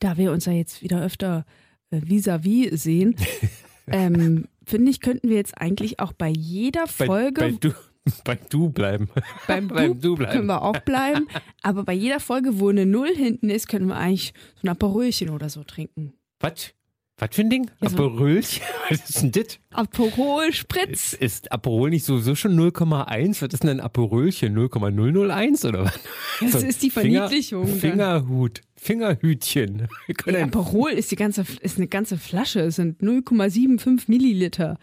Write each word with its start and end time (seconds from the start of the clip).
da 0.00 0.16
wir 0.16 0.32
uns 0.32 0.44
ja 0.46 0.52
jetzt 0.52 0.82
wieder 0.82 1.02
öfter 1.02 1.44
äh, 1.90 2.00
vis-à-vis 2.00 2.82
sehen, 2.82 3.16
ähm, 3.86 4.46
finde 4.64 4.90
ich, 4.90 5.00
könnten 5.00 5.28
wir 5.28 5.36
jetzt 5.36 5.58
eigentlich 5.58 6.00
auch 6.00 6.12
bei 6.12 6.28
jeder 6.28 6.86
Folge. 6.86 7.40
Bei, 7.40 7.50
bei, 7.50 7.58
du, 7.58 7.74
bei 8.24 8.38
du 8.48 8.70
bleiben. 8.70 9.08
Beim, 9.46 9.68
beim 9.68 10.00
du, 10.00 10.16
bleiben. 10.16 10.32
können 10.32 10.46
wir 10.46 10.62
auch 10.62 10.78
bleiben. 10.80 11.26
Aber 11.62 11.84
bei 11.84 11.94
jeder 11.94 12.20
Folge, 12.20 12.60
wo 12.60 12.68
eine 12.68 12.86
Null 12.86 13.14
hinten 13.14 13.50
ist, 13.50 13.68
können 13.68 13.86
wir 13.86 13.96
eigentlich 13.96 14.32
so 14.56 14.66
ein 14.66 14.70
Aperolchen 14.70 15.30
oder 15.30 15.48
so 15.48 15.64
trinken. 15.64 16.12
Was? 16.40 16.74
Was 17.18 17.30
für 17.32 17.42
ein 17.42 17.50
Ding? 17.50 17.70
Ja, 17.80 17.88
Aperolchen? 17.88 18.62
Was 18.88 19.10
ist 19.10 19.22
denn 19.22 19.32
das? 19.32 19.58
Aperol 19.72 20.52
Spritz. 20.52 21.12
Ist, 21.12 21.14
ist 21.14 21.52
Aperol 21.52 21.90
nicht 21.90 22.04
sowieso 22.04 22.36
schon 22.36 22.58
0,1? 22.58 23.42
Was 23.42 23.52
ist 23.52 23.64
denn 23.64 23.70
ein 23.70 23.80
Aperolchen? 23.80 24.54
0,001 24.54 25.64
oder 25.64 25.84
was? 25.84 25.98
Das 26.40 26.52
so 26.52 26.66
ist 26.66 26.82
die 26.82 26.90
Verniedlichung. 26.90 27.66
Finger, 27.66 28.20
Fingerhut. 28.20 28.60
Fingerhütchen. 28.76 29.88
Ja, 30.26 30.44
Aperol 30.44 30.90
ist, 30.90 31.10
die 31.10 31.16
ganze, 31.16 31.44
ist 31.60 31.78
eine 31.78 31.88
ganze 31.88 32.16
Flasche. 32.16 32.60
Es 32.60 32.76
sind 32.76 33.02
0,75 33.02 34.04
Milliliter. 34.06 34.78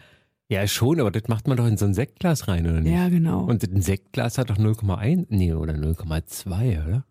Ja, 0.48 0.66
schon, 0.68 1.00
aber 1.00 1.10
das 1.10 1.24
macht 1.28 1.48
man 1.48 1.56
doch 1.56 1.66
in 1.66 1.76
so 1.76 1.86
ein 1.86 1.94
Sektglas 1.94 2.46
rein, 2.46 2.66
oder 2.66 2.80
nicht? 2.80 2.92
Ja, 2.92 3.08
genau. 3.08 3.44
Und 3.44 3.64
ein 3.64 3.82
Sektglas 3.82 4.38
hat 4.38 4.50
doch 4.50 4.58
0,1, 4.58 5.26
nee, 5.30 5.52
oder 5.54 5.72
0,2, 5.72 6.86
oder? 6.86 7.04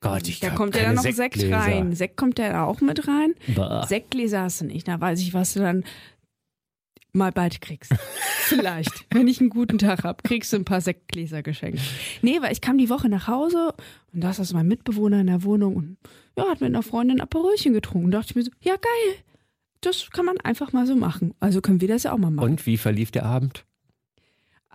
Gott, 0.00 0.28
ich 0.28 0.40
Da 0.40 0.50
kommt 0.50 0.76
ja 0.76 0.82
dann 0.82 0.94
noch 0.94 1.02
Sekt 1.02 1.42
rein. 1.50 1.94
Sekt 1.94 2.16
kommt 2.16 2.38
ja 2.38 2.52
da 2.52 2.64
auch 2.64 2.80
mit 2.80 3.08
rein. 3.08 3.34
Bah. 3.54 3.84
Sektgläser 3.86 4.42
hast 4.42 4.60
du 4.60 4.66
nicht. 4.66 4.86
Da 4.86 5.00
weiß 5.00 5.20
ich, 5.20 5.34
was 5.34 5.54
du 5.54 5.60
dann 5.60 5.84
mal 7.12 7.32
bald 7.32 7.60
kriegst. 7.60 7.92
Vielleicht. 8.44 9.06
Wenn 9.10 9.26
ich 9.26 9.40
einen 9.40 9.50
guten 9.50 9.78
Tag 9.78 10.04
habe, 10.04 10.22
kriegst 10.22 10.52
du 10.52 10.56
ein 10.56 10.64
paar 10.64 10.80
Sektgläser 10.80 11.42
geschenkt. 11.42 11.80
Nee, 12.22 12.40
weil 12.40 12.52
ich 12.52 12.60
kam 12.60 12.78
die 12.78 12.90
Woche 12.90 13.08
nach 13.08 13.26
Hause 13.26 13.74
und 14.12 14.22
da 14.22 14.30
ist 14.30 14.52
mein 14.52 14.68
Mitbewohner 14.68 15.20
in 15.20 15.26
der 15.26 15.42
Wohnung 15.42 15.76
und 15.76 15.96
ja, 16.36 16.44
hat 16.48 16.60
mit 16.60 16.68
einer 16.68 16.82
Freundin 16.82 17.18
ein 17.18 17.22
Aperolchen 17.22 17.72
getrunken. 17.72 18.10
Da 18.10 18.18
dachte 18.18 18.30
ich 18.30 18.36
mir 18.36 18.44
so, 18.44 18.50
ja 18.60 18.74
geil, 18.74 19.16
das 19.80 20.10
kann 20.10 20.24
man 20.24 20.38
einfach 20.40 20.72
mal 20.72 20.86
so 20.86 20.96
machen. 20.96 21.34
Also 21.40 21.60
können 21.60 21.80
wir 21.80 21.88
das 21.88 22.04
ja 22.04 22.12
auch 22.12 22.18
mal 22.18 22.30
machen. 22.30 22.48
Und 22.48 22.66
wie 22.66 22.76
verlief 22.76 23.10
der 23.10 23.24
Abend? 23.26 23.64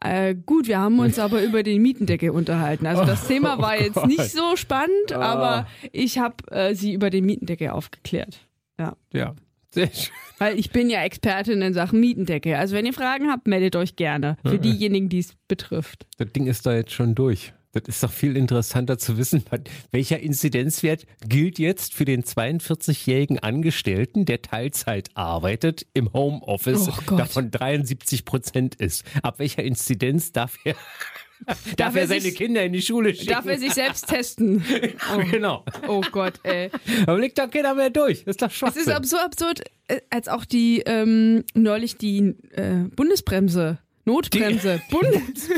Äh, 0.03 0.35
gut, 0.35 0.67
wir 0.67 0.79
haben 0.79 0.99
uns 0.99 1.17
aber 1.17 1.41
über 1.41 1.63
den 1.63 1.81
Mietendeckel 1.81 2.29
unterhalten. 2.29 2.85
Also 2.85 3.05
das 3.05 3.23
oh, 3.25 3.27
Thema 3.27 3.57
war 3.57 3.79
jetzt 3.79 4.05
nicht 4.05 4.31
so 4.31 4.55
spannend, 4.55 5.13
ah. 5.13 5.21
aber 5.21 5.67
ich 5.91 6.17
habe 6.17 6.35
äh, 6.51 6.75
sie 6.75 6.93
über 6.93 7.09
den 7.09 7.25
Mietendeckel 7.25 7.69
aufgeklärt. 7.69 8.39
Ja. 8.77 8.95
Ja. 9.13 9.35
Sehr 9.69 9.87
schön. 9.87 10.13
Weil 10.37 10.59
ich 10.59 10.71
bin 10.71 10.89
ja 10.89 11.01
Expertin 11.03 11.61
in 11.61 11.73
Sachen 11.73 11.99
Mietendeckel. 11.99 12.55
Also 12.55 12.75
wenn 12.75 12.85
ihr 12.85 12.93
Fragen 12.93 13.31
habt, 13.31 13.47
meldet 13.47 13.75
euch 13.75 13.95
gerne. 13.95 14.37
Für 14.45 14.59
diejenigen, 14.59 15.09
die 15.09 15.19
es 15.19 15.35
betrifft. 15.47 16.05
Das 16.17 16.31
Ding 16.31 16.47
ist 16.47 16.65
da 16.65 16.75
jetzt 16.75 16.91
schon 16.91 17.15
durch. 17.15 17.53
Das 17.73 17.83
ist 17.87 18.03
doch 18.03 18.11
viel 18.11 18.37
interessanter 18.37 18.99
zu 18.99 19.17
wissen, 19.17 19.43
welcher 19.91 20.19
Inzidenzwert 20.19 21.07
gilt 21.27 21.57
jetzt 21.57 21.95
für 21.95 22.05
den 22.05 22.23
42-jährigen 22.23 23.39
Angestellten, 23.39 24.25
der 24.25 24.43
Teilzeit 24.43 25.09
arbeitet 25.15 25.87
im 25.93 26.13
Homeoffice, 26.13 26.89
oh 26.89 27.15
davon 27.15 27.49
73 27.49 28.25
Prozent 28.25 28.75
ist. 28.75 29.03
Ab 29.23 29.39
welcher 29.39 29.63
Inzidenz 29.63 30.31
darf 30.31 30.55
er, 30.63 30.75
darf, 31.47 31.75
darf 31.75 31.95
er 31.95 32.07
seine 32.07 32.21
sich, 32.21 32.35
Kinder 32.35 32.63
in 32.63 32.73
die 32.73 32.81
Schule 32.83 33.15
schicken? 33.15 33.31
Darf 33.31 33.47
er 33.47 33.57
sich 33.57 33.73
selbst 33.73 34.07
testen? 34.07 34.63
Oh, 35.13 35.23
genau. 35.29 35.65
Oh 35.87 36.01
Gott, 36.11 36.33
ey. 36.43 36.69
Aber 37.05 37.17
blickt 37.17 37.37
doch 37.39 37.49
keiner 37.49 37.73
mehr 37.73 37.89
durch. 37.89 38.23
Das 38.25 38.33
ist 38.33 38.41
doch 38.41 38.51
Schwachsinn. 38.51 38.83
Es 38.83 38.99
ist 38.99 39.09
so 39.09 39.17
absurd, 39.17 39.61
äh, 39.87 40.01
als 40.11 40.27
auch 40.27 40.45
die 40.45 40.83
ähm, 40.85 41.43
neulich 41.55 41.97
die 41.97 42.35
äh, 42.51 42.85
Bundesbremse 42.95 43.79
Notbremse. 44.05 44.81
Die, 44.89 44.95
Bundes 44.95 45.49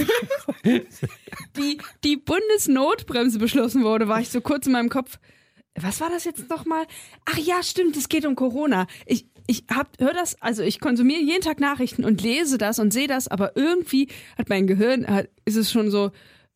die, 1.57 1.77
die 2.03 2.17
Bundesnotbremse 2.17 3.39
beschlossen 3.39 3.83
wurde, 3.83 4.07
war 4.07 4.21
ich 4.21 4.29
so 4.29 4.41
kurz 4.41 4.67
in 4.67 4.73
meinem 4.73 4.89
Kopf. 4.89 5.19
Was 5.79 5.99
war 5.99 6.09
das 6.09 6.23
jetzt 6.23 6.49
nochmal? 6.49 6.85
Ach 7.25 7.37
ja, 7.37 7.61
stimmt, 7.61 7.97
es 7.97 8.07
geht 8.07 8.25
um 8.25 8.35
Corona. 8.35 8.87
Ich, 9.05 9.27
ich 9.47 9.65
hab, 9.69 9.89
hör 9.99 10.13
das, 10.13 10.41
also 10.41 10.63
ich 10.63 10.79
konsumiere 10.79 11.21
jeden 11.21 11.41
Tag 11.41 11.59
Nachrichten 11.59 12.05
und 12.05 12.21
lese 12.21 12.57
das 12.57 12.79
und 12.79 12.93
sehe 12.93 13.07
das, 13.07 13.27
aber 13.27 13.57
irgendwie 13.57 14.07
hat 14.37 14.47
mein 14.47 14.67
Gehirn, 14.67 15.05
hat, 15.07 15.27
ist 15.43 15.57
es 15.57 15.71
schon 15.71 15.91
so, 15.91 16.11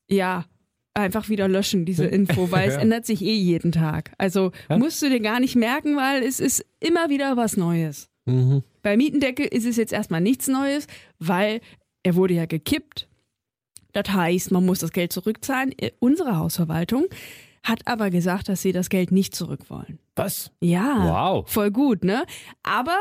ja, 0.10 0.46
einfach 0.94 1.30
wieder 1.30 1.48
löschen, 1.48 1.86
diese 1.86 2.06
Info, 2.08 2.52
weil 2.52 2.70
ja. 2.70 2.76
es 2.76 2.82
ändert 2.82 3.06
sich 3.06 3.22
eh 3.22 3.36
jeden 3.36 3.72
Tag. 3.72 4.12
Also 4.18 4.52
ja? 4.70 4.78
musst 4.78 5.02
du 5.02 5.10
dir 5.10 5.20
gar 5.20 5.40
nicht 5.40 5.56
merken, 5.56 5.98
weil 5.98 6.24
es 6.24 6.40
ist 6.40 6.66
immer 6.80 7.10
wieder 7.10 7.36
was 7.36 7.58
Neues. 7.58 8.10
Mhm. 8.26 8.64
Bei 8.82 8.96
Mietendeckel 8.96 9.46
ist 9.48 9.66
es 9.66 9.76
jetzt 9.76 9.92
erstmal 9.92 10.22
nichts 10.22 10.48
Neues, 10.48 10.88
weil 11.18 11.60
er 12.04 12.16
wurde 12.16 12.34
ja 12.34 12.46
gekippt. 12.46 13.08
Das 13.94 14.10
heißt, 14.10 14.52
man 14.52 14.66
muss 14.66 14.80
das 14.80 14.92
Geld 14.92 15.12
zurückzahlen. 15.12 15.74
Äh, 15.78 15.92
unsere 16.00 16.38
Hausverwaltung 16.38 17.06
hat 17.64 17.82
aber 17.88 18.10
gesagt, 18.10 18.50
dass 18.50 18.62
sie 18.62 18.72
das 18.72 18.90
Geld 18.90 19.12
nicht 19.12 19.36
zurück 19.36 19.70
wollen. 19.70 20.00
Was? 20.16 20.52
Ja. 20.62 21.06
Wow. 21.06 21.50
Voll 21.50 21.72
gut, 21.72 22.04
ne? 22.04 22.26
Aber 22.64 22.98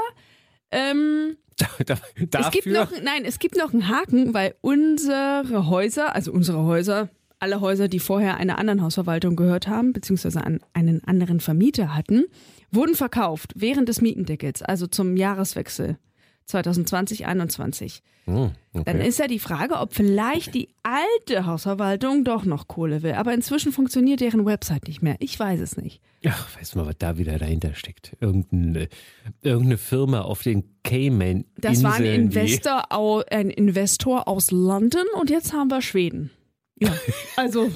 ähm, 0.70 1.36
es 1.78 2.50
gibt 2.50 2.66
noch, 2.66 2.90
nein, 3.02 3.24
es 3.24 3.38
gibt 3.38 3.56
noch 3.56 3.72
einen 3.72 3.88
Haken, 3.88 4.34
weil 4.34 4.54
unsere 4.60 5.68
Häuser, 5.68 6.14
also 6.14 6.32
unsere 6.32 6.64
Häuser, 6.64 7.08
alle 7.40 7.60
Häuser, 7.60 7.88
die 7.88 8.00
vorher 8.00 8.36
einer 8.36 8.58
anderen 8.58 8.82
Hausverwaltung 8.82 9.36
gehört 9.36 9.68
haben, 9.68 9.92
beziehungsweise 9.92 10.44
an 10.44 10.60
einen 10.72 11.04
anderen 11.04 11.40
Vermieter 11.40 11.94
hatten, 11.94 12.24
wurden 12.70 12.94
verkauft 12.94 13.52
während 13.56 13.88
des 13.88 14.00
Mietendeckels, 14.00 14.62
also 14.62 14.86
zum 14.86 15.16
Jahreswechsel 15.16 15.98
2020 16.48 17.18
2021. 17.18 18.02
Hm, 18.26 18.50
okay. 18.74 18.82
Dann 18.84 19.00
ist 19.00 19.18
ja 19.18 19.26
die 19.26 19.38
Frage, 19.38 19.76
ob 19.76 19.94
vielleicht 19.94 20.54
die 20.54 20.68
alte 20.82 21.46
Hausverwaltung 21.46 22.24
doch 22.24 22.44
noch 22.44 22.68
Kohle 22.68 23.02
will. 23.02 23.12
Aber 23.12 23.32
inzwischen 23.32 23.72
funktioniert 23.72 24.20
deren 24.20 24.44
Website 24.44 24.86
nicht 24.86 25.02
mehr. 25.02 25.16
Ich 25.18 25.38
weiß 25.38 25.60
es 25.60 25.76
nicht. 25.76 26.02
Ach, 26.26 26.58
weißt 26.58 26.74
du 26.74 26.78
mal, 26.80 26.86
was 26.86 26.98
da 26.98 27.16
wieder 27.16 27.38
dahinter 27.38 27.74
steckt? 27.74 28.16
Irgendeine, 28.20 28.88
irgendeine 29.42 29.78
Firma 29.78 30.22
auf 30.22 30.42
den 30.42 30.64
Cayman. 30.82 31.44
Das 31.56 31.82
war 31.82 31.94
ein 31.94 32.04
Investor, 32.04 32.92
ein 33.30 33.50
Investor 33.50 34.28
aus 34.28 34.50
London 34.50 35.04
und 35.18 35.30
jetzt 35.30 35.52
haben 35.52 35.70
wir 35.70 35.80
Schweden. 35.80 36.30
Ja, 36.80 36.92
also 37.36 37.70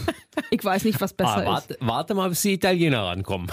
ich 0.51 0.65
weiß 0.65 0.85
nicht, 0.85 1.01
was 1.01 1.13
besser 1.13 1.39
ah, 1.39 1.45
warte, 1.45 1.75
ist. 1.75 1.81
Warte 1.81 2.15
mal, 2.15 2.29
bis 2.29 2.43
die 2.43 2.53
Italiener 2.55 3.05
rankommen. 3.05 3.49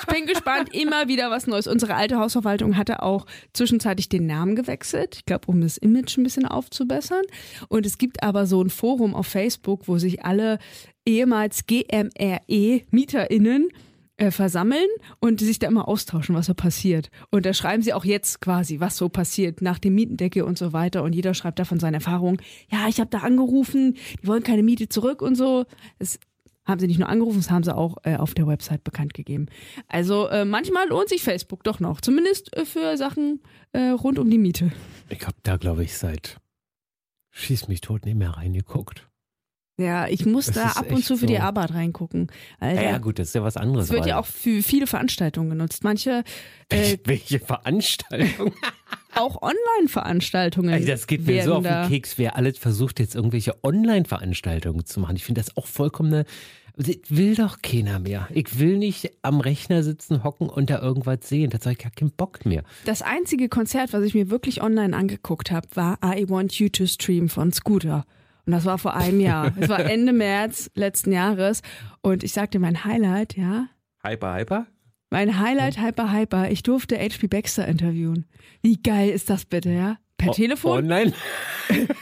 Ich 0.00 0.06
bin 0.06 0.26
gespannt, 0.26 0.74
immer 0.74 1.08
wieder 1.08 1.30
was 1.30 1.46
Neues. 1.46 1.66
Unsere 1.66 1.94
alte 1.94 2.18
Hausverwaltung 2.18 2.76
hatte 2.76 3.02
auch 3.02 3.24
zwischenzeitlich 3.52 4.08
den 4.08 4.26
Namen 4.26 4.56
gewechselt. 4.56 5.16
Ich 5.16 5.24
glaube, 5.24 5.46
um 5.46 5.60
das 5.60 5.76
Image 5.78 6.18
ein 6.18 6.24
bisschen 6.24 6.46
aufzubessern. 6.46 7.22
Und 7.68 7.86
es 7.86 7.98
gibt 7.98 8.22
aber 8.22 8.46
so 8.46 8.62
ein 8.62 8.70
Forum 8.70 9.14
auf 9.14 9.26
Facebook, 9.26 9.88
wo 9.88 9.98
sich 9.98 10.24
alle 10.24 10.58
ehemals 11.06 11.66
GMRE-MieterInnen 11.66 13.68
äh, 13.68 13.72
versammeln 14.30 14.88
und 15.20 15.40
sich 15.40 15.58
da 15.58 15.68
immer 15.68 15.88
austauschen, 15.88 16.34
was 16.34 16.46
so 16.46 16.54
passiert. 16.54 17.10
Und 17.30 17.46
da 17.46 17.54
schreiben 17.54 17.82
sie 17.82 17.92
auch 17.92 18.04
jetzt 18.04 18.40
quasi, 18.40 18.80
was 18.80 18.96
so 18.96 19.08
passiert 19.08 19.62
nach 19.62 19.78
dem 19.78 19.94
Mietendecke 19.94 20.44
und 20.44 20.58
so 20.58 20.72
weiter. 20.72 21.02
Und 21.02 21.14
jeder 21.14 21.34
schreibt 21.34 21.58
da 21.58 21.64
von 21.64 21.80
seinen 21.80 21.94
Erfahrungen. 21.94 22.38
Ja, 22.70 22.88
ich 22.88 23.00
habe 23.00 23.10
da 23.10 23.18
angerufen, 23.18 23.96
die 24.22 24.26
wollen 24.26 24.42
keine 24.42 24.62
Miete 24.62 24.88
zurück 24.88 25.22
und 25.22 25.36
so. 25.36 25.66
Das 25.98 26.18
haben 26.64 26.80
sie 26.80 26.86
nicht 26.86 26.98
nur 26.98 27.08
angerufen, 27.08 27.38
das 27.38 27.50
haben 27.50 27.64
sie 27.64 27.74
auch 27.74 27.96
äh, 28.02 28.16
auf 28.16 28.34
der 28.34 28.46
Website 28.46 28.84
bekannt 28.84 29.14
gegeben. 29.14 29.46
Also 29.88 30.28
äh, 30.28 30.44
manchmal 30.44 30.88
lohnt 30.88 31.08
sich 31.08 31.22
Facebook 31.22 31.64
doch 31.64 31.80
noch, 31.80 32.00
zumindest 32.00 32.54
äh, 32.56 32.66
für 32.66 32.96
Sachen 32.96 33.40
äh, 33.72 33.88
rund 33.88 34.18
um 34.18 34.28
die 34.28 34.38
Miete. 34.38 34.70
Ich 35.08 35.26
habe 35.26 35.36
da, 35.42 35.56
glaube 35.56 35.84
ich, 35.84 35.96
seit 35.96 36.38
Schieß 37.30 37.68
mich 37.68 37.80
tot 37.80 38.04
nicht 38.04 38.16
mehr 38.16 38.30
reingeguckt. 38.30 39.08
Ja, 39.78 40.08
ich 40.08 40.26
muss 40.26 40.46
das 40.46 40.54
da 40.54 40.80
ab 40.80 40.90
und 40.90 41.04
zu 41.04 41.14
für 41.14 41.20
so. 41.20 41.26
die 41.26 41.38
Arbeit 41.38 41.72
reingucken. 41.72 42.32
Alter, 42.58 42.82
ja, 42.82 42.98
gut, 42.98 43.20
das 43.20 43.28
ist 43.28 43.34
ja 43.34 43.44
was 43.44 43.56
anderes. 43.56 43.86
Es 43.86 43.92
wird 43.92 44.06
ja 44.06 44.18
auch 44.18 44.26
für 44.26 44.60
viele 44.60 44.88
Veranstaltungen 44.88 45.50
genutzt. 45.50 45.84
Manche. 45.84 46.24
Äh, 46.68 46.98
Welche 47.04 47.38
Veranstaltungen? 47.38 48.52
auch 49.14 49.40
Online-Veranstaltungen. 49.40 50.84
Das 50.84 51.06
geht 51.06 51.26
mir 51.26 51.44
so 51.44 51.54
auf 51.54 51.62
den 51.62 51.88
Keks, 51.88 52.18
wer 52.18 52.36
alles 52.36 52.58
versucht, 52.58 52.98
jetzt 52.98 53.14
irgendwelche 53.14 53.54
Online-Veranstaltungen 53.62 54.84
zu 54.84 55.00
machen. 55.00 55.16
Ich 55.16 55.24
finde 55.24 55.40
das 55.40 55.56
auch 55.56 55.66
vollkommen 55.66 56.12
eine. 56.12 56.24
Will 57.08 57.34
doch 57.34 57.60
keiner 57.60 57.98
mehr. 57.98 58.28
Ich 58.32 58.60
will 58.60 58.78
nicht 58.78 59.10
am 59.22 59.40
Rechner 59.40 59.82
sitzen, 59.82 60.22
hocken 60.22 60.48
und 60.48 60.70
da 60.70 60.80
irgendwas 60.80 61.18
sehen. 61.22 61.50
Das 61.50 61.62
habe 61.62 61.72
ich 61.72 61.78
gar 61.78 61.90
keinen 61.90 62.12
Bock 62.12 62.46
mehr. 62.46 62.62
Das 62.84 63.02
einzige 63.02 63.48
Konzert, 63.48 63.92
was 63.92 64.04
ich 64.04 64.14
mir 64.14 64.30
wirklich 64.30 64.62
online 64.62 64.96
angeguckt 64.96 65.50
habe, 65.50 65.66
war 65.74 65.98
I 66.04 66.28
Want 66.28 66.54
You 66.54 66.68
to 66.68 66.86
Stream 66.86 67.28
von 67.28 67.52
Scooter. 67.52 68.04
Und 68.48 68.52
das 68.52 68.64
war 68.64 68.78
vor 68.78 68.96
einem 68.96 69.20
Jahr. 69.20 69.52
Es 69.60 69.68
war 69.68 69.80
Ende 69.80 70.14
März 70.14 70.70
letzten 70.74 71.12
Jahres. 71.12 71.60
Und 72.00 72.24
ich 72.24 72.32
sagte, 72.32 72.58
mein 72.58 72.82
Highlight, 72.82 73.36
ja. 73.36 73.66
Hyper, 74.02 74.36
hyper? 74.36 74.66
Mein 75.10 75.38
Highlight, 75.38 75.78
hyper, 75.78 76.10
hyper. 76.10 76.50
Ich 76.50 76.62
durfte 76.62 76.96
HP 76.98 77.26
Baxter 77.26 77.68
interviewen. 77.68 78.24
Wie 78.62 78.80
geil 78.80 79.10
ist 79.10 79.28
das 79.28 79.44
bitte, 79.44 79.68
ja? 79.68 79.98
Per 80.16 80.30
o 80.30 80.32
Telefon? 80.32 80.78
Online? 80.78 81.12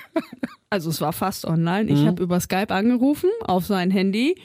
also 0.71 0.91
es 0.91 1.01
war 1.01 1.13
fast 1.13 1.47
online. 1.47 1.91
Ich 1.91 2.03
mhm. 2.03 2.07
habe 2.07 2.23
über 2.23 2.39
Skype 2.39 2.73
angerufen 2.73 3.29
auf 3.41 3.67
sein 3.67 3.91
Handy 3.91 4.41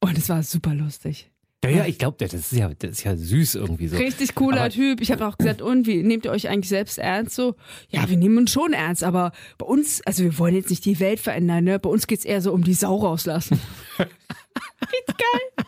und 0.00 0.18
es 0.18 0.28
war 0.28 0.42
super 0.42 0.74
lustig. 0.74 1.30
Ja, 1.64 1.70
ja, 1.70 1.86
ich 1.86 1.98
glaube, 1.98 2.16
das 2.18 2.32
ist 2.34 2.52
ja, 2.52 2.68
das 2.68 2.90
ist 2.92 3.04
ja 3.04 3.16
süß 3.16 3.56
irgendwie 3.56 3.88
so. 3.88 3.96
Richtig 3.96 4.36
cooler 4.36 4.60
aber, 4.60 4.70
Typ. 4.70 5.00
Ich 5.00 5.10
habe 5.10 5.26
auch 5.26 5.36
gesagt, 5.36 5.60
und 5.60 5.88
wie 5.88 6.04
nehmt 6.04 6.24
ihr 6.24 6.30
euch 6.30 6.48
eigentlich 6.48 6.68
selbst 6.68 6.98
ernst? 6.98 7.34
So, 7.34 7.56
ja, 7.88 8.08
wir 8.08 8.16
nehmen 8.16 8.38
uns 8.38 8.52
schon 8.52 8.72
ernst, 8.72 9.02
aber 9.02 9.32
bei 9.58 9.66
uns, 9.66 10.00
also 10.06 10.22
wir 10.22 10.38
wollen 10.38 10.54
jetzt 10.54 10.70
nicht 10.70 10.84
die 10.84 11.00
Welt 11.00 11.18
verändern, 11.18 11.64
ne? 11.64 11.80
Bei 11.80 11.90
uns 11.90 12.06
geht's 12.06 12.24
eher 12.24 12.40
so 12.40 12.52
um 12.52 12.62
die 12.62 12.74
Sau 12.74 12.96
rauslassen. 12.96 13.60
Richtig 13.98 15.16
geil. 15.18 15.66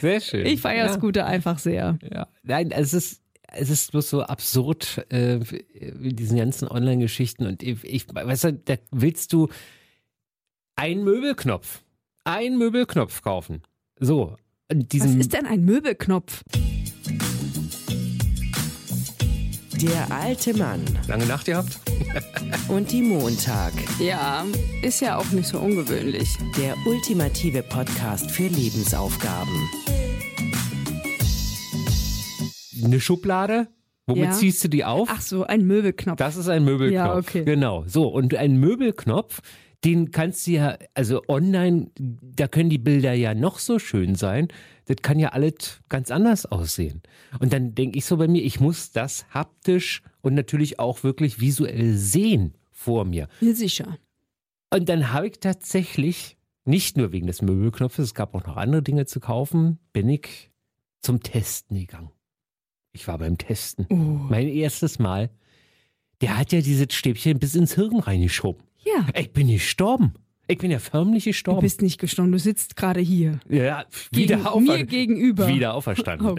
Sehr 0.00 0.20
schön. 0.20 0.46
Ich 0.46 0.60
feiere 0.60 0.86
ja. 0.86 0.92
Scooter 0.92 1.26
einfach 1.26 1.60
sehr. 1.60 1.98
Ja. 2.12 2.26
Nein, 2.42 2.72
es 2.72 2.92
ist, 2.92 3.22
es 3.52 3.70
ist 3.70 3.92
bloß 3.92 4.10
so 4.10 4.22
absurd, 4.22 5.06
äh, 5.10 5.38
mit 5.94 6.18
diesen 6.18 6.38
ganzen 6.38 6.66
Online-Geschichten. 6.66 7.46
Und 7.46 7.62
ich, 7.62 7.84
ich, 7.84 8.06
weißt 8.12 8.44
du, 8.44 8.52
da 8.52 8.74
willst 8.90 9.32
du 9.32 9.48
einen 10.74 11.04
Möbelknopf, 11.04 11.82
einen 12.24 12.58
Möbelknopf 12.58 13.22
kaufen. 13.22 13.62
So. 14.00 14.36
Und 14.70 14.92
Was 15.00 15.14
ist 15.14 15.32
denn 15.32 15.46
ein 15.46 15.64
Möbelknopf? 15.64 16.42
Der 19.80 20.12
alte 20.14 20.54
Mann 20.58 20.84
Lange 21.06 21.24
Nacht 21.24 21.46
gehabt? 21.46 21.80
und 22.68 22.92
die 22.92 23.00
Montag. 23.00 23.72
Ja, 23.98 24.44
ist 24.82 25.00
ja 25.00 25.16
auch 25.16 25.30
nicht 25.30 25.46
so 25.48 25.58
ungewöhnlich. 25.58 26.28
Der 26.58 26.74
ultimative 26.84 27.62
Podcast 27.62 28.30
für 28.30 28.48
Lebensaufgaben. 28.48 29.70
Eine 32.84 33.00
Schublade? 33.00 33.68
Womit 34.06 34.24
Ja. 34.24 34.32
ziehst 34.32 34.62
du 34.64 34.68
die 34.68 34.84
auf? 34.84 35.08
Ach 35.10 35.22
so, 35.22 35.44
ein 35.44 35.66
Möbelknopf. 35.66 36.18
Das 36.18 36.36
ist 36.36 36.48
ein 36.48 36.64
Möbelknopf. 36.64 36.92
Ja, 36.92 37.16
okay. 37.16 37.44
Genau. 37.44 37.84
So, 37.86 38.08
und 38.08 38.34
ein 38.34 38.58
Möbelknopf, 38.60 39.40
den 39.84 40.10
kannst 40.10 40.46
du 40.46 40.52
ja, 40.52 40.76
also 40.94 41.22
online, 41.28 41.90
da 41.96 42.48
können 42.48 42.70
die 42.70 42.78
Bilder 42.78 43.12
ja 43.12 43.34
noch 43.34 43.58
so 43.58 43.78
schön 43.78 44.16
sein. 44.16 44.48
Das 44.86 44.96
kann 45.02 45.18
ja 45.18 45.28
alles 45.30 45.80
ganz 45.88 46.10
anders 46.10 46.46
aussehen. 46.46 47.02
Und 47.38 47.52
dann 47.52 47.74
denke 47.74 47.98
ich 47.98 48.04
so 48.04 48.16
bei 48.16 48.26
mir, 48.26 48.42
ich 48.42 48.58
muss 48.58 48.90
das 48.90 49.26
haptisch 49.30 50.02
und 50.20 50.34
natürlich 50.34 50.80
auch 50.80 51.04
wirklich 51.04 51.40
visuell 51.40 51.94
sehen 51.94 52.54
vor 52.72 53.04
mir. 53.04 53.28
Sicher. 53.40 53.98
Und 54.70 54.88
dann 54.88 55.12
habe 55.12 55.28
ich 55.28 55.40
tatsächlich, 55.40 56.36
nicht 56.64 56.96
nur 56.96 57.12
wegen 57.12 57.26
des 57.26 57.40
Möbelknopfes, 57.40 58.06
es 58.06 58.14
gab 58.14 58.34
auch 58.34 58.46
noch 58.46 58.56
andere 58.56 58.82
Dinge 58.82 59.06
zu 59.06 59.20
kaufen, 59.20 59.78
bin 59.92 60.08
ich 60.08 60.50
zum 61.00 61.22
Testen 61.22 61.78
gegangen. 61.78 62.10
Ich 62.92 63.06
war 63.06 63.18
beim 63.18 63.38
Testen. 63.38 63.86
Oh. 63.90 63.94
Mein 63.94 64.48
erstes 64.48 64.98
Mal. 64.98 65.30
Der 66.20 66.36
hat 66.36 66.52
ja 66.52 66.60
dieses 66.60 66.92
Stäbchen 66.92 67.38
bis 67.38 67.54
ins 67.54 67.74
Hirn 67.74 68.00
reingeschoben. 68.00 68.67
Ja, 68.84 69.06
Ich 69.18 69.32
bin 69.32 69.48
gestorben. 69.48 70.14
Ich 70.50 70.58
bin 70.58 70.70
ja 70.70 70.78
förmlich 70.78 71.24
du 71.24 71.30
gestorben. 71.30 71.60
bist 71.60 71.82
nicht 71.82 71.98
gestorben, 72.00 72.32
du 72.32 72.38
sitzt 72.38 72.74
gerade 72.76 73.00
hier. 73.00 73.38
ja, 73.50 73.84
Gegen, 74.12 74.30
wieder, 74.40 74.60
mir 74.60 74.84
gegenüber. 74.86 75.46
wieder 75.48 75.74
auferstanden. 75.74 76.26
Oh. 76.26 76.36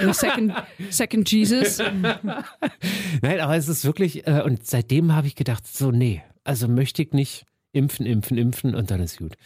Ja, 0.00 0.12
second, 0.12 0.52
second 0.90 1.30
Jesus. 1.30 1.78
Nein, 3.22 3.40
aber 3.40 3.56
es 3.56 3.68
ist 3.68 3.84
wirklich, 3.84 4.26
äh, 4.26 4.42
und 4.44 4.66
seitdem 4.66 5.14
habe 5.14 5.26
ich 5.28 5.34
gedacht, 5.34 5.66
so, 5.66 5.90
nee, 5.90 6.22
also 6.44 6.68
möchte 6.68 7.02
ich 7.02 7.12
nicht 7.12 7.46
impfen, 7.72 8.04
impfen, 8.04 8.36
impfen 8.36 8.74
und 8.74 8.90
dann 8.90 9.00
ist 9.00 9.18
gut. 9.18 9.36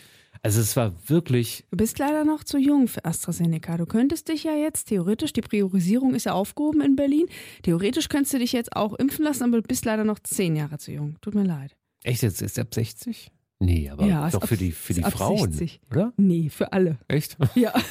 Also 0.42 0.60
es 0.60 0.74
war 0.76 0.92
wirklich, 1.08 1.64
Du 1.70 1.76
bist 1.76 1.98
leider 1.98 2.24
noch 2.24 2.42
zu 2.44 2.56
jung 2.58 2.88
für 2.88 3.04
AstraZeneca. 3.04 3.76
Du 3.76 3.84
könntest 3.86 4.28
dich 4.28 4.44
ja 4.44 4.54
jetzt 4.56 4.88
theoretisch, 4.88 5.32
die 5.34 5.42
Priorisierung 5.42 6.14
ist 6.14 6.24
ja 6.24 6.32
aufgehoben 6.32 6.80
in 6.80 6.96
Berlin. 6.96 7.26
Theoretisch 7.62 8.08
könntest 8.08 8.32
du 8.34 8.38
dich 8.38 8.52
jetzt 8.52 8.74
auch 8.74 8.94
impfen 8.94 9.24
lassen, 9.24 9.44
aber 9.44 9.58
du 9.60 9.68
bist 9.68 9.84
leider 9.84 10.04
noch 10.04 10.18
zehn 10.20 10.56
Jahre 10.56 10.78
zu 10.78 10.92
jung. 10.92 11.16
Tut 11.20 11.34
mir 11.34 11.44
leid. 11.44 11.76
Echt, 12.04 12.22
jetzt 12.22 12.42
ist 12.42 12.58
er 12.58 12.62
ab 12.62 12.74
60? 12.74 13.30
Nee, 13.62 13.90
aber 13.90 14.06
Ja, 14.06 14.28
doch 14.30 14.42
ab- 14.42 14.48
für 14.48 14.56
die, 14.56 14.72
für 14.72 14.94
die 14.94 15.04
ab 15.04 15.12
Frauen, 15.12 15.52
60. 15.52 15.80
oder? 15.90 16.12
Nee, 16.16 16.48
für 16.48 16.72
alle. 16.72 16.98
Echt? 17.08 17.36
Ja. 17.54 17.74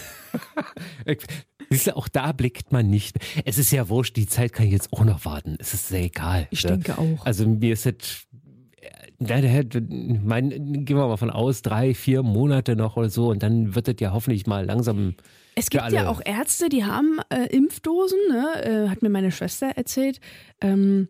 Siehst 1.70 1.88
du, 1.88 1.96
auch 1.96 2.08
da 2.08 2.32
blickt 2.32 2.72
man 2.72 2.90
nicht. 2.90 3.18
Es 3.46 3.58
ist 3.60 3.72
ja 3.72 3.88
wurscht, 3.90 4.16
die 4.16 4.26
Zeit 4.26 4.54
kann 4.54 4.66
ich 4.66 4.72
jetzt 4.72 4.92
auch 4.94 5.04
noch 5.06 5.26
warten. 5.26 5.56
Es 5.60 5.74
ist 5.76 5.88
sehr 5.90 6.04
egal. 6.04 6.48
Ich 6.50 6.64
Ja. 6.64 6.72
denke 6.72 6.98
auch. 6.98 7.24
Also 7.26 7.48
mir 7.48 7.74
ist 7.74 7.84
jetzt, 7.86 8.28
mein, 9.20 10.50
gehen 10.50 10.98
wir 10.98 11.08
mal 11.08 11.18
von 11.18 11.30
aus, 11.30 11.62
drei, 11.62 11.94
vier 11.94 12.24
Monate 12.24 12.76
noch 12.76 12.98
oder 12.98 13.10
so 13.10 13.30
und 13.30 13.44
dann 13.44 13.76
wird 13.76 13.88
das 13.88 13.96
ja 14.00 14.12
hoffentlich 14.14 14.48
mal 14.48 14.66
langsam. 14.66 15.16
Es 15.56 15.70
gibt 15.70 15.92
ja 15.92 16.08
auch 16.10 16.22
Ärzte, 16.24 16.70
die 16.70 16.86
haben 16.86 17.20
äh, 17.30 17.46
Impfdosen, 17.56 18.18
ne? 18.30 18.64
äh, 18.64 18.90
hat 18.90 19.02
mir 19.02 19.10
meine 19.10 19.32
Schwester 19.32 19.68
erzählt. 19.76 20.20
Ähm, 20.62 21.10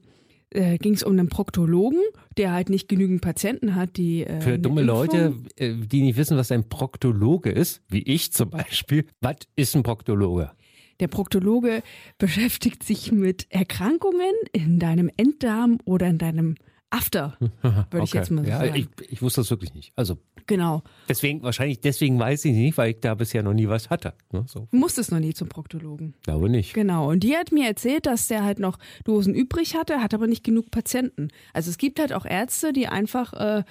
äh, 0.51 0.77
ging 0.77 0.93
es 0.93 1.03
um 1.03 1.13
einen 1.13 1.29
Proktologen, 1.29 2.01
der 2.37 2.51
halt 2.51 2.69
nicht 2.69 2.87
genügend 2.87 3.21
Patienten 3.21 3.75
hat, 3.75 3.97
die. 3.97 4.25
Äh, 4.25 4.41
Für 4.41 4.59
dumme 4.59 4.81
Impfung- 4.81 4.95
Leute, 4.95 5.33
äh, 5.57 5.73
die 5.75 6.01
nicht 6.01 6.17
wissen, 6.17 6.37
was 6.37 6.51
ein 6.51 6.67
Proktologe 6.69 7.51
ist, 7.51 7.81
wie 7.89 8.03
ich 8.03 8.31
zum 8.33 8.49
Beispiel. 8.49 9.05
Was 9.21 9.35
ist 9.55 9.75
ein 9.75 9.83
Proktologe? 9.83 10.51
Der 10.99 11.07
Proktologe 11.07 11.81
beschäftigt 12.17 12.83
sich 12.83 13.11
mit 13.11 13.47
Erkrankungen 13.49 14.33
in 14.51 14.79
deinem 14.79 15.09
Enddarm 15.15 15.77
oder 15.85 16.07
in 16.07 16.17
deinem 16.17 16.55
After, 16.91 17.37
würde 17.61 18.03
ich 18.03 18.13
jetzt 18.13 18.31
mal 18.31 18.47
ja, 18.47 18.59
sagen. 18.59 18.75
ich, 18.75 18.87
ich 19.11 19.21
wusste 19.21 19.41
das 19.41 19.51
wirklich 19.51 19.73
nicht. 19.75 19.93
Also 19.95 20.17
genau. 20.47 20.81
deswegen, 21.07 21.43
wahrscheinlich 21.43 21.81
deswegen 21.81 22.17
weiß 22.17 22.45
ich 22.45 22.53
nicht, 22.53 22.77
weil 22.79 22.91
ich 22.91 22.99
da 22.99 23.13
bisher 23.13 23.43
noch 23.43 23.53
nie 23.53 23.67
was 23.67 23.91
hatte. 23.91 24.13
Ne? 24.31 24.45
So, 24.47 24.67
musstest 24.71 25.11
noch 25.11 25.19
nie 25.19 25.33
zum 25.35 25.49
Proktologen. 25.49 26.15
glaube 26.23 26.49
nicht. 26.49 26.73
Genau. 26.73 27.09
Und 27.09 27.21
die 27.21 27.35
hat 27.37 27.51
mir 27.51 27.67
erzählt, 27.67 28.07
dass 28.07 28.27
der 28.27 28.43
halt 28.43 28.57
noch 28.57 28.79
Dosen 29.03 29.35
übrig 29.35 29.75
hatte, 29.75 30.01
hat 30.01 30.15
aber 30.15 30.25
nicht 30.25 30.43
genug 30.43 30.71
Patienten. 30.71 31.27
Also 31.53 31.69
es 31.69 31.77
gibt 31.77 31.99
halt 31.99 32.11
auch 32.11 32.25
Ärzte, 32.25 32.73
die 32.73 32.87
einfach 32.87 33.33
äh, 33.33 33.63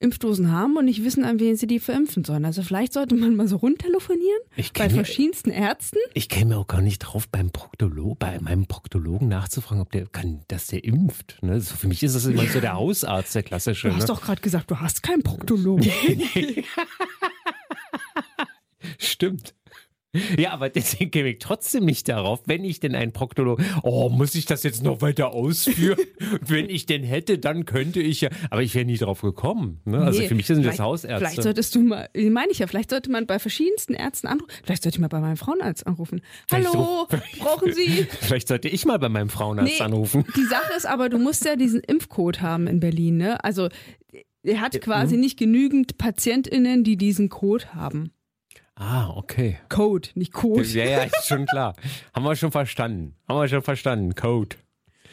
Impfdosen 0.00 0.50
haben 0.50 0.78
und 0.78 0.86
nicht 0.86 1.04
wissen, 1.04 1.24
an 1.24 1.38
wen 1.38 1.56
sie 1.56 1.66
die 1.66 1.78
verimpfen 1.78 2.24
sollen. 2.24 2.46
Also 2.46 2.62
vielleicht 2.62 2.94
sollte 2.94 3.14
man 3.14 3.36
mal 3.36 3.46
so 3.46 3.56
rumtelefonieren 3.56 4.40
Ich 4.56 4.72
bei 4.72 4.88
verschiedensten 4.88 5.50
Ärzten. 5.50 5.98
Ich 6.14 6.30
käme 6.30 6.56
auch 6.56 6.66
gar 6.66 6.80
nicht 6.80 7.00
drauf, 7.00 7.28
beim 7.28 7.50
Proktolog, 7.50 8.18
bei 8.18 8.40
meinem 8.40 8.66
Proktologen 8.66 9.28
nachzufragen, 9.28 9.82
ob 9.82 9.92
der 9.92 10.06
kann, 10.06 10.40
dass 10.48 10.68
der 10.68 10.84
impft. 10.84 11.36
Ne? 11.42 11.60
So, 11.60 11.76
für 11.76 11.86
mich 11.86 12.02
ist 12.02 12.14
das 12.14 12.24
immer 12.24 12.46
so 12.46 12.60
der 12.60 12.72
Hausarzt, 12.72 13.34
der 13.34 13.42
klassische. 13.42 13.88
Du 13.88 13.94
hast 13.94 14.02
ne? 14.02 14.06
doch 14.06 14.22
gerade 14.22 14.40
gesagt, 14.40 14.70
du 14.70 14.80
hast 14.80 15.02
keinen 15.02 15.22
Proktologen. 15.22 15.84
Stimmt. 18.98 19.54
Ja, 20.36 20.52
aber 20.52 20.68
deswegen 20.70 21.10
käme 21.10 21.30
ich 21.30 21.38
trotzdem 21.38 21.84
nicht 21.84 22.08
darauf, 22.08 22.40
wenn 22.46 22.64
ich 22.64 22.80
denn 22.80 22.94
einen 22.94 23.12
Proktolog. 23.12 23.60
Oh, 23.82 24.08
muss 24.08 24.34
ich 24.34 24.44
das 24.46 24.62
jetzt 24.62 24.82
noch 24.82 25.00
weiter 25.00 25.32
ausführen? 25.32 25.98
wenn 26.40 26.68
ich 26.68 26.86
den 26.86 27.04
hätte, 27.04 27.38
dann 27.38 27.64
könnte 27.64 28.00
ich 28.00 28.22
ja. 28.22 28.30
Aber 28.50 28.62
ich 28.62 28.74
wäre 28.74 28.84
nie 28.84 28.96
drauf 28.96 29.20
gekommen. 29.20 29.80
Ne? 29.84 29.98
Also 29.98 30.20
Nee, 30.20 30.28
für 30.28 30.34
mich 30.34 30.46
sind 30.46 30.64
das 30.64 30.80
Hausärzte. 30.80 31.18
Vielleicht 31.18 31.42
solltest 31.42 31.74
du 31.74 31.80
mal, 31.80 32.08
meine 32.14 32.50
ich 32.50 32.58
ja, 32.58 32.66
vielleicht 32.66 32.90
sollte 32.90 33.10
man 33.10 33.26
bei 33.26 33.38
verschiedensten 33.38 33.94
Ärzten 33.94 34.26
anrufen. 34.26 34.50
Vielleicht 34.64 34.82
sollte 34.82 34.96
ich 34.96 35.00
mal 35.00 35.08
bei 35.08 35.20
meinem 35.20 35.36
Frauenarzt 35.36 35.86
anrufen. 35.86 36.20
Vielleicht 36.48 36.68
Hallo, 36.68 37.06
brauchen 37.38 37.72
Sie? 37.72 38.06
Vielleicht 38.20 38.48
sollte 38.48 38.68
ich 38.68 38.84
mal 38.84 38.98
bei 38.98 39.08
meinem 39.08 39.28
Frauenarzt 39.28 39.78
Nee. 39.78 39.84
anrufen. 39.84 40.24
Die 40.36 40.44
Sache 40.44 40.72
ist 40.76 40.86
aber, 40.86 41.08
du 41.08 41.18
musst 41.18 41.44
ja 41.44 41.56
diesen 41.56 41.80
Impfcode 41.80 42.40
haben 42.40 42.66
in 42.66 42.80
Berlin, 42.80 43.16
ne? 43.16 43.42
Also 43.44 43.68
er 44.42 44.60
hat 44.60 44.80
quasi 44.80 45.14
mhm. 45.14 45.20
nicht 45.20 45.38
genügend 45.38 45.98
PatientInnen, 45.98 46.84
die 46.84 46.96
diesen 46.96 47.28
Code 47.28 47.74
haben. 47.74 48.12
Ah, 48.82 49.10
okay. 49.14 49.58
Code, 49.68 50.08
nicht 50.14 50.32
Code. 50.32 50.62
Ja, 50.62 50.84
ja, 50.84 51.02
ist 51.02 51.26
schon 51.26 51.44
klar. 51.44 51.76
Haben 52.14 52.24
wir 52.24 52.34
schon 52.34 52.50
verstanden. 52.50 53.14
Haben 53.28 53.40
wir 53.40 53.48
schon 53.48 53.60
verstanden. 53.60 54.14
Code. 54.14 54.56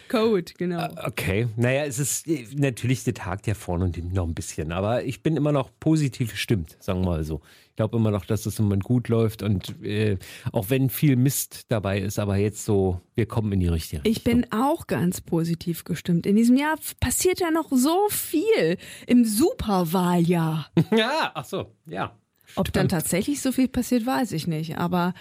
Code, 0.08 0.54
genau. 0.58 0.88
Okay, 1.04 1.50
naja, 1.58 1.84
es 1.84 2.00
ist 2.00 2.30
äh, 2.30 2.48
natürlich 2.56 3.04
der 3.04 3.14
Tag 3.14 3.44
der 3.44 3.56
vorne 3.56 3.84
und 3.84 3.98
hinten 3.98 4.16
noch 4.16 4.26
ein 4.26 4.34
bisschen, 4.34 4.72
aber 4.72 5.04
ich 5.04 5.22
bin 5.22 5.36
immer 5.36 5.52
noch 5.52 5.70
positiv 5.82 6.32
gestimmt, 6.32 6.78
sagen 6.80 7.02
wir 7.02 7.08
mal 7.08 7.24
so. 7.26 7.42
Ich 7.72 7.76
glaube 7.76 7.98
immer 7.98 8.10
noch, 8.10 8.24
dass 8.24 8.46
es 8.46 8.58
im 8.58 8.66
Moment 8.66 8.86
gut 8.86 9.10
läuft 9.10 9.44
und 9.44 9.76
äh, 9.84 10.18
auch 10.54 10.70
wenn 10.70 10.90
viel 10.90 11.18
Mist 11.18 11.66
dabei 11.68 12.00
ist, 12.00 12.20
aber 12.20 12.38
jetzt 12.38 12.64
so, 12.64 13.02
wir 13.16 13.26
kommen 13.26 13.52
in 13.52 13.60
die 13.60 13.68
richtige 13.68 14.06
Richtung. 14.06 14.12
Ich 14.14 14.24
bin 14.24 14.50
auch 14.54 14.88
ganz 14.88 15.20
positiv 15.20 15.84
gestimmt. 15.84 16.26
In 16.26 16.38
diesem 16.38 16.56
Jahr 16.56 16.78
passiert 17.02 17.42
ja 17.42 17.52
noch 17.52 17.70
so 17.70 18.08
viel 18.10 18.78
im 19.08 19.26
Superwahljahr. 19.26 20.68
Ja, 20.96 21.32
ach 21.34 21.44
so, 21.44 21.76
ja. 21.86 22.16
Ob 22.56 22.72
dann 22.74 22.88
tatsächlich 22.90 23.42
so 23.42 23.52
viel 23.52 23.68
passiert, 23.68 24.06
weiß 24.06 24.32
ich 24.32 24.48
nicht. 24.48 24.78
Aber 24.78 25.14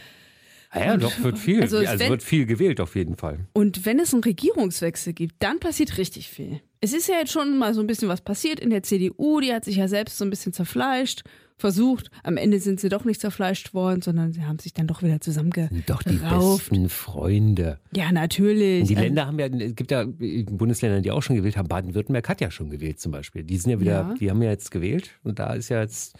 Ah 0.71 0.81
Ja, 0.85 0.97
doch, 0.97 1.13
wird 1.23 1.39
viel. 1.39 1.63
Also 1.63 1.79
Also, 1.79 1.99
wenn- 2.01 2.11
wird 2.11 2.23
viel 2.25 2.45
gewählt 2.45 2.81
auf 2.81 2.97
jeden 2.97 3.17
Fall. 3.17 3.47
Und 3.53 3.87
wenn 3.87 3.99
es 4.01 4.13
einen 4.13 4.25
Regierungswechsel 4.25 5.13
gibt, 5.13 5.37
dann 5.39 5.61
passiert 5.61 5.97
richtig 5.97 6.29
viel. 6.29 6.61
Es 6.81 6.93
ist 6.93 7.09
ja 7.09 7.15
jetzt 7.19 7.33
schon 7.33 7.57
mal 7.57 7.73
so 7.73 7.81
ein 7.81 7.87
bisschen 7.87 8.09
was 8.09 8.21
passiert 8.21 8.59
in 8.61 8.71
der 8.71 8.83
CDU. 8.83 9.41
Die 9.41 9.53
hat 9.53 9.65
sich 9.65 9.77
ja 9.77 9.87
selbst 9.89 10.19
so 10.19 10.25
ein 10.25 10.31
bisschen 10.31 10.53
zerfleischt, 10.53 11.23
versucht. 11.57 12.11
Am 12.25 12.37
Ende 12.37 12.59
sind 12.59 12.81
sie 12.81 12.89
doch 12.91 13.05
nicht 13.05 13.21
zerfleischt 13.21 13.73
worden, 13.75 14.03
sondern 14.03 14.33
sie 14.33 14.43
haben 14.43 14.59
sich 14.59 14.75
dann 14.75 14.87
doch 14.89 15.03
wieder 15.03 15.21
zusammengerauft. 15.21 15.73
Doch 15.89 16.03
die 16.03 16.17
besten 16.17 16.89
Freunde. 16.91 17.79
Ja, 17.95 18.11
natürlich. 18.13 18.87
Die 18.89 18.97
Also, 18.97 19.07
Länder 19.07 19.27
haben 19.27 19.39
ja, 19.39 19.47
es 19.47 19.75
gibt 19.77 19.91
ja 19.93 20.05
Bundesländer, 20.05 21.01
die 21.01 21.13
auch 21.13 21.23
schon 21.23 21.37
gewählt 21.37 21.57
haben. 21.57 21.69
Baden-Württemberg 21.69 22.29
hat 22.29 22.41
ja 22.41 22.51
schon 22.51 22.71
gewählt 22.71 23.01
zum 23.01 23.13
Beispiel. 23.13 23.45
Die 23.45 23.57
sind 23.57 23.71
ja 23.71 23.81
wieder, 23.81 23.91
Ja. 23.93 24.15
die 24.21 24.31
haben 24.31 24.43
ja 24.43 24.51
jetzt 24.51 24.71
gewählt 24.71 25.11
und 25.23 25.39
da 25.39 25.55
ist 25.55 25.69
ja 25.71 25.81
jetzt 25.81 26.17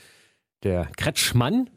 der 0.63 0.87
Kretschmann, 0.97 1.71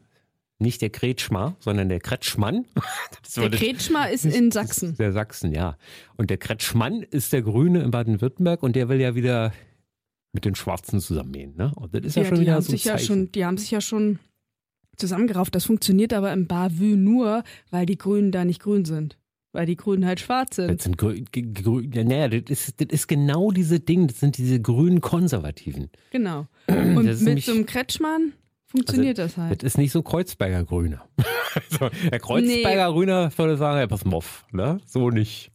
nicht 0.58 0.82
der 0.82 0.90
Kretschmer, 0.90 1.56
sondern 1.60 1.88
der 1.88 2.00
Kretschmann. 2.00 2.66
Der 3.36 3.48
Kretschmer 3.50 4.10
ist 4.10 4.24
in 4.26 4.50
Sachsen. 4.50 4.96
Der 4.96 5.12
Sachsen, 5.12 5.52
ja. 5.54 5.76
Und 6.16 6.28
der 6.30 6.36
Kretschmann 6.36 7.02
ist 7.02 7.32
der 7.32 7.42
Grüne 7.42 7.82
in 7.82 7.90
Baden-Württemberg 7.92 8.62
und 8.62 8.74
der 8.76 8.88
will 8.88 9.00
ja 9.00 9.14
wieder 9.14 9.52
mit 10.32 10.44
den 10.44 10.54
Schwarzen 10.56 11.00
zusammenmähen. 11.00 11.54
Ne? 11.56 11.72
Und 11.76 11.94
das 11.94 12.04
ist 12.04 12.16
ja, 12.16 12.22
Ja, 12.24 12.28
schon 12.28 12.34
die, 12.36 12.40
wieder 12.42 12.54
haben 12.54 12.62
so 12.62 12.72
ein 12.72 12.76
sich 12.76 12.84
ja 12.84 12.98
schon, 12.98 13.32
die 13.32 13.44
haben 13.44 13.56
sich 13.56 13.70
ja 13.70 13.80
schon 13.80 14.18
zusammengerauft. 14.96 15.54
Das 15.54 15.64
funktioniert 15.64 16.12
aber 16.12 16.32
im 16.32 16.46
Bavü 16.46 16.96
nur, 16.96 17.42
weil 17.70 17.86
die 17.86 17.96
Grünen 17.98 18.32
da 18.32 18.44
nicht 18.44 18.60
grün 18.60 18.84
sind. 18.84 19.16
Weil 19.52 19.66
die 19.66 19.76
Grünen 19.76 20.04
halt 20.06 20.20
schwarz 20.20 20.56
sind. 20.56 20.68
Das 20.68 20.84
sind 20.84 20.96
grü 20.98 21.22
g- 21.32 21.42
grü 21.42 21.88
ja, 21.92 22.04
naja, 22.04 22.28
das 22.28 22.50
ist, 22.68 22.80
das 22.80 22.88
ist 22.90 23.06
genau 23.08 23.50
diese 23.50 23.80
Dinge, 23.80 24.08
das 24.08 24.20
sind 24.20 24.36
diese 24.38 24.60
grünen 24.60 25.00
Konservativen. 25.00 25.90
Genau. 26.10 26.46
Und 26.68 27.06
ist 27.08 27.22
mit 27.22 27.42
so 27.44 27.52
einem 27.52 27.66
Kretschmann 27.66 28.32
funktioniert 28.70 29.18
das 29.18 29.36
halt. 29.36 29.62
Das 29.62 29.72
ist 29.74 29.78
nicht 29.78 29.92
so 29.92 30.02
Kreuzberger 30.02 30.64
Grüner. 30.64 31.04
also, 31.54 31.90
der 32.10 32.20
Kreuzberger 32.20 32.92
Grüner 32.92 33.30
würde 33.36 33.56
sagen, 33.56 33.78
ja, 33.78 33.86
pass 33.86 34.04
mal 34.04 34.16
auf, 34.16 34.44
ne? 34.52 34.80
so 34.86 35.10
nicht. 35.10 35.50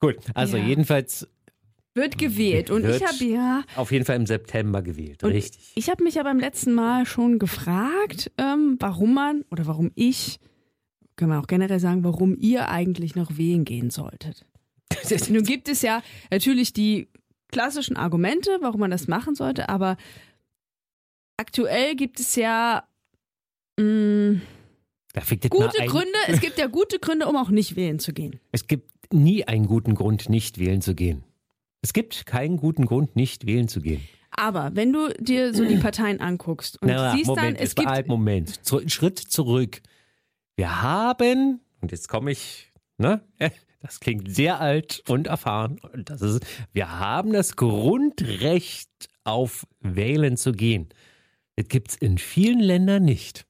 Gut, 0.00 0.16
also 0.34 0.56
Ja. 0.56 0.64
jedenfalls 0.64 1.28
Wird 1.94 2.16
gewählt. 2.18 2.70
Und 2.70 2.84
Wird 2.84 3.02
ich 3.02 3.06
habe 3.06 3.24
ja. 3.24 3.62
auf 3.76 3.92
jeden 3.92 4.04
Fall 4.04 4.16
im 4.16 4.26
September 4.26 4.80
gewählt, 4.80 5.22
richtig. 5.24 5.72
Ich 5.74 5.90
habe 5.90 6.04
mich 6.04 6.14
ja 6.14 6.22
beim 6.22 6.38
letzten 6.38 6.72
Mal 6.72 7.04
schon 7.04 7.38
gefragt, 7.38 8.30
ähm, 8.38 8.76
warum 8.78 9.12
man 9.14 9.44
oder 9.50 9.66
warum 9.66 9.90
ich, 9.94 10.38
können 11.16 11.32
wir 11.32 11.40
auch 11.40 11.48
generell 11.48 11.80
sagen, 11.80 12.04
warum 12.04 12.36
ihr 12.38 12.68
eigentlich 12.68 13.14
noch 13.16 13.36
wählen 13.36 13.64
gehen 13.64 13.90
solltet. 13.90 14.46
Nun 15.28 15.42
gibt 15.42 15.68
es 15.68 15.82
ja 15.82 16.02
natürlich 16.30 16.72
die 16.72 17.08
klassischen 17.48 17.96
Argumente, 17.96 18.58
warum 18.60 18.80
man 18.80 18.90
das 18.90 19.08
machen 19.08 19.34
sollte, 19.34 19.68
aber 19.68 19.96
aktuell 21.40 21.96
gibt 21.96 22.20
es 22.20 22.36
ja 22.36 22.84
mh, 23.78 24.40
mal 25.14 25.24
gute 25.48 25.86
Gründe, 25.86 26.18
es 26.28 26.40
gibt 26.40 26.58
ja 26.58 26.66
gute 26.78 26.98
Gründe, 26.98 27.26
um 27.26 27.36
auch 27.36 27.48
nicht 27.48 27.76
wählen 27.76 27.98
zu 27.98 28.12
gehen. 28.12 28.38
Es 28.52 28.66
gibt 28.66 28.90
nie 29.12 29.44
einen 29.44 29.66
guten 29.66 29.94
Grund, 29.94 30.28
nicht 30.28 30.58
wählen 30.58 30.82
zu 30.82 30.94
gehen. 30.94 31.24
Es 31.82 31.94
gibt 31.94 32.26
keinen 32.26 32.58
guten 32.58 32.84
Grund, 32.84 33.16
nicht 33.16 33.46
wählen 33.46 33.68
zu 33.68 33.80
gehen. 33.80 34.06
Aber 34.30 34.70
wenn 34.74 34.92
du 34.92 35.08
dir 35.18 35.54
so 35.54 35.64
die 35.64 35.78
Parteien 35.78 36.20
anguckst 36.20 36.80
und 36.80 36.88
Na, 36.88 37.12
siehst 37.12 37.26
Moment, 37.26 37.58
dann, 37.58 37.64
es 37.64 37.74
gibt 37.74 37.88
halt, 37.88 38.06
Moment. 38.06 38.64
Zu, 38.64 38.86
Schritt 38.88 39.18
zurück. 39.18 39.80
Wir 40.56 40.82
haben, 40.82 41.60
und 41.80 41.90
jetzt 41.90 42.08
komme 42.08 42.30
ich, 42.30 42.70
ne? 42.98 43.22
Das 43.82 43.98
klingt 43.98 44.30
sehr 44.30 44.60
alt 44.60 45.02
und 45.08 45.26
erfahren. 45.26 45.78
Und 45.94 46.10
das 46.10 46.20
ist, 46.20 46.44
wir 46.74 46.98
haben 46.98 47.32
das 47.32 47.56
Grundrecht 47.56 48.90
auf 49.24 49.66
Wählen 49.80 50.36
zu 50.36 50.52
gehen. 50.52 50.90
Das 51.60 51.68
gibt 51.68 51.90
es 51.90 51.96
in 51.96 52.16
vielen 52.16 52.58
Ländern 52.60 53.04
nicht. 53.04 53.44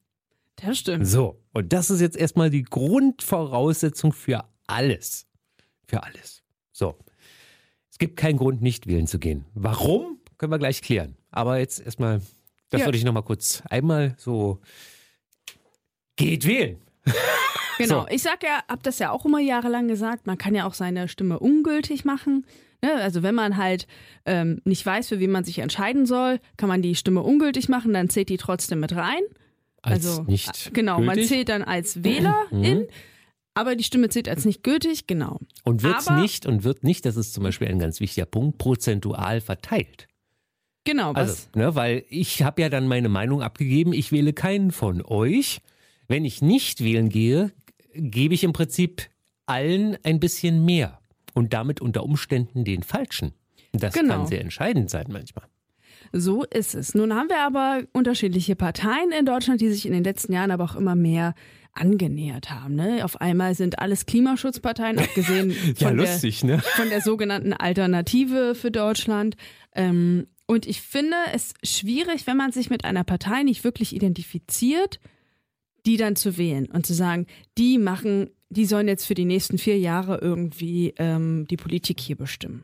das 0.57 0.79
stimmt. 0.79 1.07
So, 1.07 1.39
und 1.53 1.71
das 1.71 1.89
ist 1.89 2.01
jetzt 2.01 2.17
erstmal 2.17 2.49
die 2.49 2.63
Grundvoraussetzung 2.63 4.11
für 4.11 4.43
alles. 4.67 5.27
Für 5.87 6.03
alles. 6.03 6.43
So. 6.73 6.97
Es 7.89 7.97
gibt 7.97 8.17
keinen 8.17 8.37
Grund, 8.37 8.61
nicht 8.61 8.85
wählen 8.87 9.07
zu 9.07 9.17
gehen. 9.17 9.45
Warum? 9.53 10.19
Können 10.37 10.51
wir 10.51 10.59
gleich 10.59 10.81
klären. 10.81 11.15
Aber 11.29 11.59
jetzt 11.59 11.79
erstmal, 11.79 12.21
das 12.69 12.81
Ja. 12.81 12.87
würde 12.87 12.97
ich 12.97 13.05
nochmal 13.05 13.23
kurz 13.23 13.63
einmal 13.69 14.13
so. 14.17 14.59
Geht 16.17 16.45
wählen. 16.45 16.81
Genau. 17.05 17.15
So. 18.01 18.05
Ich 18.09 18.21
sag 18.21 18.43
ja, 18.43 18.61
hab 18.67 18.83
das 18.83 18.99
ja 18.99 19.09
auch 19.11 19.25
immer 19.25 19.39
jahrelang 19.39 19.87
gesagt, 19.87 20.27
man 20.27 20.37
kann 20.37 20.53
ja 20.53 20.67
auch 20.67 20.75
seine 20.75 21.07
Stimme 21.07 21.39
ungültig 21.39 22.05
machen. 22.05 22.45
Ne? 22.83 22.93
Also 22.95 23.23
wenn 23.23 23.35
man 23.35 23.57
halt 23.57 23.87
ähm, 24.25 24.61
nicht 24.65 24.85
weiß, 24.85 25.09
für 25.09 25.19
wen 25.19 25.31
man 25.31 25.43
sich 25.43 25.59
entscheiden 25.59 26.05
soll, 26.05 26.39
kann 26.57 26.69
man 26.69 26.81
die 26.81 26.95
Stimme 26.95 27.21
ungültig 27.21 27.69
machen, 27.69 27.93
dann 27.93 28.09
zählt 28.09 28.29
die 28.29 28.37
trotzdem 28.37 28.79
mit 28.79 28.95
rein. 28.95 29.21
Als 29.83 30.05
also 30.07 30.23
nicht. 30.23 30.67
äh, 30.67 30.71
genau, 30.71 30.99
man 30.99 31.15
gültig. 31.15 31.27
zählt 31.29 31.49
dann 31.49 31.63
als 31.63 32.03
Wählerin, 32.03 32.87
aber 33.53 33.75
die 33.75 33.83
Stimme 33.83 34.09
zählt 34.09 34.29
als 34.29 34.45
nicht 34.45 34.63
gültig, 34.63 35.07
genau. 35.07 35.39
Und 35.63 35.83
wird 35.83 36.07
aber- 36.07 36.21
nicht, 36.21 36.45
und 36.45 36.63
wird 36.63 36.83
nicht, 36.83 37.05
das 37.05 37.17
ist 37.17 37.33
zum 37.33 37.43
Beispiel 37.43 37.67
ein 37.67 37.79
ganz 37.79 37.99
wichtiger 37.99 38.25
Punkt, 38.25 38.57
prozentual 38.57 39.41
verteilt. 39.41 40.07
Genau, 40.83 41.13
was 41.13 41.29
Also, 41.29 41.47
ne, 41.55 41.75
weil 41.75 42.03
ich 42.09 42.41
habe 42.41 42.61
ja 42.61 42.69
dann 42.69 42.87
meine 42.87 43.09
Meinung 43.09 43.41
abgegeben, 43.43 43.93
ich 43.93 44.11
wähle 44.11 44.33
keinen 44.33 44.71
von 44.71 45.03
euch. 45.03 45.61
Wenn 46.07 46.25
ich 46.25 46.41
nicht 46.41 46.83
wählen 46.83 47.09
gehe, 47.09 47.51
gebe 47.93 48.33
ich 48.33 48.43
im 48.43 48.53
Prinzip 48.53 49.03
allen 49.45 49.97
ein 50.03 50.19
bisschen 50.19 50.65
mehr 50.65 50.99
und 51.33 51.53
damit 51.53 51.81
unter 51.81 52.03
Umständen 52.03 52.63
den 52.63 52.83
falschen. 52.83 53.33
Das 53.73 53.93
Genau. 53.93 54.15
kann 54.15 54.27
sehr 54.27 54.41
entscheidend 54.41 54.89
sein 54.89 55.07
manchmal. 55.09 55.45
So 56.13 56.43
ist 56.43 56.75
es. 56.75 56.93
Nun 56.93 57.13
haben 57.13 57.29
wir 57.29 57.39
aber 57.39 57.83
unterschiedliche 57.93 58.55
Parteien 58.55 59.11
in 59.17 59.25
Deutschland, 59.25 59.61
die 59.61 59.69
sich 59.69 59.85
in 59.85 59.93
den 59.93 60.03
letzten 60.03 60.33
Jahren 60.33 60.51
aber 60.51 60.65
auch 60.65 60.75
immer 60.75 60.95
mehr 60.95 61.35
angenähert 61.73 62.49
haben. 62.51 62.75
Ne? 62.75 63.05
Auf 63.05 63.21
einmal 63.21 63.55
sind 63.55 63.79
alles 63.79 64.05
Klimaschutzparteien, 64.05 64.99
abgesehen 64.99 65.51
von, 65.51 65.97
der, 65.97 66.19
ne? 66.43 66.59
von 66.59 66.89
der 66.89 67.01
sogenannten 67.01 67.53
Alternative 67.53 68.55
für 68.55 68.71
Deutschland. 68.71 69.35
Ähm, 69.73 70.27
und 70.47 70.67
ich 70.67 70.81
finde 70.81 71.15
es 71.33 71.53
schwierig, 71.63 72.27
wenn 72.27 72.35
man 72.35 72.51
sich 72.51 72.69
mit 72.69 72.83
einer 72.83 73.05
Partei 73.05 73.43
nicht 73.43 73.63
wirklich 73.63 73.95
identifiziert, 73.95 74.99
die 75.85 75.95
dann 75.95 76.17
zu 76.17 76.37
wählen 76.37 76.65
und 76.69 76.85
zu 76.85 76.93
sagen, 76.93 77.25
die 77.57 77.77
machen, 77.77 78.31
die 78.51 78.65
sollen 78.65 78.87
jetzt 78.87 79.05
für 79.05 79.13
die 79.15 79.25
nächsten 79.25 79.57
vier 79.57 79.79
Jahre 79.79 80.17
irgendwie 80.19 80.93
ähm, 80.97 81.47
die 81.49 81.57
Politik 81.57 81.99
hier 81.99 82.15
bestimmen. 82.17 82.63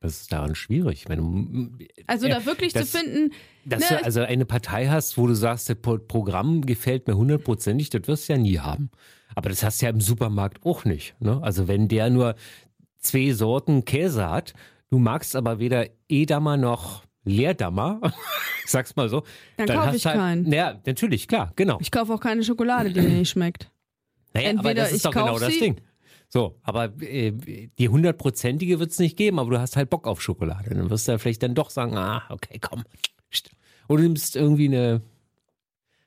Das 0.00 0.20
ist 0.20 0.32
daran 0.32 0.54
schwierig. 0.54 1.04
Du, 1.06 1.70
Also 2.06 2.26
äh, 2.26 2.30
da 2.30 2.44
wirklich 2.44 2.72
das- 2.72 2.90
zu 2.92 2.98
finden, 2.98 3.32
dass 3.64 3.90
Ne, 3.90 3.98
du 3.98 4.04
also 4.04 4.20
eine 4.20 4.44
Partei 4.44 4.88
hast, 4.88 5.16
wo 5.16 5.26
du 5.26 5.34
sagst, 5.34 5.68
das 5.70 5.76
Pro- 5.76 5.98
Programm 5.98 6.60
gefällt 6.66 7.06
mir 7.06 7.16
hundertprozentig, 7.16 7.88
das 7.90 8.06
wirst 8.06 8.28
du 8.28 8.34
ja 8.34 8.38
nie 8.38 8.58
haben. 8.58 8.90
Aber 9.34 9.48
das 9.48 9.62
hast 9.62 9.80
du 9.80 9.86
ja 9.86 9.90
im 9.90 10.00
Supermarkt 10.02 10.64
auch 10.66 10.84
nicht. 10.84 11.14
Ne? 11.20 11.40
Also 11.42 11.68
wenn 11.68 11.88
der 11.88 12.10
nur 12.10 12.34
zwei 12.98 13.32
Sorten 13.32 13.84
Käse 13.86 14.28
hat, 14.30 14.52
du 14.90 14.98
magst 14.98 15.36
aber 15.36 15.58
weder 15.58 15.86
Edammer 16.08 16.56
noch 16.58 17.04
Leerdammer, 17.24 18.00
ich 18.64 18.70
sag's 18.70 18.96
mal 18.96 19.08
so. 19.08 19.22
Dann 19.56 19.66
kauf 19.66 19.86
hast 19.86 19.96
ich 19.96 20.04
halt, 20.06 20.16
keinen. 20.16 20.52
Ja, 20.52 20.78
natürlich, 20.84 21.26
klar, 21.28 21.52
genau. 21.56 21.78
ich 21.80 21.90
kaufe 21.90 22.12
auch 22.12 22.20
keine 22.20 22.44
Schokolade, 22.44 22.90
die 22.92 23.00
mir 23.00 23.08
nicht 23.08 23.30
schmeckt. 23.30 23.70
Naja, 24.34 24.50
aber 24.50 24.58
entweder 24.58 24.82
das 24.82 24.92
ist 24.92 25.04
doch 25.04 25.12
genau 25.12 25.26
kauf 25.28 25.40
das 25.40 25.52
sie- 25.54 25.60
Ding. 25.60 25.80
So, 26.28 26.58
aber 26.62 26.92
äh, 27.00 27.30
die 27.78 27.88
hundertprozentige 27.88 28.80
wird's 28.80 28.98
nicht 28.98 29.16
geben, 29.16 29.38
aber 29.38 29.50
du 29.50 29.60
hast 29.60 29.76
halt 29.76 29.88
Bock 29.90 30.06
auf 30.08 30.20
Schokolade. 30.20 30.70
Dann 30.74 30.90
wirst 30.90 31.06
du 31.06 31.12
ja 31.12 31.18
vielleicht 31.18 31.42
dann 31.44 31.54
doch 31.54 31.70
sagen, 31.70 31.96
ah, 31.96 32.24
okay, 32.30 32.58
komm. 32.60 32.82
Oder 33.88 33.98
du 34.02 34.08
nimmst 34.08 34.34
irgendwie 34.34 34.66
eine 34.66 35.02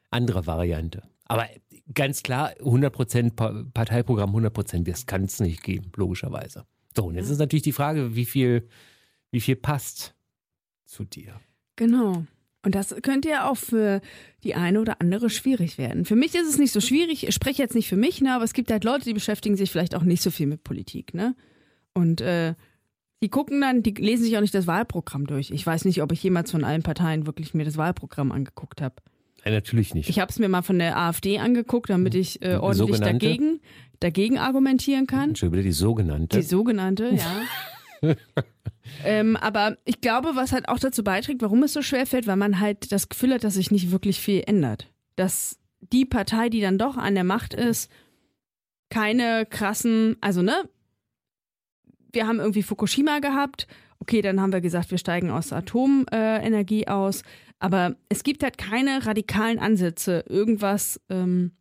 andere 0.09 0.45
Variante. 0.45 1.03
Aber 1.25 1.47
ganz 1.93 2.23
klar, 2.23 2.51
100% 2.59 3.35
Pa- 3.35 3.63
Parteiprogramm, 3.73 4.35
100%, 4.35 4.83
das 4.83 5.05
kann 5.05 5.23
es 5.23 5.39
nicht 5.39 5.63
geben, 5.63 5.91
logischerweise. 5.95 6.65
So, 6.95 7.05
und 7.05 7.15
jetzt 7.15 7.29
ist 7.29 7.37
natürlich 7.39 7.63
die 7.63 7.71
Frage, 7.73 8.15
wie 8.15 8.25
viel, 8.25 8.67
wie 9.31 9.39
viel 9.41 9.55
passt 9.55 10.15
zu 10.85 11.05
dir. 11.05 11.39
Genau. 11.75 12.25
Und 12.67 12.75
das 12.75 12.93
könnte 13.01 13.29
ja 13.29 13.49
auch 13.49 13.55
für 13.55 14.01
die 14.43 14.53
eine 14.53 14.81
oder 14.81 14.99
andere 14.99 15.29
schwierig 15.29 15.77
werden. 15.77 16.03
Für 16.03 16.17
mich 16.17 16.35
ist 16.35 16.49
es 16.49 16.57
nicht 16.57 16.73
so 16.73 16.81
schwierig. 16.81 17.25
Ich 17.25 17.33
spreche 17.33 17.63
jetzt 17.63 17.75
nicht 17.75 17.87
für 17.87 17.95
mich, 17.95 18.19
ne, 18.19 18.35
aber 18.35 18.43
es 18.43 18.51
gibt 18.51 18.69
halt 18.71 18.83
Leute, 18.83 19.05
die 19.05 19.13
beschäftigen 19.13 19.55
sich 19.55 19.71
vielleicht 19.71 19.95
auch 19.95 20.03
nicht 20.03 20.21
so 20.21 20.31
viel 20.31 20.47
mit 20.47 20.65
Politik, 20.65 21.13
ne? 21.13 21.33
Und 21.93 22.19
äh, 22.19 22.55
die 23.23 23.29
gucken 23.29 23.61
dann, 23.61 23.83
die 23.83 23.91
lesen 23.91 24.25
sich 24.25 24.35
auch 24.35 24.41
nicht 24.41 24.53
das 24.53 24.67
Wahlprogramm 24.67 25.27
durch. 25.27 25.49
Ich 25.49 25.65
weiß 25.65 25.85
nicht, 25.85 26.01
ob 26.01 26.11
ich 26.11 26.21
jemals 26.21 26.51
von 26.51 26.65
allen 26.65 26.83
Parteien 26.83 27.25
wirklich 27.25 27.53
mir 27.53 27.63
das 27.63 27.77
Wahlprogramm 27.77 28.33
angeguckt 28.33 28.81
habe. 28.81 28.95
Nein, 29.45 29.53
natürlich 29.53 29.93
nicht. 29.93 30.09
Ich 30.09 30.19
habe 30.19 30.29
es 30.29 30.37
mir 30.37 30.49
mal 30.49 30.61
von 30.61 30.77
der 30.77 30.97
AfD 30.97 31.39
angeguckt, 31.39 31.89
damit 31.89 32.15
ich 32.15 32.41
äh, 32.41 32.55
ordentlich 32.55 32.99
dagegen, 32.99 33.61
dagegen 34.01 34.39
argumentieren 34.39 35.07
kann. 35.07 35.29
Entschuldigung, 35.29 35.63
die 35.63 35.71
sogenannte. 35.71 36.37
Die 36.37 36.43
sogenannte, 36.43 37.17
ja. 38.01 38.13
ähm, 39.03 39.35
aber 39.35 39.77
ich 39.85 40.01
glaube, 40.01 40.35
was 40.35 40.51
halt 40.51 40.69
auch 40.69 40.79
dazu 40.79 41.03
beiträgt, 41.03 41.41
warum 41.41 41.63
es 41.63 41.73
so 41.73 41.81
schwer 41.81 42.05
fällt, 42.05 42.27
weil 42.27 42.35
man 42.35 42.59
halt 42.59 42.91
das 42.91 43.09
Gefühl 43.09 43.33
hat, 43.33 43.43
dass 43.43 43.55
sich 43.55 43.71
nicht 43.71 43.91
wirklich 43.91 44.19
viel 44.19 44.43
ändert. 44.45 44.91
Dass 45.15 45.59
die 45.79 46.05
Partei, 46.05 46.49
die 46.49 46.61
dann 46.61 46.77
doch 46.77 46.97
an 46.97 47.15
der 47.15 47.23
Macht 47.23 47.53
ist, 47.53 47.91
keine 48.89 49.45
krassen, 49.45 50.17
also 50.21 50.41
ne, 50.41 50.69
wir 52.13 52.27
haben 52.27 52.39
irgendwie 52.39 52.63
Fukushima 52.63 53.19
gehabt, 53.19 53.67
okay, 53.99 54.21
dann 54.21 54.39
haben 54.41 54.53
wir 54.53 54.61
gesagt, 54.61 54.91
wir 54.91 54.97
steigen 54.97 55.29
aus 55.29 55.51
Atomenergie 55.51 56.87
aus, 56.87 57.23
aber 57.59 57.95
es 58.09 58.23
gibt 58.23 58.43
halt 58.43 58.57
keine 58.57 59.05
radikalen 59.05 59.59
Ansätze, 59.59 60.23
irgendwas 60.27 61.01
ähm, 61.09 61.51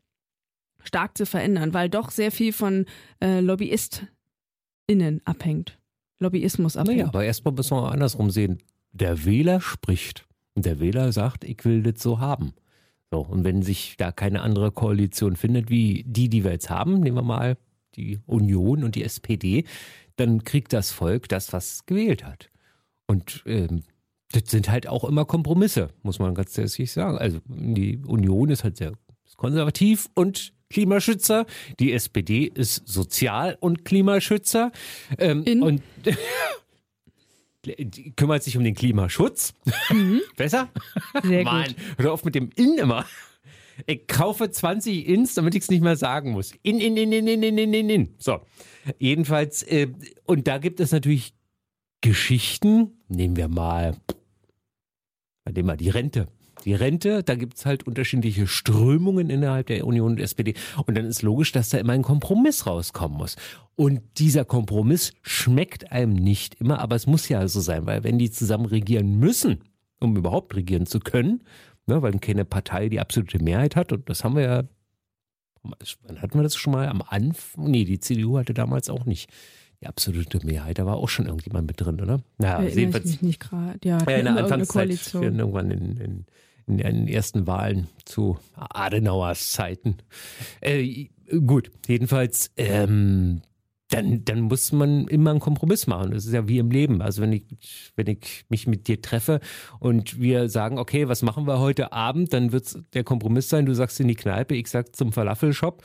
stark 0.83 1.17
zu 1.17 1.27
verändern, 1.27 1.75
weil 1.75 1.89
doch 1.89 2.11
sehr 2.11 2.31
viel 2.31 2.53
von 2.53 2.87
äh, 3.21 3.41
LobbyistInnen 3.41 5.23
abhängt. 5.25 5.79
Lobbyismus 6.19 6.77
abhängt. 6.77 6.99
Naja, 6.99 7.09
aber 7.09 7.25
erstmal 7.25 7.55
müssen 7.55 7.77
wir 7.77 7.93
andersrum 7.93 8.31
sehen. 8.31 8.59
Der 8.93 9.25
Wähler 9.25 9.61
spricht 9.61 10.27
und 10.55 10.65
der 10.65 10.81
Wähler 10.81 11.13
sagt, 11.13 11.45
ich 11.45 11.65
will 11.65 11.83
das 11.83 12.03
so 12.03 12.19
haben. 12.19 12.55
So, 13.11 13.21
und 13.21 13.45
wenn 13.45 13.63
sich 13.63 13.97
da 13.99 14.11
keine 14.11 14.41
andere 14.43 14.73
Koalition 14.73 15.37
findet, 15.37 15.71
wie 15.71 16.05
die, 16.07 16.29
die 16.29 16.45
wir 16.45 16.53
jetzt 16.53 16.71
haben, 16.71 17.01
nehmen 17.01 17.17
wir 17.17 17.23
mal 17.23 17.57
die 17.95 18.19
Union 18.27 18.85
und 18.85 18.95
die 18.95 19.05
SPD, 19.05 19.65
dann 20.17 20.45
kriegt 20.45 20.73
das 20.73 20.91
Volk 20.91 21.29
das, 21.29 21.53
was 21.53 21.75
es 21.75 21.87
gewählt 21.87 22.25
hat. 22.25 22.51
Und 23.07 23.43
ähm, 23.47 23.83
das 24.33 24.45
sind 24.47 24.71
halt 24.71 24.89
auch 24.89 25.05
immer 25.05 25.25
Kompromisse, 25.25 25.91
muss 26.03 26.19
man 26.19 26.35
ganz 26.35 26.57
ehrlich 26.59 26.91
sagen. 26.91 27.19
Also 27.19 27.41
die 27.47 27.99
Union 27.99 28.51
ist 28.51 28.65
halt 28.65 28.77
sehr 28.77 28.93
konservativ 29.37 30.09
und 30.15 30.53
Klimaschützer. 30.71 31.47
Die 31.79 31.93
SPD 31.93 32.45
ist 32.45 32.87
Sozial- 32.87 33.57
und 33.61 33.85
Klimaschützer. 33.85 34.73
Ähm? 35.19 35.63
Und 35.63 35.83
kümmert 38.17 38.43
sich 38.43 38.57
um 38.57 38.65
den 38.65 38.75
Klimaschutz. 38.75 39.55
Besser? 40.37 40.69
Mhm. 41.23 41.29
Sehr 41.29 41.45
Mann, 41.45 41.67
gut. 41.67 41.77
hör 41.99 42.13
auf 42.13 42.25
mit 42.25 42.35
dem 42.35 42.51
In 42.57 42.79
immer. 42.79 43.05
Ich 43.87 44.07
kaufe 44.07 44.51
20 44.51 45.07
Ins, 45.07 45.35
damit 45.35 45.55
ich 45.55 45.63
es 45.63 45.71
nicht 45.71 45.83
mehr 45.83 45.97
sagen 45.97 46.33
muss. 46.33 46.53
In, 46.63 46.81
in, 46.81 46.97
in, 46.97 47.13
in, 47.13 47.27
in, 47.27 47.43
in, 47.43 47.59
in, 47.59 47.75
in, 47.75 47.91
in. 47.91 48.15
So. 48.19 48.41
Jedenfalls, 48.99 49.63
äh, 49.65 49.89
und 50.25 50.47
da 50.47 50.59
gibt 50.59 50.81
es 50.81 50.93
natürlich 50.93 51.35
Geschichten. 52.01 52.93
Nehmen 53.09 53.37
wir 53.37 53.49
mal, 53.49 53.97
nehmen 55.51 55.69
wir 55.69 55.77
die 55.77 55.91
Rente. 55.91 56.29
Die 56.67 56.75
Rente, 56.75 57.23
da 57.23 57.37
gibt 57.37 57.57
es 57.57 57.65
halt 57.65 57.87
unterschiedliche 57.87 58.49
Strömungen 58.49 59.31
innerhalb 59.31 59.69
der 59.69 59.87
Union 59.87 60.11
und 60.11 60.17
der 60.17 60.25
SPD. 60.25 60.55
Und 60.85 60.97
dann 60.99 61.07
ist 61.07 61.23
logisch, 61.23 61.53
dass 61.53 61.69
da 61.69 61.79
immer 61.79 61.93
ein 61.93 62.03
Kompromiss 62.03 62.67
rauskommen 62.67 63.17
muss. 63.17 63.37
Und 63.77 64.03
dieser 64.19 64.45
Kompromiss 64.45 65.13
schmeckt 65.23 65.93
einem 65.93 66.15
nicht 66.15 66.57
immer, 66.57 66.81
aber 66.81 66.97
es 66.97 67.07
muss 67.07 67.29
ja 67.29 67.47
so 67.47 67.61
sein, 67.61 67.87
weil 67.87 68.03
wenn 68.03 68.19
die 68.19 68.33
zusammen 68.33 68.67
regieren 68.67 69.17
müssen, 69.19 69.61
um 70.01 70.17
überhaupt 70.17 70.57
regieren 70.57 70.87
zu 70.87 70.99
können, 70.99 71.45
ne, 71.87 72.03
weil 72.03 72.19
keine 72.19 72.45
Partei 72.45 72.89
die 72.89 72.99
absolute 72.99 73.39
Mehrheit 73.43 73.77
hat, 73.77 73.93
und 73.93 74.11
das 74.11 74.25
haben 74.25 74.35
wir 74.35 74.43
ja, 74.43 74.63
wann 75.63 76.21
hatten 76.21 76.37
wir 76.37 76.43
das 76.43 76.57
schon 76.57 76.73
mal 76.73 76.89
am 76.89 77.03
Anfang? 77.03 77.71
Nee, 77.71 77.85
die 77.85 78.01
CDU 78.01 78.39
hatte 78.39 78.55
damals 78.55 78.91
auch 78.91 79.05
nicht 79.05 79.31
die 79.81 79.87
absolute 79.87 80.45
Mehrheit. 80.45 80.79
Da 80.79 80.87
war 80.87 80.97
auch 80.97 81.09
schon 81.09 81.27
irgendjemand 81.27 81.69
mit 81.69 81.81
drin, 81.81 82.01
oder? 82.01 82.23
Ja, 82.41 82.61
jedenfalls. 82.63 83.05
Ich 83.05 83.11
mich 83.13 83.23
nicht 83.23 83.41
gerade. 83.41 83.79
Ja, 83.85 83.99
ja, 83.99 84.17
in 84.17 84.25
der 84.25 84.37
Anfangszeit, 84.37 85.15
irgendwann 85.15 85.71
in, 85.71 85.97
in, 85.97 86.27
in, 86.67 86.79
den 86.79 87.09
ersten 87.09 87.47
Wahlen 87.47 87.89
zu 88.05 88.39
Adenauers 88.55 89.51
Zeiten. 89.53 89.97
Äh, 90.61 91.09
gut, 91.47 91.71
jedenfalls, 91.87 92.51
ähm, 92.57 93.43
dann, 93.89 94.25
dann 94.25 94.41
muss 94.43 94.73
man 94.73 95.07
immer 95.07 95.31
einen 95.31 95.41
Kompromiss 95.41 95.87
machen. 95.87 96.11
Das 96.11 96.27
ist 96.27 96.33
ja 96.33 96.49
wie 96.49 96.59
im 96.59 96.71
Leben. 96.71 97.01
Also 97.03 97.23
wenn 97.23 97.33
ich, 97.33 97.45
wenn 97.95 98.09
ich 98.09 98.45
mich 98.49 98.67
mit 98.67 98.89
dir 98.89 99.01
treffe 99.01 99.41
und 99.79 100.21
wir 100.21 100.49
sagen, 100.49 100.79
okay, 100.79 101.09
was 101.09 101.23
machen 101.23 101.47
wir 101.47 101.61
heute 101.61 101.93
Abend, 101.93 102.33
dann 102.33 102.53
wird 102.53 102.77
der 102.95 103.05
Kompromiss 103.05 103.49
sein, 103.49 103.67
du 103.67 103.75
sagst 103.75 104.01
in 104.01 104.09
die 104.09 104.17
Kneipe, 104.17 104.57
ich 104.57 104.69
sag 104.69 104.97
zum 104.97 105.13
Falafelshop. 105.13 105.83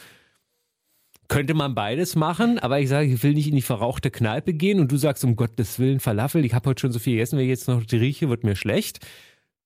Könnte 1.28 1.54
man 1.54 1.76
beides 1.76 2.18
machen, 2.18 2.60
aber 2.60 2.82
ich 2.82 2.90
sage, 2.90 3.08
ich 3.08 3.24
will 3.24 3.34
nicht 3.34 3.48
in 3.48 3.56
die 3.56 3.62
verrauchte 3.62 4.12
Kneipe 4.12 4.54
gehen 4.54 4.82
und 4.82 4.92
du 4.92 4.98
sagst, 4.98 5.24
um 5.24 5.38
Gottes 5.38 5.80
Willen, 5.80 6.02
Falafel, 6.02 6.44
ich 6.44 6.54
habe 6.54 6.70
heute 6.70 6.82
schon 6.82 6.92
so 6.92 7.00
viel 7.00 7.14
gegessen, 7.14 7.38
wenn 7.38 7.46
ich 7.46 7.50
jetzt 7.50 7.70
noch 7.70 7.84
rieche, 7.90 8.28
wird 8.28 8.44
mir 8.44 8.58
schlecht. 8.58 9.00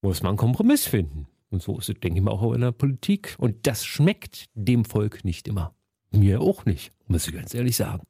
Muss 0.02 0.22
man 0.22 0.32
einen 0.32 0.38
Kompromiss 0.38 0.86
finden. 0.86 1.28
Und 1.50 1.62
so 1.62 1.78
ist 1.78 1.90
es, 1.90 2.00
denke 2.00 2.20
ich 2.20 2.24
mal, 2.24 2.32
auch 2.32 2.54
in 2.54 2.62
der 2.62 2.72
Politik. 2.72 3.36
Und 3.38 3.68
das 3.68 3.86
schmeckt 3.86 4.46
dem 4.54 4.86
Volk 4.86 5.24
nicht 5.24 5.48
immer. 5.48 5.76
Mir 6.12 6.42
auch 6.42 6.66
nicht, 6.66 6.92
muss 7.08 7.28
ich 7.28 7.34
ganz 7.34 7.54
ehrlich 7.54 7.76
sagen. 7.76 8.06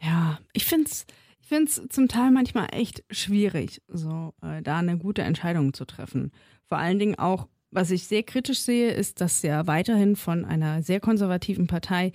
Ja, 0.00 0.38
ich 0.52 0.64
finde 0.64 0.90
es 0.90 1.06
ich 1.40 1.56
find's 1.56 1.80
zum 1.88 2.08
Teil 2.08 2.30
manchmal 2.30 2.68
echt 2.72 3.04
schwierig, 3.10 3.80
so 3.88 4.34
äh, 4.42 4.60
da 4.60 4.80
eine 4.80 4.98
gute 4.98 5.22
Entscheidung 5.22 5.72
zu 5.72 5.86
treffen. 5.86 6.30
Vor 6.66 6.76
allen 6.76 6.98
Dingen 6.98 7.18
auch, 7.18 7.48
was 7.70 7.90
ich 7.90 8.04
sehr 8.04 8.22
kritisch 8.22 8.60
sehe, 8.60 8.90
ist, 8.90 9.20
dass 9.20 9.42
ja 9.42 9.66
weiterhin 9.66 10.16
von 10.16 10.44
einer 10.44 10.82
sehr 10.82 11.00
konservativen 11.00 11.66
Partei 11.66 12.12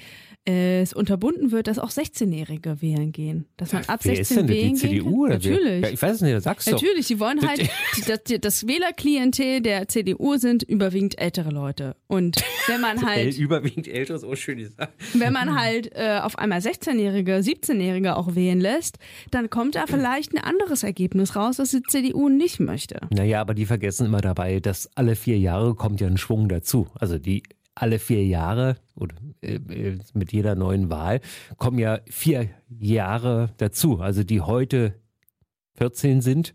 äh, 0.48 0.82
es 0.82 0.94
unterbunden 0.94 1.52
wird, 1.52 1.68
dass 1.68 1.80
auch 1.80 1.92
16-Jährige 1.92 2.82
wählen 2.82 3.12
gehen. 3.12 3.46
Dass 3.58 3.72
man 3.72 3.86
ab 3.86 4.00
Wer 4.04 4.16
16 4.16 4.22
ist 4.22 4.36
denn 4.36 4.48
wählen 4.50 4.74
die 4.74 4.80
CDU 4.80 5.26
Oder 5.26 5.36
Natürlich. 5.36 5.84
Ja, 5.84 5.90
ich 5.90 6.02
weiß 6.02 6.16
es 6.16 6.22
nicht, 6.22 6.42
sagst 6.42 6.68
du. 6.68 6.72
Natürlich, 6.72 7.08
sie 7.08 7.20
wollen 7.20 7.48
halt, 7.48 7.70
das, 8.08 8.20
das 8.42 8.68
Wählerklientel 8.68 9.62
der 9.62 9.88
CDU 9.88 10.38
sind 10.38 10.64
überwiegend 10.64 11.20
ältere 11.20 11.52
Leute. 11.52 11.96
Und 12.08 12.44
wenn 12.68 12.82
man 12.82 13.02
halt. 13.06 13.38
überwiegend 13.38 13.88
ältere 13.88 14.18
ist 14.18 14.24
auch 14.24 14.36
schön 14.36 14.58
gesagt. 14.58 14.94
Wenn 15.14 15.34
man 15.34 15.60
halt 15.60 15.92
äh, 15.94 16.20
auf 16.22 16.38
einmal 16.38 16.60
16-Jährige, 16.60 17.38
17-Jährige 17.38 18.18
auch 18.18 18.36
wählen 18.36 18.60
lässt, 18.60 18.98
dann 19.30 19.50
kommt 19.50 19.76
da 19.76 19.86
vielleicht 19.88 20.34
ein 20.34 20.44
anderes 20.44 20.84
Ergebnis 20.84 21.36
raus, 21.36 21.58
das 21.58 21.70
die 21.72 21.84
CDU 21.84 22.30
nicht 22.30 22.60
möchte. 22.60 23.02
Naja, 23.12 23.40
aber 23.40 23.54
die 23.54 23.66
vergessen 23.66 24.08
immer 24.08 24.22
dabei, 24.22 24.60
dass 24.60 24.90
alle 24.96 25.16
vier 25.16 25.38
Jahre 25.44 25.76
kommt 25.76 26.02
ja 26.02 26.08
ein 26.08 26.18
Schwung 26.18 26.50
dazu. 26.50 26.88
Also 26.96 27.20
die 27.20 27.44
alle 27.76 28.00
vier 28.00 28.26
Jahre 28.26 28.78
oder 28.96 29.16
äh, 29.42 29.56
äh, 29.56 30.00
mit 30.14 30.32
jeder 30.32 30.56
neuen 30.56 30.90
Wahl 30.90 31.22
kommen 31.58 31.80
ja 31.80 32.00
vier 32.08 32.50
Jahre 32.70 33.50
dazu. 33.58 34.00
Also 34.00 34.24
die 34.24 34.42
heute 34.42 34.96
14 35.76 36.22
sind, 36.22 36.54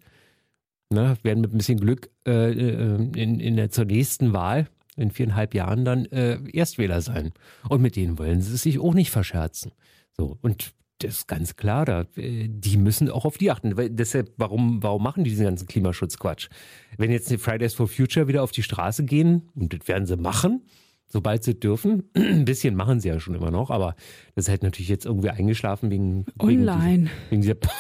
ne, 0.91 1.17
werden 1.23 1.41
mit 1.41 1.53
ein 1.53 1.59
bisschen 1.59 1.81
Glück 1.81 2.11
äh, 2.27 2.53
äh, 2.53 2.95
in, 3.17 3.41
in 3.41 3.57
der 3.57 3.71
zur 3.71 3.85
nächsten 3.85 4.33
Wahl 4.33 4.69
in 4.97 5.11
viereinhalb 5.11 5.55
Jahren 5.55 5.85
dann 5.85 6.07
äh, 6.07 6.39
Erstwähler 6.53 7.01
sein. 7.01 7.33
Und 7.69 7.83
mit 7.83 7.97
denen 7.97 8.19
wollen 8.19 8.41
sie 8.41 8.57
sich 8.57 8.79
auch 8.79 8.95
nicht 8.95 9.11
verscherzen. 9.11 9.73
So 10.17 10.39
und 10.43 10.73
das 10.99 11.19
ist 11.19 11.29
ganz 11.29 11.57
klar, 11.57 11.85
da, 11.85 12.07
äh, 12.17 12.49
die 12.49 12.77
müssen 12.77 13.11
auch 13.11 13.25
auf 13.25 13.39
die 13.39 13.51
achten. 13.51 13.77
Weil 13.77 13.91
deshalb, 13.91 14.33
warum, 14.37 14.83
warum 14.83 15.03
machen 15.03 15.25
die 15.25 15.31
diesen 15.31 15.45
ganzen 15.45 15.69
Klimaschutzquatsch? 15.69 16.49
Wenn 16.97 17.11
jetzt 17.11 17.31
die 17.31 17.39
Fridays 17.39 17.75
for 17.75 17.89
Future 17.89 18.29
wieder 18.29 18.43
auf 18.43 18.53
die 18.53 18.63
Straße 18.63 19.05
gehen, 19.05 19.49
und 19.55 19.73
das 19.73 19.87
werden 19.89 20.07
sie 20.07 20.17
machen, 20.17 20.63
sobald 21.07 21.45
sie 21.45 21.59
dürfen, 21.59 22.11
ein 22.15 22.45
bisschen 22.45 22.75
machen 22.75 23.01
sie 23.01 23.09
ja 23.09 23.21
schon 23.21 23.35
immer 23.35 23.51
noch, 23.51 23.71
aber 23.71 23.95
das 24.35 24.47
ist 24.47 24.49
halt 24.49 24.63
natürlich 24.63 24.89
jetzt 24.89 25.07
irgendwie 25.07 25.31
eingeschlafen 25.31 25.91
wegen. 25.91 26.27
Online. 26.39 27.11
Wegen 27.31 27.43
dieser, 27.43 27.55
wegen 27.55 27.71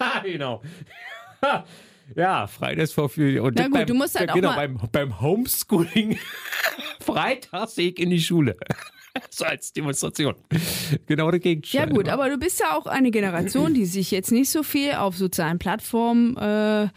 dieser 0.24 0.32
genau. 0.32 0.62
Ja, 2.16 2.48
Fridays 2.48 2.92
for 2.92 3.08
Future. 3.08 3.44
Und 3.44 3.56
Na 3.56 3.64
gut, 3.64 3.72
beim, 3.72 3.86
du 3.86 3.94
musst 3.94 4.18
halt 4.18 4.32
genau, 4.32 4.50
auch 4.50 4.56
mal 4.56 4.68
beim, 4.68 4.88
beim 4.90 5.20
Homeschooling 5.20 6.18
Freitagsweg 7.00 8.00
in 8.00 8.10
die 8.10 8.20
Schule. 8.20 8.56
so 9.30 9.44
als 9.44 9.72
Demonstration. 9.72 10.34
Genau 11.06 11.30
dagegen. 11.30 11.62
Ja 11.66 11.86
gut, 11.86 12.08
aber 12.08 12.28
du 12.28 12.38
bist 12.38 12.60
ja 12.60 12.76
auch 12.76 12.86
eine 12.86 13.10
Generation, 13.10 13.74
die 13.74 13.86
sich 13.86 14.10
jetzt 14.10 14.32
nicht 14.32 14.50
so 14.50 14.62
viel 14.62 14.92
auf 14.92 15.16
sozialen 15.16 15.58
Plattformen 15.58 16.36
äh, 16.36 16.88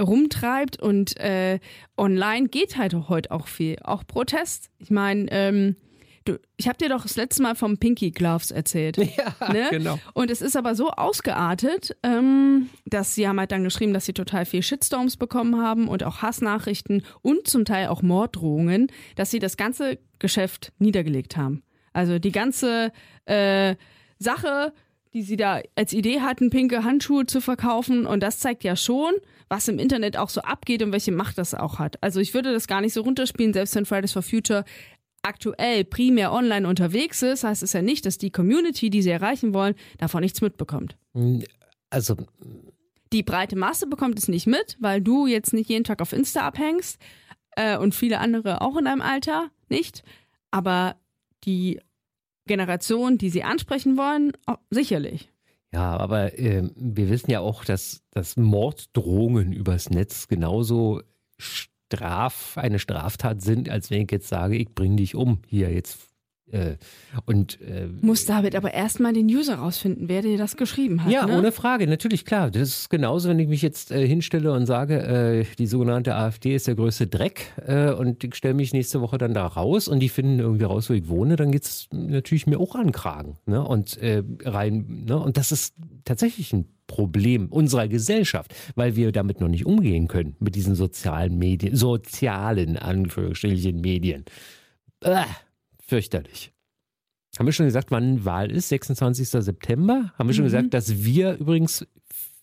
rumtreibt 0.00 0.80
und 0.80 1.16
äh, 1.18 1.60
online 1.96 2.48
geht 2.48 2.76
halt 2.76 2.94
heute 3.08 3.30
auch 3.30 3.46
viel. 3.46 3.76
Auch 3.82 4.06
Protest. 4.06 4.70
Ich 4.78 4.90
meine, 4.90 5.26
ähm, 5.30 5.76
Du, 6.24 6.38
ich 6.56 6.68
habe 6.68 6.78
dir 6.78 6.88
doch 6.88 7.02
das 7.02 7.16
letzte 7.16 7.42
Mal 7.42 7.54
vom 7.54 7.76
Pinky 7.76 8.10
Gloves 8.10 8.50
erzählt. 8.50 8.96
Ja, 9.16 9.52
ne? 9.52 9.68
genau. 9.70 9.98
Und 10.14 10.30
es 10.30 10.40
ist 10.40 10.56
aber 10.56 10.74
so 10.74 10.90
ausgeartet, 10.90 11.96
ähm, 12.02 12.70
dass 12.86 13.14
sie 13.14 13.28
haben 13.28 13.38
halt 13.38 13.52
dann 13.52 13.62
geschrieben, 13.62 13.92
dass 13.92 14.06
sie 14.06 14.12
total 14.12 14.46
viel 14.46 14.62
Shitstorms 14.62 15.16
bekommen 15.16 15.60
haben 15.60 15.86
und 15.88 16.02
auch 16.02 16.22
Hassnachrichten 16.22 17.04
und 17.22 17.46
zum 17.46 17.64
Teil 17.64 17.88
auch 17.88 18.02
Morddrohungen, 18.02 18.90
dass 19.16 19.30
sie 19.30 19.38
das 19.38 19.56
ganze 19.56 19.98
Geschäft 20.18 20.72
niedergelegt 20.78 21.36
haben. 21.36 21.62
Also 21.92 22.18
die 22.18 22.32
ganze 22.32 22.92
äh, 23.26 23.76
Sache, 24.18 24.72
die 25.12 25.22
sie 25.22 25.36
da 25.36 25.60
als 25.76 25.92
Idee 25.92 26.20
hatten, 26.20 26.50
pinke 26.50 26.82
Handschuhe 26.82 27.26
zu 27.26 27.40
verkaufen. 27.40 28.06
Und 28.06 28.22
das 28.22 28.40
zeigt 28.40 28.64
ja 28.64 28.74
schon, 28.74 29.12
was 29.48 29.68
im 29.68 29.78
Internet 29.78 30.16
auch 30.16 30.28
so 30.28 30.40
abgeht 30.40 30.82
und 30.82 30.90
welche 30.90 31.12
Macht 31.12 31.38
das 31.38 31.54
auch 31.54 31.78
hat. 31.78 32.02
Also 32.02 32.18
ich 32.18 32.34
würde 32.34 32.52
das 32.52 32.66
gar 32.66 32.80
nicht 32.80 32.94
so 32.94 33.02
runterspielen, 33.02 33.52
selbst 33.52 33.76
wenn 33.76 33.86
Fridays 33.86 34.12
for 34.12 34.22
Future 34.22 34.64
aktuell 35.24 35.84
primär 35.84 36.32
online 36.32 36.68
unterwegs 36.68 37.22
ist, 37.22 37.44
heißt 37.44 37.62
es 37.62 37.72
ja 37.72 37.82
nicht, 37.82 38.06
dass 38.06 38.18
die 38.18 38.30
Community, 38.30 38.90
die 38.90 39.02
sie 39.02 39.10
erreichen 39.10 39.54
wollen, 39.54 39.74
davon 39.98 40.20
nichts 40.20 40.40
mitbekommt. 40.40 40.96
Also 41.90 42.16
die 43.12 43.22
breite 43.22 43.56
Masse 43.56 43.86
bekommt 43.86 44.18
es 44.18 44.28
nicht 44.28 44.46
mit, 44.46 44.76
weil 44.80 45.00
du 45.00 45.26
jetzt 45.26 45.52
nicht 45.52 45.70
jeden 45.70 45.84
Tag 45.84 46.02
auf 46.02 46.12
Insta 46.12 46.40
abhängst 46.40 47.00
äh, 47.56 47.78
und 47.78 47.94
viele 47.94 48.18
andere 48.18 48.60
auch 48.60 48.76
in 48.76 48.84
deinem 48.84 49.02
Alter 49.02 49.50
nicht. 49.68 50.02
Aber 50.50 50.96
die 51.44 51.80
Generation, 52.46 53.18
die 53.18 53.30
sie 53.30 53.44
ansprechen 53.44 53.96
wollen, 53.96 54.32
oh, 54.46 54.56
sicherlich. 54.70 55.30
Ja, 55.72 55.96
aber 55.96 56.38
äh, 56.38 56.68
wir 56.76 57.08
wissen 57.08 57.30
ja 57.30 57.40
auch, 57.40 57.64
dass, 57.64 58.02
dass 58.10 58.36
Morddrohungen 58.36 59.52
übers 59.52 59.90
Netz 59.90 60.28
genauso 60.28 61.02
Straf, 61.96 62.58
eine 62.58 62.78
Straftat 62.78 63.42
sind, 63.42 63.68
als 63.68 63.90
wenn 63.90 64.02
ich 64.02 64.10
jetzt 64.10 64.28
sage, 64.28 64.56
ich 64.56 64.74
bringe 64.74 64.96
dich 64.96 65.14
um 65.14 65.40
hier 65.46 65.72
jetzt 65.72 65.98
äh, 66.50 66.76
und 67.26 67.60
äh, 67.62 67.88
muss 68.02 68.26
David 68.26 68.54
aber 68.54 68.74
erstmal 68.74 69.12
den 69.12 69.26
User 69.26 69.56
rausfinden, 69.56 70.08
wer 70.08 70.22
dir 70.22 70.36
das 70.36 70.56
geschrieben 70.56 71.02
hat. 71.04 71.10
Ja, 71.10 71.26
ne? 71.26 71.38
ohne 71.38 71.52
Frage, 71.52 71.86
natürlich 71.86 72.24
klar. 72.24 72.50
Das 72.50 72.68
ist 72.68 72.90
genauso, 72.90 73.28
wenn 73.28 73.38
ich 73.38 73.48
mich 73.48 73.62
jetzt 73.62 73.90
äh, 73.90 74.06
hinstelle 74.06 74.52
und 74.52 74.66
sage, 74.66 75.00
äh, 75.00 75.46
die 75.58 75.66
sogenannte 75.66 76.14
AfD 76.14 76.54
ist 76.54 76.66
der 76.66 76.74
größte 76.74 77.06
Dreck 77.06 77.52
äh, 77.66 77.90
und 77.92 78.22
ich 78.22 78.34
stelle 78.34 78.54
mich 78.54 78.72
nächste 78.72 79.00
Woche 79.00 79.18
dann 79.18 79.32
da 79.32 79.46
raus 79.46 79.88
und 79.88 80.00
die 80.00 80.08
finden 80.08 80.38
irgendwie 80.38 80.64
raus, 80.64 80.90
wo 80.90 80.94
ich 80.94 81.08
wohne, 81.08 81.36
dann 81.36 81.50
geht 81.50 81.64
es 81.64 81.88
natürlich 81.92 82.46
mir 82.46 82.60
auch 82.60 82.74
an 82.74 82.92
Kragen. 82.92 83.36
Ne? 83.46 83.62
Und 83.62 83.98
rein, 84.44 85.04
ne? 85.06 85.18
Und 85.18 85.36
das 85.36 85.52
ist 85.52 85.74
tatsächlich 86.04 86.52
ein 86.52 86.66
Problem 86.86 87.48
unserer 87.48 87.88
Gesellschaft, 87.88 88.54
weil 88.74 88.96
wir 88.96 89.12
damit 89.12 89.40
noch 89.40 89.48
nicht 89.48 89.66
umgehen 89.66 90.08
können 90.08 90.36
mit 90.38 90.54
diesen 90.54 90.74
sozialen 90.74 91.38
Medien, 91.38 91.76
sozialen 91.76 92.76
Anführungsstrichen 92.76 93.80
Medien. 93.80 94.24
Äh, 95.00 95.24
fürchterlich. 95.86 96.52
Haben 97.38 97.46
wir 97.46 97.52
schon 97.52 97.66
gesagt, 97.66 97.90
wann 97.90 98.24
Wahl 98.24 98.50
ist? 98.50 98.68
26. 98.68 99.28
September. 99.28 100.12
Haben 100.16 100.28
wir 100.28 100.34
schon 100.34 100.44
mhm. 100.44 100.48
gesagt, 100.48 100.74
dass 100.74 101.04
wir 101.04 101.34
übrigens 101.34 101.86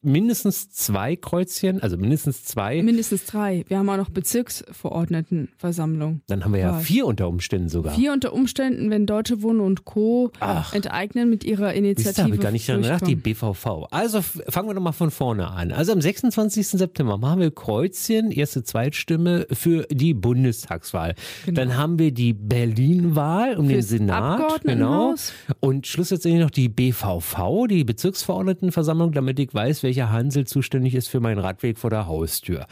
mindestens 0.02 0.72
zwei 0.72 1.16
Kreuzchen, 1.16 1.82
also 1.82 1.98
mindestens 1.98 2.44
zwei. 2.44 2.82
Mindestens 2.82 3.26
drei. 3.26 3.66
Wir 3.68 3.78
haben 3.78 3.90
auch 3.90 3.98
noch 3.98 4.10
Bezirksverordnetenversammlung. 4.10 6.22
Dann 6.28 6.44
haben 6.44 6.54
wir 6.54 6.62
ja 6.62 6.80
vier 6.80 7.06
unter 7.06 7.28
Umständen 7.28 7.70
sogar. 7.70 7.94
Vier 7.94 8.14
unter 8.14 8.34
Umständen, 8.34 8.90
wenn 8.90 9.06
Deutsche 9.06 9.44
Wohnen 9.44 9.62
und 9.62 9.86
Co. 9.86 10.32
Ach. 10.40 10.74
enteignen 10.74 11.30
mit 11.30 11.44
ihrer 11.44 11.74
Initiative. 11.74 12.16
Da 12.16 12.24
habe 12.24 12.36
ich 12.36 12.42
gar 12.42 12.52
nicht 12.52 12.66
gedacht, 12.66 13.08
die 13.08 13.16
BVV. 13.16 13.88
Also 13.92 14.22
fangen 14.22 14.70
wir 14.70 14.74
doch 14.74 14.82
mal 14.82 14.92
von 14.92 15.12
vorne 15.12 15.50
an. 15.50 15.72
Also 15.72 15.92
am 15.92 16.02
26. 16.02 16.68
September 16.68 17.18
machen 17.18 17.40
wir 17.40 17.52
Kreuzchen, 17.52 18.32
erste 18.32 18.64
Zweitstimme 18.64 19.46
für 19.52 19.86
die 19.92 20.14
Bundestagswahl. 20.14 21.16
Genau. 21.46 21.62
Dann 21.62 21.78
haben 21.78 22.00
wir 22.00 22.12
die 22.12 22.34
Berlin-Wahl 22.34 23.58
um 23.58 23.70
Fürs 23.70 23.88
den 23.88 24.00
Senat. 24.00 24.64
Genau. 24.64 25.16
Und 25.60 25.86
schlussendlich 25.86 26.36
noch 26.36 26.50
die 26.50 26.70
BVV, 26.70 27.68
die 27.70 27.84
Bezirksverordnetenversammlung, 27.84 29.12
damit 29.12 29.40
ich 29.40 29.54
weiß, 29.54 29.84
welche 29.84 29.90
welcher 29.91 30.10
Hansel 30.10 30.47
zuständig 30.47 30.95
ist 30.95 31.10
für 31.10 31.19
meinen 31.19 31.39
Radweg 31.39 31.77
vor 31.77 31.89
der 31.89 32.08
Haustür. 32.08 32.65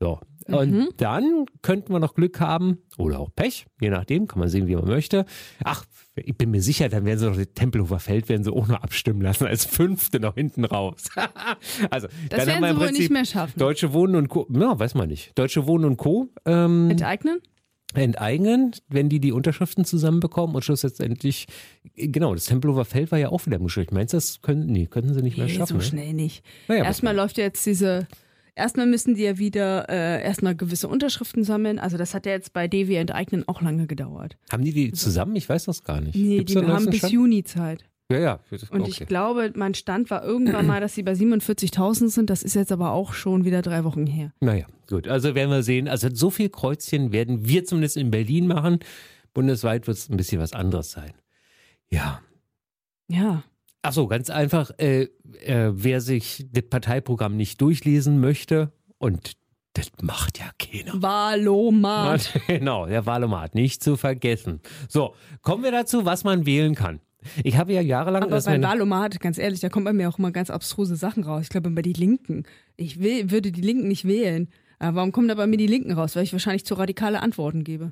So, 0.00 0.20
Und 0.46 0.90
dann 0.98 1.46
könnten 1.62 1.92
wir 1.94 1.98
noch 1.98 2.14
Glück 2.14 2.40
haben 2.40 2.78
oder 2.98 3.18
auch 3.18 3.30
Pech, 3.34 3.66
je 3.80 3.88
nachdem, 3.88 4.28
kann 4.28 4.38
man 4.38 4.48
sehen, 4.50 4.68
wie 4.68 4.76
man 4.76 4.86
möchte. 4.86 5.24
Ach, 5.64 5.84
ich 6.14 6.36
bin 6.36 6.50
mir 6.50 6.60
sicher, 6.60 6.90
dann 6.90 7.06
werden 7.06 7.18
sie 7.18 7.26
noch 7.26 7.36
den 7.36 7.52
Tempelhofer 7.54 7.98
Feld 7.98 8.28
werden 8.28 8.44
sie 8.44 8.52
auch 8.52 8.68
noch 8.68 8.82
abstimmen 8.82 9.22
lassen 9.22 9.46
als 9.46 9.64
Fünfte 9.64 10.20
noch 10.20 10.34
hinten 10.34 10.66
raus. 10.66 11.04
also 11.90 12.06
Das 12.28 12.44
dann 12.44 12.46
werden 12.48 12.54
haben 12.54 12.62
wir 12.62 12.74
sie 12.74 12.80
wohl 12.80 12.92
nicht 12.92 13.10
mehr 13.10 13.24
schaffen. 13.24 13.58
Deutsche 13.58 13.94
Wohnen 13.94 14.14
und 14.14 14.28
Co. 14.28 14.46
Ja, 14.50 14.78
weiß 14.78 14.94
man 14.94 15.08
nicht. 15.08 15.36
Deutsche 15.38 15.66
Wohnen 15.66 15.86
und 15.86 15.96
Co. 15.96 16.28
Ähm, 16.44 16.90
Enteignen? 16.90 17.40
Enteignen, 17.94 18.72
wenn 18.88 19.08
die 19.08 19.20
die 19.20 19.32
Unterschriften 19.32 19.84
zusammenbekommen 19.84 20.54
und 20.54 20.62
schlussendlich, 20.64 21.46
genau, 21.96 22.34
das 22.34 22.44
Tempelhofer 22.44 22.84
Feld 22.84 23.10
war 23.10 23.18
ja 23.18 23.30
auch 23.30 23.46
wieder 23.46 23.56
im 23.56 23.64
Gespräch. 23.64 23.90
Meinst 23.90 24.12
du, 24.12 24.18
das 24.18 24.42
können, 24.42 24.66
nee, 24.66 24.86
könnten 24.86 25.14
sie 25.14 25.22
nicht 25.22 25.36
mehr 25.38 25.46
Nee, 25.46 25.54
schaffen? 25.54 25.68
so 25.68 25.74
ne? 25.76 25.82
schnell 25.82 26.12
nicht. 26.12 26.44
Naja, 26.68 26.84
erstmal 26.84 27.14
läuft 27.16 27.38
ja 27.38 27.44
jetzt 27.44 27.64
diese. 27.64 28.06
Erstmal 28.54 28.86
müssen 28.86 29.14
die 29.14 29.22
ja 29.22 29.38
wieder 29.38 29.88
äh, 29.88 30.20
erstmal 30.22 30.56
gewisse 30.56 30.88
Unterschriften 30.88 31.44
sammeln. 31.44 31.78
Also 31.78 31.96
das 31.96 32.12
hat 32.12 32.26
ja 32.26 32.32
jetzt 32.32 32.52
bei 32.52 32.66
Devi 32.66 32.96
enteignen 32.96 33.46
auch 33.46 33.62
lange 33.62 33.86
gedauert. 33.86 34.36
Haben 34.50 34.64
die 34.64 34.72
die 34.72 34.92
zusammen? 34.92 35.36
Ich 35.36 35.48
weiß 35.48 35.66
das 35.66 35.84
gar 35.84 36.00
nicht. 36.00 36.16
Nee, 36.16 36.38
Gibt's 36.38 36.54
die 36.54 36.66
haben 36.66 36.86
bis 36.86 36.98
Stand? 36.98 37.12
Juni 37.12 37.44
Zeit. 37.44 37.84
Ja, 38.10 38.18
ja. 38.18 38.40
Und 38.70 38.80
okay. 38.80 38.90
ich 38.90 39.06
glaube, 39.06 39.52
mein 39.54 39.74
Stand 39.74 40.10
war 40.10 40.24
irgendwann 40.24 40.66
mal, 40.66 40.80
dass 40.80 40.94
sie 40.94 41.02
bei 41.02 41.12
47.000 41.12 42.08
sind. 42.08 42.30
Das 42.30 42.42
ist 42.42 42.54
jetzt 42.54 42.72
aber 42.72 42.92
auch 42.92 43.12
schon 43.12 43.44
wieder 43.44 43.60
drei 43.60 43.84
Wochen 43.84 44.06
her. 44.06 44.32
Naja, 44.40 44.66
gut. 44.88 45.08
Also 45.08 45.34
werden 45.34 45.50
wir 45.50 45.62
sehen. 45.62 45.88
Also 45.88 46.08
so 46.12 46.30
viel 46.30 46.48
Kreuzchen 46.48 47.12
werden 47.12 47.46
wir 47.46 47.66
zumindest 47.66 47.98
in 47.98 48.10
Berlin 48.10 48.46
machen. 48.46 48.78
Bundesweit 49.34 49.86
wird 49.86 49.98
es 49.98 50.08
ein 50.08 50.16
bisschen 50.16 50.40
was 50.40 50.54
anderes 50.54 50.90
sein. 50.90 51.12
Ja. 51.90 52.22
Ja. 53.08 53.44
Ach 53.82 53.92
so, 53.92 54.06
ganz 54.06 54.30
einfach. 54.30 54.70
Äh, 54.78 55.08
äh, 55.44 55.70
wer 55.72 56.00
sich 56.00 56.46
das 56.50 56.64
Parteiprogramm 56.64 57.36
nicht 57.36 57.60
durchlesen 57.60 58.20
möchte 58.20 58.72
und 58.96 59.32
das 59.74 59.90
macht 60.00 60.38
ja 60.38 60.50
keiner. 60.58 61.00
Valomat. 61.00 62.40
Genau, 62.46 62.86
der 62.86 63.06
Wahlomat, 63.06 63.54
nicht 63.54 63.82
zu 63.82 63.96
vergessen. 63.96 64.60
So, 64.88 65.14
kommen 65.42 65.62
wir 65.62 65.70
dazu, 65.70 66.04
was 66.04 66.24
man 66.24 66.46
wählen 66.46 66.74
kann. 66.74 67.00
Ich 67.42 67.56
habe 67.56 67.72
ja 67.72 67.80
jahrelang 67.80 68.22
Aber 68.22 68.30
das 68.30 68.44
bei 68.44 68.52
meine- 68.52 68.66
Valomat, 68.66 69.20
ganz 69.20 69.38
ehrlich, 69.38 69.60
da 69.60 69.68
kommen 69.68 69.84
bei 69.84 69.92
mir 69.92 70.08
auch 70.08 70.18
immer 70.18 70.30
ganz 70.30 70.50
abstruse 70.50 70.96
Sachen 70.96 71.24
raus. 71.24 71.42
Ich 71.44 71.48
glaube, 71.48 71.70
bei 71.70 71.82
die 71.82 71.92
Linken. 71.92 72.44
Ich 72.76 73.00
will, 73.00 73.30
würde 73.30 73.50
die 73.52 73.60
Linken 73.60 73.88
nicht 73.88 74.04
wählen. 74.06 74.48
Aber 74.78 74.96
warum 74.96 75.12
kommen 75.12 75.28
da 75.28 75.34
bei 75.34 75.46
mir 75.46 75.56
die 75.56 75.66
Linken 75.66 75.92
raus? 75.92 76.14
Weil 76.14 76.22
ich 76.22 76.32
wahrscheinlich 76.32 76.64
zu 76.64 76.74
radikale 76.74 77.20
Antworten 77.20 77.64
gebe. 77.64 77.90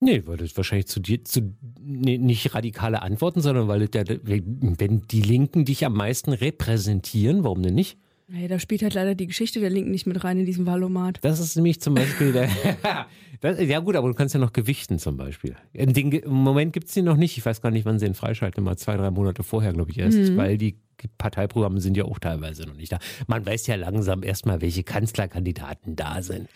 Nee, 0.00 0.22
weil 0.26 0.36
das 0.36 0.56
wahrscheinlich 0.56 0.88
zu 0.88 1.00
dir, 1.00 1.24
zu, 1.24 1.54
nee, 1.80 2.18
nicht 2.18 2.52
radikale 2.54 3.00
Antworten, 3.00 3.40
sondern 3.40 3.68
weil 3.68 3.88
der, 3.88 4.04
wenn 4.24 5.02
die 5.10 5.22
Linken 5.22 5.64
dich 5.64 5.86
am 5.86 5.94
meisten 5.94 6.32
repräsentieren, 6.32 7.44
warum 7.44 7.62
denn 7.62 7.74
nicht? 7.74 7.96
Hey, 8.30 8.48
da 8.48 8.58
spielt 8.58 8.82
halt 8.82 8.94
leider 8.94 9.14
die 9.14 9.26
Geschichte 9.26 9.60
der 9.60 9.68
Linken 9.68 9.90
nicht 9.90 10.06
mit 10.06 10.24
rein 10.24 10.38
in 10.38 10.46
diesem 10.46 10.66
Valomat. 10.66 11.18
Das 11.20 11.40
ist 11.40 11.56
nämlich 11.56 11.80
zum 11.80 11.94
Beispiel 11.94 12.32
der. 12.32 12.48
das, 13.40 13.60
ja, 13.60 13.80
gut, 13.80 13.96
aber 13.96 14.08
du 14.08 14.14
kannst 14.14 14.34
ja 14.34 14.40
noch 14.40 14.54
gewichten 14.54 14.98
zum 14.98 15.18
Beispiel. 15.18 15.56
Im, 15.74 15.92
den, 15.92 16.10
Im 16.10 16.32
Moment 16.32 16.72
gibt 16.72 16.88
es 16.88 16.94
die 16.94 17.02
noch 17.02 17.16
nicht. 17.16 17.36
Ich 17.36 17.44
weiß 17.44 17.60
gar 17.60 17.70
nicht, 17.70 17.84
wann 17.84 17.98
sie 17.98 18.06
ihn 18.06 18.14
freischalten. 18.14 18.64
Mal 18.64 18.76
zwei, 18.76 18.96
drei 18.96 19.10
Monate 19.10 19.42
vorher, 19.42 19.74
glaube 19.74 19.90
ich, 19.90 19.98
erst. 19.98 20.36
Weil 20.36 20.56
die 20.56 20.78
Parteiprogramme 21.18 21.80
sind 21.80 21.96
ja 21.98 22.04
auch 22.04 22.18
teilweise 22.18 22.62
noch 22.62 22.76
nicht 22.76 22.92
da. 22.92 22.98
Man 23.26 23.44
weiß 23.44 23.66
ja 23.66 23.74
langsam 23.74 24.22
erstmal, 24.22 24.62
welche 24.62 24.84
Kanzlerkandidaten 24.84 25.94
da 25.94 26.22
sind. 26.22 26.48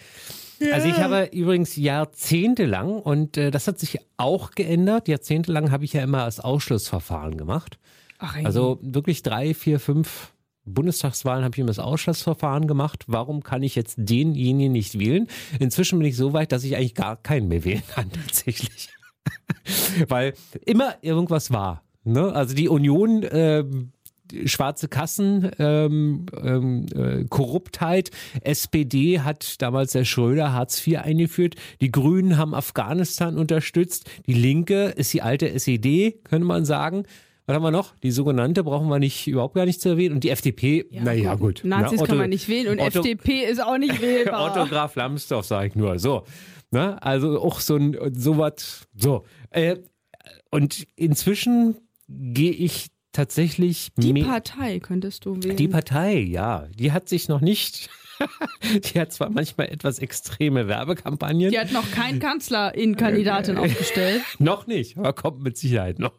Also 0.72 0.88
ich 0.88 0.96
habe 0.96 1.28
übrigens 1.32 1.76
jahrzehntelang, 1.76 2.98
und 2.98 3.36
äh, 3.36 3.50
das 3.50 3.68
hat 3.68 3.78
sich 3.78 3.98
auch 4.16 4.52
geändert, 4.52 5.06
jahrzehntelang 5.06 5.70
habe 5.70 5.84
ich 5.84 5.92
ja 5.92 6.02
immer 6.02 6.24
das 6.24 6.40
Ausschlussverfahren 6.40 7.36
gemacht. 7.36 7.78
Ach. 8.18 8.36
Also 8.42 8.78
wirklich 8.82 9.22
drei, 9.22 9.54
vier, 9.54 9.78
fünf 9.78 10.32
Bundestagswahlen 10.68 11.44
habe 11.44 11.54
ich 11.54 11.58
immer 11.58 11.68
das 11.68 11.78
Ausschlussverfahren 11.78 12.66
gemacht. 12.66 13.04
Warum 13.06 13.42
kann 13.42 13.62
ich 13.62 13.74
jetzt 13.74 13.96
denjenigen 13.98 14.72
nicht 14.72 14.98
wählen? 14.98 15.28
Inzwischen 15.58 15.98
bin 15.98 16.08
ich 16.08 16.16
so 16.16 16.32
weit, 16.32 16.52
dass 16.52 16.64
ich 16.64 16.76
eigentlich 16.76 16.94
gar 16.94 17.16
keinen 17.16 17.48
mehr 17.48 17.64
wählen 17.64 17.82
kann, 17.94 18.10
tatsächlich. 18.10 18.90
Weil 20.08 20.34
immer 20.64 20.94
irgendwas 21.02 21.50
war. 21.50 21.82
Ne? 22.04 22.32
Also 22.32 22.54
die 22.54 22.68
Union, 22.68 23.24
ähm, 23.30 23.92
schwarze 24.44 24.88
Kassen, 24.88 25.50
ähm, 25.58 26.26
ähm, 26.42 26.86
äh, 26.94 27.24
Korruptheit. 27.24 28.10
SPD 28.42 29.20
hat 29.20 29.60
damals 29.62 29.92
der 29.92 30.04
Schröder 30.04 30.52
Hartz 30.52 30.86
IV 30.86 30.98
eingeführt. 30.98 31.54
Die 31.80 31.90
Grünen 31.90 32.36
haben 32.36 32.54
Afghanistan 32.54 33.38
unterstützt. 33.38 34.10
Die 34.26 34.34
Linke 34.34 34.86
ist 34.86 35.12
die 35.12 35.22
alte 35.22 35.50
SED, 35.50 36.20
könnte 36.24 36.46
man 36.46 36.64
sagen. 36.64 37.04
Was 37.48 37.54
haben 37.56 37.62
wir 37.62 37.70
noch? 37.70 37.96
Die 38.02 38.10
sogenannte 38.10 38.62
brauchen 38.62 38.88
wir 38.88 38.98
nicht 38.98 39.26
überhaupt 39.26 39.54
gar 39.54 39.64
nicht 39.64 39.80
zu 39.80 39.88
erwähnen. 39.88 40.14
Und 40.16 40.22
die 40.24 40.28
FDP, 40.30 40.84
naja, 40.92 41.34
gut. 41.34 41.62
Nazis 41.64 42.00
Na, 42.00 42.06
kann 42.06 42.18
man 42.18 42.28
nicht 42.28 42.46
wählen 42.48 42.68
und 42.68 42.78
Otto- 42.78 42.98
FDP 43.00 43.44
ist 43.44 43.60
auch 43.64 43.78
nicht 43.78 44.00
wählbar. 44.02 44.52
Otto 44.54 44.66
Graf 44.66 44.94
Lambsdorff, 44.96 45.46
sage 45.46 45.68
ich 45.68 45.74
nur. 45.74 45.98
So. 45.98 46.24
Ne? 46.70 47.02
Also 47.02 47.40
auch 47.40 47.60
so 47.60 47.76
ein 47.76 47.96
sowas. 48.14 48.86
So. 48.94 49.24
Äh, 49.50 49.76
und 50.50 50.86
inzwischen 50.96 51.76
gehe 52.06 52.52
ich 52.52 52.88
tatsächlich 53.12 53.88
Die 53.96 54.12
Partei 54.22 54.78
könntest 54.80 55.24
du 55.24 55.42
wählen. 55.42 55.56
die 55.56 55.68
Partei, 55.68 56.18
ja, 56.18 56.66
die 56.78 56.92
hat 56.92 57.08
sich 57.08 57.28
noch 57.28 57.40
nicht. 57.40 57.88
die 58.84 59.00
hat 59.00 59.12
zwar 59.12 59.30
manchmal 59.30 59.68
etwas 59.68 59.98
extreme 59.98 60.68
Werbekampagnen. 60.68 61.50
Die 61.50 61.58
hat 61.58 61.72
noch 61.72 61.90
keinen 61.90 62.20
Kanzler 62.20 62.74
in 62.74 62.96
Kandidatin 62.96 63.56
aufgestellt. 63.58 64.22
Noch 64.38 64.66
nicht, 64.66 64.96
aber 64.98 65.12
kommt 65.12 65.42
mit 65.42 65.56
Sicherheit 65.56 65.98
noch. 65.98 66.12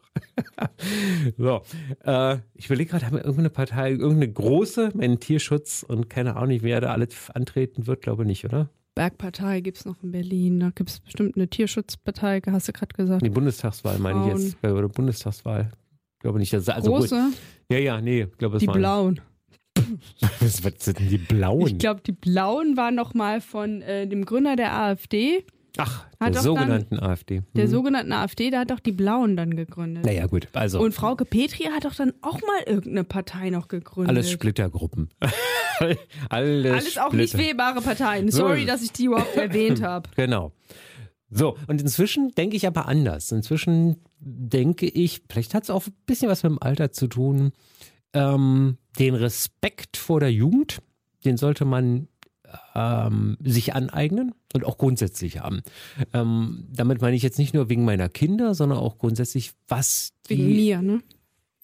so, 1.38 1.62
äh, 2.04 2.38
ich 2.56 2.66
überlege 2.66 2.92
gerade, 2.92 3.06
haben 3.06 3.16
wir 3.16 3.24
irgendeine 3.24 3.50
Partei, 3.50 3.92
irgendeine 3.92 4.32
große, 4.32 4.92
meinen 4.94 5.20
Tierschutz 5.20 5.84
und 5.88 6.10
keine 6.10 6.36
Ahnung, 6.36 6.60
wer 6.62 6.82
da 6.82 6.92
alles 6.92 7.30
antreten 7.32 7.88
wird, 7.88 8.02
glaube 8.02 8.26
nicht, 8.26 8.46
oder? 8.46 8.70
Bergpartei 8.96 9.62
gibt 9.62 9.78
es 9.78 9.86
noch 9.86 10.02
in 10.04 10.12
Berlin. 10.12 10.60
Da 10.60 10.72
gibt 10.72 10.90
es 10.90 11.00
bestimmt 11.00 11.38
eine 11.38 11.48
Tierschutzpartei, 11.48 12.42
hast 12.46 12.68
du 12.68 12.74
gerade 12.74 12.94
gesagt. 12.94 13.26
Die 13.26 13.30
Bundestagswahl 13.30 13.98
meine 14.00 14.20
ich 14.20 14.32
Frauen. 14.32 14.42
jetzt, 14.42 14.58
äh, 14.62 14.72
oder 14.72 14.90
Bundestagswahl. 14.90 15.72
Glaube 16.20 16.40
nicht, 16.40 16.52
dass 16.52 16.68
also 16.68 16.92
gut. 16.92 17.02
Große, 17.02 17.32
Ja, 17.72 17.78
ja, 17.78 18.02
nee, 18.02 18.28
glaube 18.38 18.58
es 18.58 18.62
die 18.62 18.68
waren. 18.68 18.78
Blauen. 18.78 19.22
Was, 20.40 20.58
sind 20.80 21.00
denn 21.00 21.10
die 21.10 21.18
Blauen? 21.18 21.68
Ich 21.68 21.78
glaube, 21.78 22.02
die 22.06 22.12
Blauen 22.12 22.78
waren 22.78 22.96
noch 22.96 23.14
mal 23.14 23.42
von 23.42 23.82
äh, 23.82 24.08
dem 24.08 24.26
Gründer 24.26 24.56
der 24.56 24.74
AfD, 24.74 25.46
Ach, 25.78 26.06
Hat 26.06 26.12
der 26.20 26.28
doch 26.30 26.34
dann- 26.34 26.44
sogenannten 26.44 27.00
AfD. 27.00 27.42
der 27.56 27.64
Hm. 27.66 27.72
sogenannten 27.72 28.12
AfD, 28.12 28.50
der 28.50 28.62
hat 28.62 28.72
doch 28.72 28.80
die 28.82 28.92
Blauen 28.92 29.38
dann 29.38 29.56
gegründet. 29.56 30.04
Naja, 30.06 30.26
gut, 30.28 30.48
also 30.54 30.82
Und 30.82 30.94
Frauke 30.94 31.24
Petri 31.26 31.66
hat 31.66 31.86
doch 31.86 31.96
dann 31.96 32.12
auch 32.22 32.42
mal 32.42 32.64
irgendeine 32.66 33.04
Partei 33.06 33.50
noch 33.50 33.68
gegründet. 33.70 34.10
alles 34.16 34.30
Splittergruppen. 34.32 35.10
alles, 36.30 36.72
Alles 36.72 36.98
auch 36.98 37.14
nicht 37.14 37.30
Splitter. 37.30 37.48
wählbare 37.50 37.82
Parteien. 37.82 38.30
Sorry, 38.32 38.66
dass 38.66 38.82
ich 38.82 38.92
die 38.92 39.06
überhaupt 39.06 39.36
erwähnt 39.36 39.82
habe. 39.82 40.10
Genau. 40.16 40.52
So, 41.32 41.56
und 41.68 41.80
inzwischen 41.80 42.32
denke 42.32 42.56
ich 42.58 42.66
aber 42.66 42.88
anders. 42.88 43.32
Inzwischen 43.32 43.98
denke 44.20 44.88
ich, 44.88 45.22
vielleicht 45.30 45.54
hat 45.54 45.64
es 45.64 45.70
auch 45.70 45.86
ein 45.86 45.94
bisschen 46.08 46.28
was 46.28 46.42
mit 46.42 46.52
dem 46.52 46.62
Alter 46.62 46.92
zu 46.92 47.08
tun, 47.08 47.52
ähm, 48.14 48.78
den 48.98 49.16
Respekt 49.16 49.98
vor 49.98 50.20
der 50.20 50.32
Jugend, 50.32 50.82
den 51.26 51.38
sollte 51.38 51.66
man 51.66 52.08
ähm, 52.76 53.38
sich 53.44 53.76
aneignen 53.76 54.34
und 54.54 54.66
auch 54.66 54.78
grundsätzlich 54.78 55.40
haben. 55.40 55.62
Ähm, 56.14 56.68
damit 56.72 57.02
meine 57.02 57.16
ich 57.16 57.22
jetzt 57.24 57.38
nicht 57.38 57.54
nur 57.54 57.70
wegen 57.70 57.86
meiner 57.86 58.10
Kinder, 58.10 58.56
sondern 58.56 58.80
auch 58.80 58.98
grundsätzlich, 58.98 59.52
was 59.68 60.14
die. 60.30 60.38
Wegen 60.38 60.48
mir, 60.48 60.82
ne? 60.82 61.02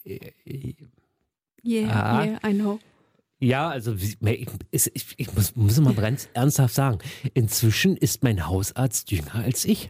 äh, 0.04 0.74
Yeah, 1.68 1.90
Ah. 1.90 2.24
yeah, 2.24 2.40
I 2.48 2.54
know. 2.54 2.80
Ja, 3.40 3.70
also 3.70 3.96
ich, 3.96 4.18
ich, 4.72 5.16
ich 5.18 5.34
muss, 5.36 5.56
muss 5.56 5.80
mal 5.80 5.96
ganz 5.96 6.30
ernsthaft 6.34 6.76
sagen, 6.76 7.00
inzwischen 7.34 7.98
ist 7.98 8.24
mein 8.24 8.46
Hausarzt 8.48 9.10
jünger 9.12 9.34
als 9.36 9.66
ich. 9.66 9.90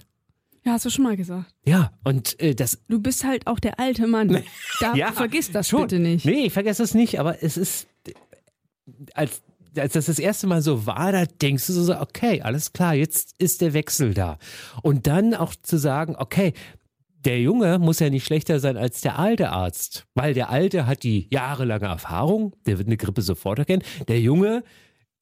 Ja, 0.65 0.73
hast 0.73 0.85
du 0.85 0.89
schon 0.89 1.03
mal 1.03 1.15
gesagt. 1.15 1.53
Ja, 1.65 1.91
und 2.03 2.39
äh, 2.39 2.55
das. 2.55 2.79
Du 2.87 2.99
bist 2.99 3.23
halt 3.23 3.45
auch 3.45 3.59
der 3.59 3.79
alte 3.79 4.07
Mann. 4.07 4.43
Da 4.79 4.95
Ja, 4.95 5.11
vergiss 5.11 5.51
das 5.51 5.69
schon. 5.69 5.81
bitte 5.83 5.99
nicht. 5.99 6.25
Nee, 6.25 6.45
ich 6.47 6.53
vergesse 6.53 6.83
es 6.83 6.93
nicht, 6.93 7.19
aber 7.19 7.43
es 7.43 7.55
ist. 7.55 7.87
Als, 9.13 9.43
als 9.77 9.93
das 9.93 10.05
das 10.07 10.19
erste 10.19 10.47
Mal 10.47 10.61
so 10.61 10.85
war, 10.85 11.11
da 11.11 11.25
denkst 11.25 11.67
du 11.67 11.73
so, 11.73 11.99
okay, 11.99 12.41
alles 12.41 12.73
klar, 12.73 12.95
jetzt 12.95 13.35
ist 13.37 13.61
der 13.61 13.73
Wechsel 13.73 14.13
da. 14.13 14.37
Und 14.81 15.05
dann 15.07 15.33
auch 15.35 15.53
zu 15.55 15.77
sagen, 15.77 16.15
okay, 16.17 16.53
der 17.25 17.41
Junge 17.41 17.79
muss 17.79 17.99
ja 17.99 18.09
nicht 18.09 18.25
schlechter 18.25 18.59
sein 18.59 18.77
als 18.77 19.01
der 19.01 19.17
alte 19.19 19.49
Arzt, 19.49 20.05
weil 20.13 20.33
der 20.33 20.49
alte 20.49 20.85
hat 20.85 21.03
die 21.03 21.27
jahrelange 21.31 21.85
Erfahrung, 21.85 22.55
der 22.65 22.77
wird 22.77 22.87
eine 22.87 22.97
Grippe 22.97 23.21
sofort 23.21 23.59
erkennen. 23.59 23.83
Der 24.07 24.19
Junge 24.19 24.63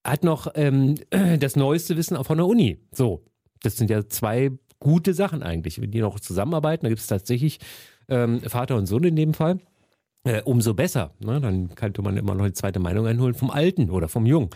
hat 0.05 0.23
noch 0.23 0.51
ähm, 0.55 0.95
das 1.39 1.55
neueste 1.55 1.95
Wissen 1.97 2.17
auch 2.17 2.25
von 2.25 2.37
der 2.37 2.47
Uni. 2.47 2.79
So, 2.91 3.23
das 3.61 3.77
sind 3.77 3.89
ja 3.89 4.07
zwei 4.07 4.51
gute 4.83 5.13
Sachen 5.13 5.41
eigentlich. 5.41 5.81
Wenn 5.81 5.91
die 5.91 6.01
noch 6.01 6.19
zusammenarbeiten, 6.19 6.85
da 6.85 6.89
gibt 6.89 7.01
es 7.01 7.07
tatsächlich 7.07 7.59
ähm, 8.07 8.41
Vater 8.41 8.75
und 8.75 8.85
Sohn 8.85 9.03
in 9.03 9.15
dem 9.15 9.33
Fall. 9.33 9.59
Äh, 10.25 10.41
umso 10.43 10.73
besser. 10.73 11.11
Ne? 11.19 11.41
Dann 11.41 11.75
könnte 11.75 12.01
man 12.01 12.15
immer 12.15 12.35
noch 12.35 12.45
eine 12.45 12.53
zweite 12.53 12.79
Meinung 12.79 13.07
einholen 13.07 13.33
vom 13.33 13.49
Alten 13.49 13.89
oder 13.89 14.07
vom 14.07 14.25
Jungen. 14.25 14.49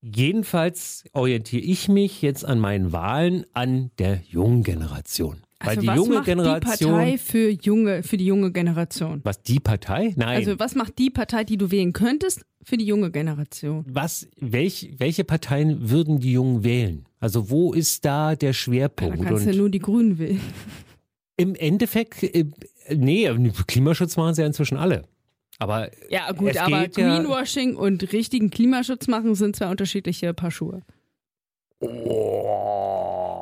Jedenfalls 0.00 1.04
orientiere 1.12 1.62
ich 1.62 1.88
mich 1.88 2.22
jetzt 2.22 2.44
an 2.44 2.60
meinen 2.60 2.92
Wahlen 2.92 3.44
an 3.52 3.90
der 3.98 4.20
jungen 4.28 4.62
Generation. 4.62 5.45
Weil 5.60 5.68
Also 5.70 5.80
die 5.80 5.86
was 5.86 5.96
junge 5.96 6.14
macht 6.16 6.26
Generation. 6.26 6.60
die 6.60 6.66
Partei 7.00 7.18
für 7.18 7.48
junge, 7.50 8.02
für 8.02 8.16
die 8.18 8.26
junge 8.26 8.52
Generation? 8.52 9.20
was 9.24 9.42
die 9.42 9.58
Partei? 9.58 10.12
Nein. 10.16 10.36
Also 10.36 10.58
was 10.58 10.74
macht 10.74 10.98
die 10.98 11.08
Partei, 11.10 11.44
die 11.44 11.56
du 11.56 11.70
wählen 11.70 11.92
könntest, 11.94 12.42
für 12.62 12.76
die 12.76 12.84
junge 12.84 13.10
Generation? 13.10 13.84
was, 13.88 14.28
welch, 14.38 14.90
welche 14.98 15.24
Parteien 15.24 15.88
würden 15.88 16.20
die 16.20 16.32
Jungen 16.32 16.62
wählen? 16.62 17.06
Also 17.20 17.48
wo 17.48 17.72
ist 17.72 18.04
da 18.04 18.36
der 18.36 18.50
Ja, 18.50 18.52
Schwerpunkt? 18.52 19.18
da 19.20 19.24
kannst 19.24 19.46
Und 19.46 19.52
ja 19.52 19.58
nur 19.58 19.70
die 19.70 19.78
Grünen 19.78 20.18
wählen. 20.18 20.40
im 21.38 21.54
Endeffekt, 21.54 22.22
äh, 22.22 22.44
nee, 22.94 23.30
Klimaschutz 23.66 24.16
machen 24.18 24.34
sie 24.34 24.42
ja 24.42 24.46
inzwischen 24.46 24.76
alle. 24.76 25.04
Aber 25.58 25.88
Ja 26.10 26.30
gut, 26.32 26.54
aber 26.58 26.82
geht 26.82 26.98
ja- 26.98 27.16
Greenwashing 27.18 27.76
und 27.76 28.12
richtigen 28.12 28.50
Klimaschutz 28.50 29.08
machen 29.08 29.34
sind 29.34 29.56
zwei 29.56 29.70
unterschiedliche 29.70 30.34
Paar 30.34 30.50
Schuhe. 30.50 30.82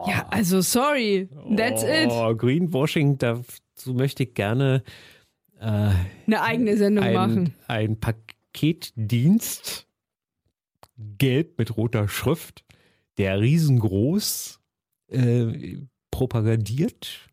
Ja, 0.06 0.26
also 0.30 0.60
sorry, 0.60 1.28
that's 1.56 1.82
it. 1.82 2.08
oh, 2.10 2.34
Greenwashing, 2.34 3.16
dazu 3.18 3.94
möchte 3.94 4.24
ich 4.24 4.34
gerne 4.34 4.82
äh, 5.60 5.90
Eine 6.26 6.42
eigene 6.42 6.76
Sendung 6.76 7.04
ein, 7.04 7.14
machen. 7.14 7.54
ein 7.68 7.98
Paketdienst, 8.00 9.86
gelb 11.18 11.58
mit 11.58 11.76
roter 11.76 12.08
Schrift, 12.08 12.64
der 13.18 13.40
riesengroß 13.40 14.60
äh, 15.08 15.76
propagandiert, 16.10 17.28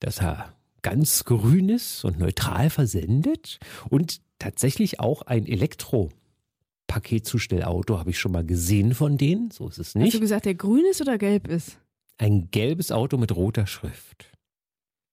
dass 0.00 0.20
er 0.20 0.54
ganz 0.82 1.24
grün 1.24 1.68
ist 1.68 2.04
und 2.04 2.18
neutral 2.18 2.70
versendet 2.70 3.58
und 3.90 4.20
tatsächlich 4.38 5.00
auch 5.00 5.22
ein 5.22 5.46
Elektro-Paketzustellauto 5.46 7.98
habe 7.98 8.10
ich 8.10 8.18
schon 8.18 8.32
mal 8.32 8.44
gesehen 8.46 8.94
von 8.94 9.18
denen, 9.18 9.50
so 9.50 9.68
ist 9.68 9.78
es 9.78 9.88
Hast 9.88 9.94
du 9.96 10.00
nicht. 10.00 10.20
gesagt, 10.20 10.46
der 10.46 10.54
grün 10.54 10.84
ist 10.90 11.00
oder 11.00 11.18
gelb 11.18 11.48
ist? 11.48 11.78
Ein 12.18 12.50
gelbes 12.50 12.92
Auto 12.92 13.16
mit 13.16 13.34
roter 13.34 13.66
Schrift. 13.66 14.32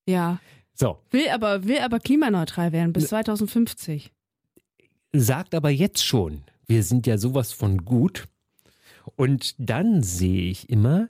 Ja. 0.07 0.39
So, 0.73 0.99
Will 1.11 1.29
aber, 1.29 1.63
will 1.65 1.79
aber 1.79 1.99
klimaneutral 1.99 2.71
werden 2.71 2.91
bis 2.91 3.07
2050. 3.07 4.11
sagt 5.13 5.55
aber 5.55 5.69
jetzt 5.69 6.05
schon, 6.05 6.43
wir 6.67 6.83
sind 6.83 7.07
ja 7.07 7.17
sowas 7.17 7.53
von 7.53 7.85
gut. 7.85 8.27
Und 9.15 9.55
dann 9.57 10.03
sehe 10.03 10.49
ich 10.49 10.69
immer, 10.69 11.07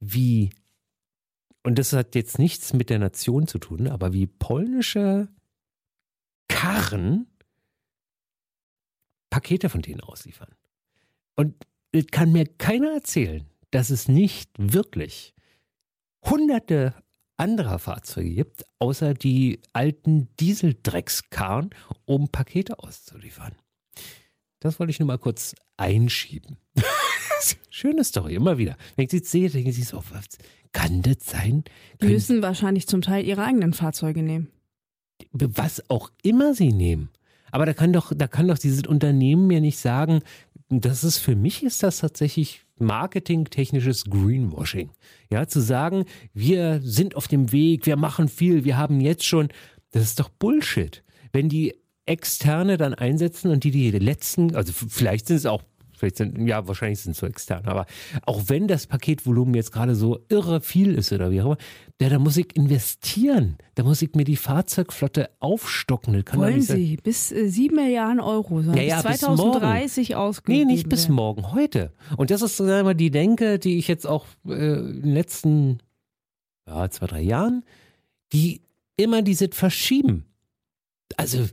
wie, 0.00 0.50
und 1.62 1.78
das 1.78 1.92
hat 1.92 2.14
jetzt 2.14 2.38
nichts 2.38 2.74
mit 2.74 2.90
der 2.90 2.98
Nation 2.98 3.46
zu 3.46 3.58
tun, 3.58 3.88
aber 3.88 4.12
wie 4.12 4.26
polnische 4.26 5.28
Karren 6.48 7.26
Pakete 9.30 9.68
von 9.68 9.82
denen 9.82 10.00
ausliefern. 10.00 10.54
Und 11.36 11.54
es 11.92 12.06
kann 12.06 12.32
mir 12.32 12.46
keiner 12.46 12.92
erzählen, 12.92 13.46
dass 13.70 13.90
es 13.90 14.08
nicht 14.08 14.50
wirklich 14.56 15.35
hunderte 16.28 16.94
anderer 17.36 17.78
Fahrzeuge 17.78 18.30
gibt, 18.30 18.64
außer 18.78 19.14
die 19.14 19.60
alten 19.72 20.28
Dieseldreckskarren, 20.40 21.70
um 22.04 22.28
Pakete 22.28 22.78
auszuliefern. 22.78 23.54
Das 24.60 24.80
wollte 24.80 24.90
ich 24.90 24.98
nur 24.98 25.06
mal 25.06 25.18
kurz 25.18 25.54
einschieben. 25.76 26.56
Schöne 27.70 28.04
Story, 28.04 28.34
immer 28.34 28.58
wieder. 28.58 28.76
Wenn 28.96 29.04
ich 29.04 29.10
sie 29.10 29.18
sehe, 29.18 29.50
denke 29.50 29.70
ich 29.70 29.86
so, 29.86 30.02
was 30.10 30.26
kann 30.72 31.02
das 31.02 31.18
sein? 31.20 31.64
Die 31.94 31.98
Können 31.98 32.12
müssen 32.12 32.42
wahrscheinlich 32.42 32.86
zum 32.86 33.02
Teil 33.02 33.24
ihre 33.24 33.44
eigenen 33.44 33.74
Fahrzeuge 33.74 34.22
nehmen. 34.22 34.48
was 35.32 35.88
auch 35.90 36.10
immer 36.22 36.54
sie 36.54 36.72
nehmen. 36.72 37.10
Aber 37.50 37.66
da 37.66 37.74
kann 37.74 37.92
doch, 37.92 38.12
da 38.14 38.26
kann 38.26 38.48
doch 38.48 38.58
dieses 38.58 38.86
Unternehmen 38.86 39.46
mir 39.46 39.60
nicht 39.60 39.78
sagen, 39.78 40.22
das 40.68 41.04
ist 41.04 41.18
für 41.18 41.36
mich 41.36 41.62
ist 41.62 41.82
das 41.82 41.98
tatsächlich 41.98 42.65
marketingtechnisches 42.78 44.04
Greenwashing. 44.04 44.90
Ja, 45.30 45.46
zu 45.46 45.60
sagen, 45.60 46.04
wir 46.32 46.80
sind 46.82 47.16
auf 47.16 47.28
dem 47.28 47.52
Weg, 47.52 47.86
wir 47.86 47.96
machen 47.96 48.28
viel, 48.28 48.64
wir 48.64 48.76
haben 48.76 49.00
jetzt 49.00 49.24
schon, 49.24 49.48
das 49.92 50.04
ist 50.04 50.20
doch 50.20 50.28
Bullshit. 50.28 51.02
Wenn 51.32 51.48
die 51.48 51.74
Externe 52.06 52.76
dann 52.76 52.94
einsetzen 52.94 53.50
und 53.50 53.64
die 53.64 53.70
die 53.70 53.90
letzten, 53.90 54.54
also 54.54 54.72
vielleicht 54.72 55.26
sind 55.26 55.36
es 55.36 55.46
auch 55.46 55.62
Vielleicht 55.96 56.16
sind, 56.16 56.46
ja, 56.46 56.68
wahrscheinlich 56.68 57.00
sind 57.00 57.12
es 57.12 57.18
so 57.18 57.26
externe, 57.26 57.66
aber 57.68 57.86
auch 58.26 58.42
wenn 58.48 58.68
das 58.68 58.86
Paketvolumen 58.86 59.54
jetzt 59.54 59.72
gerade 59.72 59.94
so 59.94 60.20
irre 60.28 60.60
viel 60.60 60.94
ist 60.94 61.10
oder 61.10 61.30
wie 61.30 61.40
auch 61.40 61.46
immer, 61.46 61.56
ja, 62.00 62.10
da 62.10 62.18
muss 62.18 62.36
ich 62.36 62.54
investieren. 62.54 63.56
Da 63.74 63.82
muss 63.82 64.02
ich 64.02 64.14
mir 64.14 64.24
die 64.24 64.36
Fahrzeugflotte 64.36 65.30
aufstocken. 65.40 66.12
Das 66.12 66.24
kann 66.26 66.40
Wollen 66.40 66.60
sie 66.60 66.98
bis 67.02 67.32
äh, 67.32 67.48
7 67.48 67.74
Milliarden 67.74 68.20
Euro, 68.20 68.60
Ja, 68.60 68.82
ja, 68.82 69.00
bis 69.00 69.12
bis 69.12 69.20
2030 69.20 70.14
ausgegeben 70.14 70.66
Nee, 70.66 70.74
nicht 70.74 70.88
bis 70.90 71.08
morgen, 71.08 71.52
heute. 71.52 71.92
Und 72.18 72.30
das 72.30 72.42
ist 72.42 72.58
sagen 72.58 72.68
wir, 72.68 72.84
mal 72.84 72.94
die 72.94 73.10
Denke, 73.10 73.58
die 73.58 73.78
ich 73.78 73.88
jetzt 73.88 74.06
auch 74.06 74.26
äh, 74.46 74.74
in 74.74 75.02
den 75.02 75.14
letzten 75.14 75.78
ja, 76.66 76.90
zwei, 76.90 77.06
drei 77.06 77.22
Jahren, 77.22 77.64
die 78.32 78.60
immer 78.96 79.22
diese 79.22 79.48
verschieben. 79.48 80.26
Also, 81.16 81.46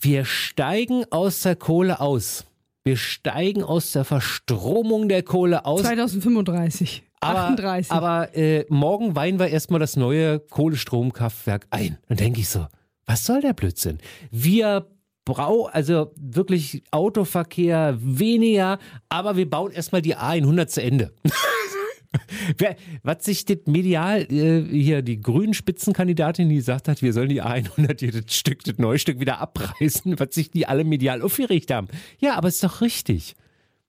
wir 0.00 0.26
steigen 0.26 1.04
aus 1.10 1.40
der 1.42 1.56
Kohle 1.56 2.00
aus. 2.00 2.44
Wir 2.84 2.96
steigen 2.98 3.62
aus 3.62 3.92
der 3.92 4.04
Verstromung 4.04 5.08
der 5.08 5.22
Kohle 5.22 5.64
aus. 5.64 5.82
2035. 5.82 7.04
Aber, 7.22 7.44
38. 7.44 7.92
aber 7.92 8.36
äh, 8.36 8.66
morgen 8.68 9.14
weihen 9.14 9.38
wir 9.38 9.48
erstmal 9.48 9.78
das 9.78 9.96
neue 9.96 10.40
Kohlestromkraftwerk 10.40 11.66
ein. 11.70 11.98
Dann 12.08 12.16
denke 12.16 12.40
ich 12.40 12.48
so, 12.48 12.66
was 13.06 13.24
soll 13.24 13.40
der 13.40 13.52
Blödsinn? 13.52 13.98
Wir 14.30 14.86
brauchen 15.24 15.72
also 15.72 16.12
wirklich 16.16 16.82
Autoverkehr 16.90 17.96
weniger, 18.00 18.78
aber 19.08 19.36
wir 19.36 19.48
bauen 19.48 19.70
erstmal 19.70 20.02
die 20.02 20.16
A100 20.16 20.66
zu 20.66 20.82
Ende. 20.82 21.14
Wer, 22.58 22.76
was 23.02 23.24
sich 23.24 23.44
das 23.44 23.58
medial 23.66 24.26
äh, 24.30 24.62
hier 24.64 25.02
die 25.02 25.20
grünen 25.20 25.54
Spitzenkandidatin, 25.54 26.48
die 26.48 26.56
gesagt 26.56 26.88
hat, 26.88 27.02
wir 27.02 27.12
sollen 27.12 27.28
die 27.28 27.42
A100 27.42 28.00
hier 28.00 28.12
das 28.12 28.34
Stück, 28.34 28.64
das 28.64 28.78
Neustück 28.78 29.20
wieder 29.20 29.38
abreißen, 29.38 30.18
was 30.18 30.34
sich 30.34 30.50
die 30.50 30.66
alle 30.66 30.84
medial 30.84 31.22
aufgeregt 31.22 31.70
haben. 31.70 31.86
Ja, 32.18 32.34
aber 32.34 32.48
ist 32.48 32.62
doch 32.64 32.80
richtig. 32.80 33.34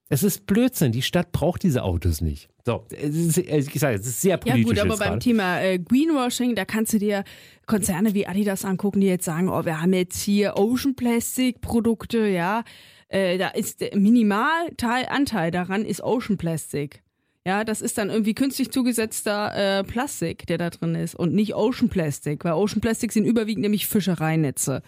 Es 0.08 0.22
ist 0.22 0.46
Blödsinn. 0.46 0.92
Die 0.92 1.02
Stadt 1.02 1.32
braucht 1.32 1.62
diese 1.62 1.82
Autos 1.82 2.20
nicht. 2.20 2.48
So, 2.64 2.84
ist, 2.90 3.38
ich 3.38 3.78
sage, 3.78 3.96
es 3.96 4.06
ist 4.06 4.20
sehr 4.20 4.32
ja 4.32 4.36
politisch 4.38 4.64
gut, 4.64 4.78
aber 4.78 4.96
beim 4.96 5.08
gerade. 5.08 5.18
Thema 5.18 5.60
äh, 5.60 5.78
Greenwashing, 5.78 6.54
da 6.54 6.64
kannst 6.64 6.92
du 6.92 6.98
dir 6.98 7.24
Konzerne 7.66 8.14
wie 8.14 8.26
Adidas 8.26 8.64
angucken, 8.64 9.00
die 9.00 9.06
jetzt 9.06 9.24
sagen, 9.24 9.48
oh, 9.48 9.64
wir 9.64 9.80
haben 9.80 9.92
jetzt 9.92 10.22
hier 10.22 10.56
Ocean 10.56 10.94
Plastic 10.94 11.60
Produkte, 11.60 12.26
ja, 12.26 12.64
äh, 13.08 13.38
da 13.38 13.48
ist 13.48 13.80
der 13.80 13.96
Minimalteil 13.96 15.06
Anteil 15.08 15.50
daran 15.50 15.84
ist 15.84 16.02
Ocean 16.02 16.38
Plastic. 16.38 17.02
Ja, 17.46 17.64
das 17.64 17.82
ist 17.82 17.98
dann 17.98 18.08
irgendwie 18.08 18.34
künstlich 18.34 18.70
zugesetzter 18.70 19.80
äh, 19.80 19.84
Plastik, 19.84 20.46
der 20.46 20.56
da 20.56 20.70
drin 20.70 20.94
ist 20.94 21.14
und 21.14 21.34
nicht 21.34 21.54
Ocean 21.54 21.90
Plastic, 21.90 22.42
weil 22.44 22.54
Ocean 22.54 22.80
Plastic 22.80 23.12
sind 23.12 23.26
überwiegend 23.26 23.62
nämlich 23.62 23.86
Fischereinetze. 23.86 24.82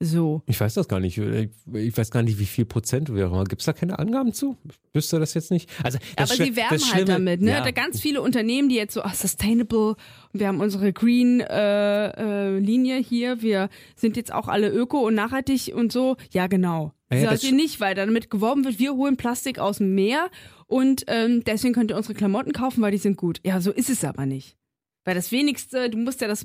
So. 0.00 0.42
Ich 0.46 0.60
weiß 0.60 0.74
das 0.74 0.88
gar 0.88 1.00
nicht. 1.00 1.18
Ich 1.18 1.50
ich 1.72 1.96
weiß 1.96 2.10
gar 2.10 2.22
nicht, 2.22 2.38
wie 2.38 2.46
viel 2.46 2.64
Prozent 2.64 3.14
wäre. 3.14 3.44
Gibt 3.44 3.62
es 3.62 3.66
da 3.66 3.72
keine 3.72 3.98
Angaben 3.98 4.32
zu? 4.32 4.56
Wüsste 4.92 5.20
das 5.20 5.34
jetzt 5.34 5.50
nicht? 5.50 5.70
Also, 5.82 5.98
das 6.16 6.32
Aber 6.32 6.44
sie 6.44 6.56
werben 6.56 6.92
halt 6.92 7.08
damit, 7.08 7.40
ne? 7.40 7.52
Ja. 7.52 7.60
Da 7.62 7.70
ganz 7.70 8.00
viele 8.00 8.20
Unternehmen, 8.20 8.68
die 8.68 8.74
jetzt 8.74 8.94
so, 8.94 9.02
ah, 9.02 9.14
sustainable, 9.14 9.94
und 10.32 10.40
wir 10.40 10.48
haben 10.48 10.60
unsere 10.60 10.92
Green 10.92 11.40
äh, 11.40 12.08
äh, 12.08 12.58
Linie 12.58 12.98
hier, 12.98 13.40
wir 13.40 13.68
sind 13.94 14.16
jetzt 14.16 14.32
auch 14.32 14.48
alle 14.48 14.68
öko 14.68 14.98
und 15.06 15.14
nachhaltig 15.14 15.72
und 15.74 15.92
so. 15.92 16.16
Ja, 16.32 16.48
genau. 16.48 16.92
Ja, 17.10 17.18
ja, 17.18 17.30
das 17.30 17.44
ihr 17.44 17.52
nicht, 17.52 17.80
weil 17.80 17.94
damit 17.94 18.30
geworben 18.30 18.64
wird, 18.64 18.78
wir 18.78 18.94
holen 18.94 19.16
Plastik 19.16 19.58
aus 19.58 19.78
dem 19.78 19.94
Meer 19.94 20.28
und 20.66 21.04
ähm, 21.06 21.44
deswegen 21.44 21.72
könnt 21.74 21.90
ihr 21.92 21.96
unsere 21.96 22.14
Klamotten 22.14 22.52
kaufen, 22.52 22.82
weil 22.82 22.90
die 22.90 22.98
sind 22.98 23.16
gut. 23.16 23.40
Ja, 23.44 23.60
so 23.60 23.70
ist 23.70 23.90
es 23.90 24.04
aber 24.04 24.26
nicht. 24.26 24.56
Weil 25.04 25.14
das 25.14 25.30
Wenigste, 25.30 25.90
du 25.90 25.98
musst 25.98 26.20
ja 26.20 26.28
das 26.28 26.44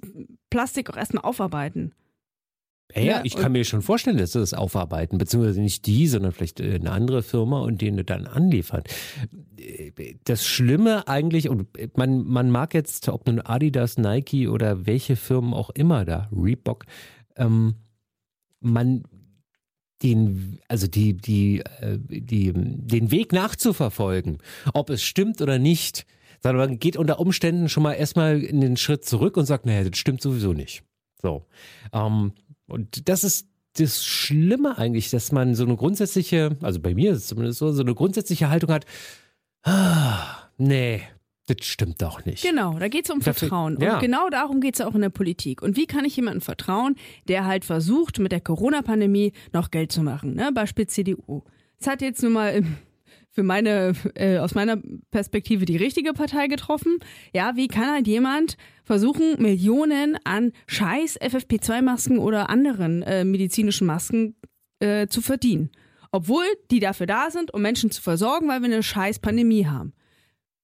Plastik 0.49 0.89
auch 0.89 0.97
erstmal 0.97 1.23
aufarbeiten. 1.23 1.93
Ja, 2.95 3.02
ja, 3.02 3.21
ich 3.23 3.36
kann 3.36 3.52
mir 3.52 3.63
schon 3.65 3.84
vorstellen, 3.84 4.17
dass 4.17 4.32
sie 4.32 4.39
das 4.39 4.54
aufarbeiten, 4.56 5.19
beziehungsweise 5.19 5.62
nicht 5.62 5.86
die, 5.86 6.08
sondern 6.08 6.32
vielleicht 6.32 6.60
äh, 6.60 6.75
eine 6.75 6.91
andere 6.91 7.21
Firma 7.21 7.62
und 7.62 7.82
denen 7.82 8.04
dann 8.06 8.25
anliefern. 8.25 8.84
Äh, 9.58 9.91
Das 10.23 10.45
Schlimme 10.45 11.08
eigentlich, 11.08 11.49
und 11.49 11.67
man, 11.95 12.23
man 12.25 12.49
mag 12.49 12.73
jetzt, 12.73 13.08
ob 13.10 13.28
nun 13.28 13.41
Adidas, 13.41 13.97
Nike 13.97 14.47
oder 14.47 14.88
welche 14.88 15.15
Firmen 15.15 15.54
auch 15.54 15.69
immer 15.69 16.04
da, 16.04 16.30
Reebok, 16.32 16.86
ähm, 17.36 17.75
man 18.60 19.04
den, 20.02 20.60
also 20.67 20.88
die, 20.88 21.13
die, 21.13 21.60
äh, 21.60 21.99
die, 21.99 22.54
den 22.54 23.12
Weg 23.12 23.34
nachzuverfolgen, 23.34 24.39
ob 24.73 24.89
es 24.89 25.04
stimmt 25.04 25.41
oder 25.41 25.60
nicht, 25.60 26.06
sondern 26.41 26.69
man 26.69 26.80
geht 26.80 26.97
unter 26.97 27.19
Umständen 27.19 27.69
schon 27.69 27.84
mal 27.84 27.93
erstmal 27.93 28.41
in 28.41 28.62
den 28.62 28.78
Schritt 28.78 29.06
zurück 29.06 29.38
und 29.38 29.45
sagt, 29.45 29.65
naja, 29.65 29.88
das 29.88 29.99
stimmt 29.99 30.21
sowieso 30.21 30.54
nicht. 30.54 30.84
So. 31.21 31.45
Ähm, 31.91 32.32
und 32.69 33.10
das 33.10 33.23
ist 33.23 33.47
das 33.73 34.03
Schlimme 34.03 34.77
eigentlich, 34.77 35.10
dass 35.10 35.32
man 35.32 35.55
so 35.55 35.63
eine 35.63 35.75
grundsätzliche, 35.75 36.58
also 36.62 36.79
bei 36.79 36.93
mir 36.93 37.12
ist 37.12 37.19
es 37.19 37.27
zumindest 37.27 37.60
so, 37.60 37.71
so 37.71 37.82
eine 37.82 37.95
grundsätzliche 37.95 38.49
Haltung 38.49 38.71
hat, 38.71 38.86
ah, 39.63 40.49
nee, 40.58 41.01
das 41.45 41.65
stimmt 41.65 42.01
doch 42.01 42.25
nicht. 42.25 42.43
Genau, 42.43 42.77
da 42.77 42.88
geht 42.88 43.05
es 43.05 43.12
um 43.12 43.21
Vertrauen. 43.21 43.75
Und 43.75 43.84
ja. 43.84 43.99
genau 43.99 44.29
darum 44.29 44.62
geht 44.62 44.75
es 44.75 44.82
auch 44.82 44.93
in 44.95 45.01
der 45.01 45.10
Politik. 45.10 45.62
Und 45.62 45.77
wie 45.77 45.88
kann 45.88 46.05
ich 46.05 46.15
jemandem 46.15 46.41
vertrauen, 46.41 46.95
der 47.27 47.45
halt 47.45 47.65
versucht, 47.65 48.19
mit 48.19 48.32
der 48.32 48.41
Corona-Pandemie 48.41 49.34
noch 49.51 49.71
Geld 49.71 49.91
zu 49.91 50.01
machen? 50.01 50.36
Ne? 50.36 50.51
Beispiel 50.53 50.88
CDU. 50.88 51.43
Es 51.79 51.88
hat 51.88 52.01
jetzt 52.01 52.21
nun 52.21 52.34
mal 52.34 52.49
im 52.49 52.77
für 53.31 53.43
meine, 53.43 53.93
äh, 54.15 54.37
aus 54.39 54.55
meiner 54.55 54.81
Perspektive 55.11 55.65
die 55.65 55.77
richtige 55.77 56.13
Partei 56.13 56.47
getroffen. 56.47 56.99
Ja, 57.33 57.55
wie 57.55 57.67
kann 57.67 57.91
halt 57.91 58.07
jemand 58.07 58.57
versuchen, 58.83 59.41
Millionen 59.41 60.17
an 60.23 60.51
scheiß 60.67 61.19
FFP2-Masken 61.21 62.17
oder 62.19 62.49
anderen 62.49 63.03
äh, 63.03 63.23
medizinischen 63.23 63.87
Masken 63.87 64.35
äh, 64.79 65.07
zu 65.07 65.21
verdienen? 65.21 65.69
Obwohl 66.11 66.45
die 66.71 66.79
dafür 66.79 67.05
da 67.05 67.29
sind, 67.29 67.53
um 67.53 67.61
Menschen 67.61 67.91
zu 67.91 68.01
versorgen, 68.01 68.47
weil 68.47 68.61
wir 68.61 68.65
eine 68.65 68.81
scheiß 68.81 69.19
Pandemie 69.19 69.67
haben. 69.67 69.93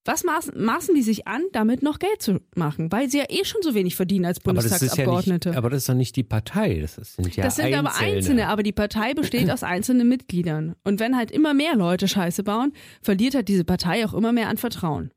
Was 0.07 0.23
maßen, 0.23 0.63
maßen 0.63 0.93
die 0.93 1.01
sich 1.01 1.27
an, 1.27 1.41
damit 1.51 1.81
noch 1.81 1.97
Geld 1.97 2.21
zu 2.21 2.39
machen? 2.55 2.91
Weil 2.91 3.09
sie 3.09 3.17
ja 3.17 3.25
eh 3.27 3.43
schon 3.43 3.63
so 3.63 3.73
wenig 3.73 3.95
verdienen 3.95 4.25
als 4.25 4.37
Aber 4.45 4.53
das, 4.53 4.65
ist 4.65 4.71
ja 4.71 4.77
Bundestagsabgeordnete. 4.77 5.49
nicht, 5.49 5.57
aber 5.57 5.69
das 5.71 5.79
ist 5.79 5.89
doch 5.89 5.95
nicht 5.95 6.15
die 6.15 6.23
Partei. 6.23 6.79
Das 6.79 6.95
sind 6.95 7.35
ja 7.35 7.43
Das 7.43 7.55
sind 7.55 7.65
Einzelne. 7.65 7.89
aber 7.89 7.99
Einzelne, 7.99 8.47
aber 8.47 8.61
die 8.63 8.71
Partei 8.71 9.13
besteht 9.15 9.49
aus 9.49 9.63
einzelnen 9.63 10.07
Mitgliedern. 10.07 10.75
Und 10.83 10.99
wenn 10.99 11.17
halt 11.17 11.31
immer 11.31 11.55
mehr 11.55 11.75
Leute 11.75 12.07
Scheiße 12.07 12.43
bauen, 12.43 12.71
verliert 13.01 13.33
halt 13.33 13.47
diese 13.47 13.63
Partei 13.65 14.05
auch 14.05 14.13
immer 14.13 14.31
mehr 14.31 14.47
an 14.49 14.57
Vertrauen. 14.57 15.11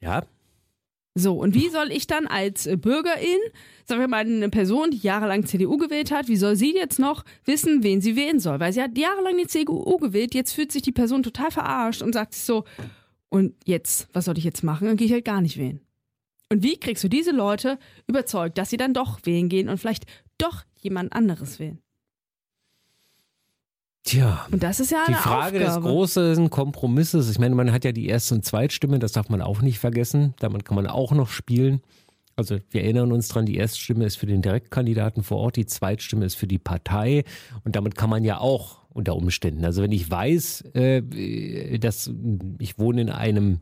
Ja, 0.00 0.22
So, 1.14 1.38
und 1.38 1.54
wie 1.54 1.68
soll 1.70 1.90
ich 1.92 2.06
dann 2.06 2.26
als 2.26 2.64
Bürgerin, 2.76 3.38
sagen 3.86 4.00
wir 4.02 4.08
mal 4.08 4.26
eine 4.26 4.50
Person, 4.50 4.90
die 4.90 4.98
jahrelang 4.98 5.46
CDU 5.46 5.76
gewählt 5.78 6.10
hat, 6.10 6.28
wie 6.28 6.36
soll 6.36 6.56
sie 6.56 6.74
jetzt 6.74 6.98
noch 6.98 7.24
wissen, 7.46 7.82
wen 7.84 8.00
sie 8.02 8.16
wählen 8.16 8.38
soll? 8.40 8.60
Weil 8.60 8.72
sie 8.74 8.82
hat 8.82 8.98
jahrelang 8.98 9.38
die 9.38 9.46
CDU 9.46 9.96
gewählt, 9.96 10.34
jetzt 10.34 10.52
fühlt 10.52 10.72
sich 10.72 10.82
die 10.82 10.92
Person 10.92 11.22
total 11.22 11.50
verarscht 11.50 12.02
und 12.02 12.12
sagt 12.12 12.34
sich 12.34 12.42
so, 12.42 12.64
und 13.34 13.54
jetzt, 13.64 14.06
was 14.12 14.26
soll 14.26 14.38
ich 14.38 14.44
jetzt 14.44 14.62
machen? 14.62 14.86
Dann 14.86 14.96
gehe 14.96 15.08
ich 15.08 15.12
halt 15.12 15.24
gar 15.24 15.40
nicht 15.40 15.56
wählen. 15.56 15.80
Und 16.50 16.62
wie 16.62 16.78
kriegst 16.78 17.02
du 17.02 17.08
diese 17.08 17.32
Leute 17.32 17.80
überzeugt, 18.06 18.58
dass 18.58 18.70
sie 18.70 18.76
dann 18.76 18.94
doch 18.94 19.18
wählen 19.24 19.48
gehen 19.48 19.68
und 19.68 19.78
vielleicht 19.78 20.04
doch 20.38 20.62
jemand 20.80 21.12
anderes 21.12 21.58
wählen? 21.58 21.80
tja. 24.04 24.46
Und 24.52 24.62
das 24.62 24.78
ist 24.78 24.92
ja 24.92 25.04
Die 25.08 25.14
Frage 25.14 25.58
des 25.58 25.70
Aufgabe. 25.70 25.88
großen 25.88 26.50
Kompromisses, 26.50 27.28
ich 27.28 27.38
meine, 27.38 27.54
man 27.54 27.72
hat 27.72 27.84
ja 27.84 27.90
die 27.90 28.06
Erst- 28.06 28.30
und 28.30 28.44
Zweitstimme, 28.44 28.98
das 29.00 29.12
darf 29.12 29.28
man 29.28 29.40
auch 29.40 29.62
nicht 29.62 29.78
vergessen. 29.78 30.34
Damit 30.38 30.64
kann 30.64 30.76
man 30.76 30.86
auch 30.86 31.12
noch 31.12 31.28
spielen. 31.28 31.80
Also 32.36 32.58
wir 32.70 32.82
erinnern 32.82 33.10
uns 33.10 33.28
dran, 33.28 33.46
die 33.46 33.56
Erststimme 33.56 34.04
ist 34.04 34.16
für 34.16 34.26
den 34.26 34.42
Direktkandidaten 34.42 35.22
vor 35.22 35.38
Ort, 35.38 35.56
die 35.56 35.66
Zweitstimme 35.66 36.24
ist 36.24 36.34
für 36.34 36.46
die 36.46 36.58
Partei 36.58 37.24
und 37.64 37.74
damit 37.74 37.96
kann 37.96 38.10
man 38.10 38.24
ja 38.24 38.38
auch 38.38 38.83
unter 38.94 39.16
Umständen. 39.16 39.64
Also 39.64 39.82
wenn 39.82 39.92
ich 39.92 40.10
weiß, 40.10 40.62
äh, 40.74 41.78
dass 41.78 42.10
ich 42.58 42.78
wohne 42.78 43.02
in 43.02 43.10
einem 43.10 43.60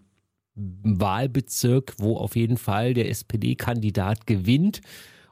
Wahlbezirk, 0.54 1.94
wo 1.98 2.16
auf 2.16 2.36
jeden 2.36 2.58
Fall 2.58 2.94
der 2.94 3.08
SPD-Kandidat 3.08 4.26
gewinnt, 4.26 4.82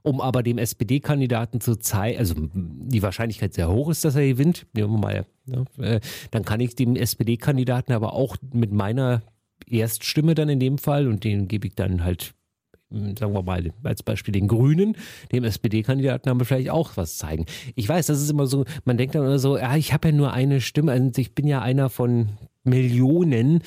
um 0.03 0.23
aber 0.23 0.43
dem 0.43 0.57
SPD-Kandidaten 0.57 1.61
zu 1.61 1.77
zeigen, 1.77 2.19
also 2.19 2.35
die 2.55 3.03
Wahrscheinlichkeit 3.03 3.53
sehr 3.53 3.71
hoch 3.71 3.91
ist, 3.91 4.05
dass 4.05 4.17
er 4.17 4.27
gewinnt, 4.27 4.67
nehmen 4.73 4.95
wir 4.95 4.99
mal, 4.99 5.27
ne, 5.45 5.65
äh, 5.79 6.01
dann 6.31 6.45
kann 6.45 6.61
ich 6.61 6.75
dem 6.75 6.97
SPD-Kandidaten 6.97 7.93
aber 7.93 8.15
auch 8.15 8.37
mit 8.53 8.73
meiner 8.73 9.23
Erststimme 9.67 10.35
dann 10.35 10.49
in 10.49 10.59
dem 10.59 10.79
Fall 10.79 11.07
und 11.07 11.23
den 11.25 11.49
gebe 11.49 11.69
ich 11.69 11.75
dann 11.75 12.03
halt 12.03 12.35
sagen 12.91 13.33
wir 13.33 13.43
mal 13.43 13.73
als 13.85 14.03
Beispiel 14.03 14.33
den 14.33 14.49
Grünen, 14.49 14.97
dem 15.33 15.45
SPD-Kandidaten 15.45 16.29
haben 16.29 16.41
wir 16.41 16.45
vielleicht 16.45 16.71
auch 16.71 16.97
was 16.97 17.19
zeigen. 17.19 17.47
Ich 17.75 17.89
weiß, 17.89 18.07
das 18.07 18.21
ist 18.21 18.31
immer 18.31 18.47
so, 18.47 18.65
man 18.85 18.99
denkt 18.99 19.15
dann 19.15 19.23
immer 19.23 19.39
so, 19.39 19.57
ja, 19.57 19.77
ich 19.77 19.93
habe 19.93 20.09
ja 20.09 20.15
nur 20.15 20.33
eine 20.33 20.61
Stimme, 20.61 20.93
also 20.93 21.11
ich 21.17 21.35
bin 21.35 21.47
ja 21.47 21.63
einer 21.63 21.89
von 21.89 22.31
Millionen. 22.65 23.63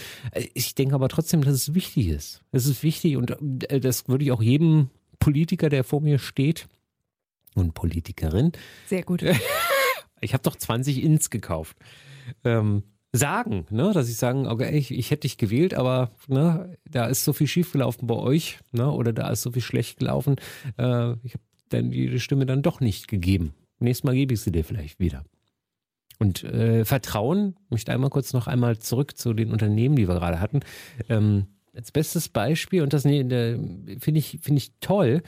Ich 0.54 0.76
denke 0.76 0.96
aber 0.96 1.10
trotzdem, 1.10 1.42
dass 1.42 1.54
es 1.54 1.74
wichtig 1.74 2.10
ist. 2.10 2.44
Es 2.52 2.66
ist 2.66 2.84
wichtig 2.84 3.18
und 3.18 3.36
äh, 3.70 3.80
das 3.80 4.08
würde 4.08 4.26
ich 4.26 4.32
auch 4.32 4.42
jedem 4.42 4.90
Politiker, 5.20 5.70
der 5.70 5.84
vor 5.84 6.02
mir 6.02 6.20
steht 6.20 6.68
und 7.56 7.74
Politikerin, 7.74 8.52
Sehr 8.88 9.04
gut. 9.04 9.24
ich 10.22 10.34
habe 10.34 10.44
doch 10.44 10.56
20 10.56 11.04
Ins 11.04 11.30
gekauft. 11.30 11.78
Ähm, 12.44 12.84
sagen, 13.14 13.66
ne, 13.70 13.92
dass 13.94 14.10
ich 14.10 14.18
sagen, 14.18 14.48
okay, 14.48 14.76
ich, 14.76 14.92
ich 14.92 15.12
hätte 15.12 15.22
dich 15.22 15.38
gewählt, 15.38 15.76
aber 15.76 16.12
ne, 16.28 16.78
da 16.90 17.06
ist 17.06 17.24
so 17.24 17.32
viel 17.32 17.48
schiefgelaufen 17.48 18.08
bei 18.08 18.16
euch, 18.16 18.60
ne, 18.72 18.90
oder 18.92 19.14
da 19.14 19.30
ist 19.30 19.44
so 19.44 19.52
viel 19.52 19.62
schlecht 19.62 20.00
gelaufen. 20.00 20.36
Äh, 20.78 21.14
ich 21.24 21.36
habe 21.36 21.44
dann 21.70 21.92
die 21.92 22.20
Stimme 22.20 22.46
dann 22.46 22.64
doch 22.64 22.80
nicht 22.80 23.08
gegeben. 23.08 23.54
Nächstes 23.80 24.04
Mal 24.04 24.16
gebe 24.16 24.34
ich 24.34 24.42
sie 24.42 24.52
dir 24.52 24.64
vielleicht 24.64 25.00
wieder. 25.00 25.24
Und 26.20 26.44
äh, 26.44 26.86
Vertrauen, 26.86 27.56
möchte 27.70 27.92
einmal 27.92 28.10
kurz 28.10 28.34
noch 28.34 28.48
einmal 28.48 28.80
zurück 28.80 29.18
zu 29.18 29.34
den 29.34 29.52
Unternehmen, 29.52 29.96
die 29.96 30.08
wir 30.08 30.16
gerade 30.16 30.40
hatten. 30.40 30.62
Ähm, 31.08 31.48
als 31.76 31.92
bestes 31.92 32.30
Beispiel, 32.30 32.82
und 32.82 32.94
das 32.94 33.04
finde 33.04 34.00
ich, 34.00 34.40
finde 34.42 34.58
ich 34.58 34.74
toll, 34.80 35.22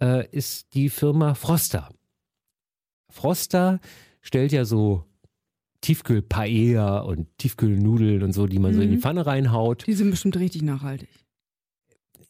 äh, 0.00 0.26
ist 0.30 0.74
die 0.74 0.90
Firma 0.90 1.34
Froster. 1.34 1.90
Froster 3.08 3.80
stellt 4.20 4.52
ja 4.52 4.64
so 4.64 5.04
Tiefkühl-Paella 5.82 7.00
und 7.00 7.26
Tiefkühlnudeln 7.38 8.22
und 8.22 8.32
so, 8.32 8.46
die 8.46 8.58
man 8.58 8.74
so 8.74 8.80
in 8.80 8.90
die 8.90 8.96
Mhm. 8.96 9.00
Pfanne 9.02 9.26
reinhaut. 9.26 9.86
Die 9.86 9.92
sind 9.92 10.10
bestimmt 10.10 10.36
richtig 10.38 10.62
nachhaltig. 10.62 11.08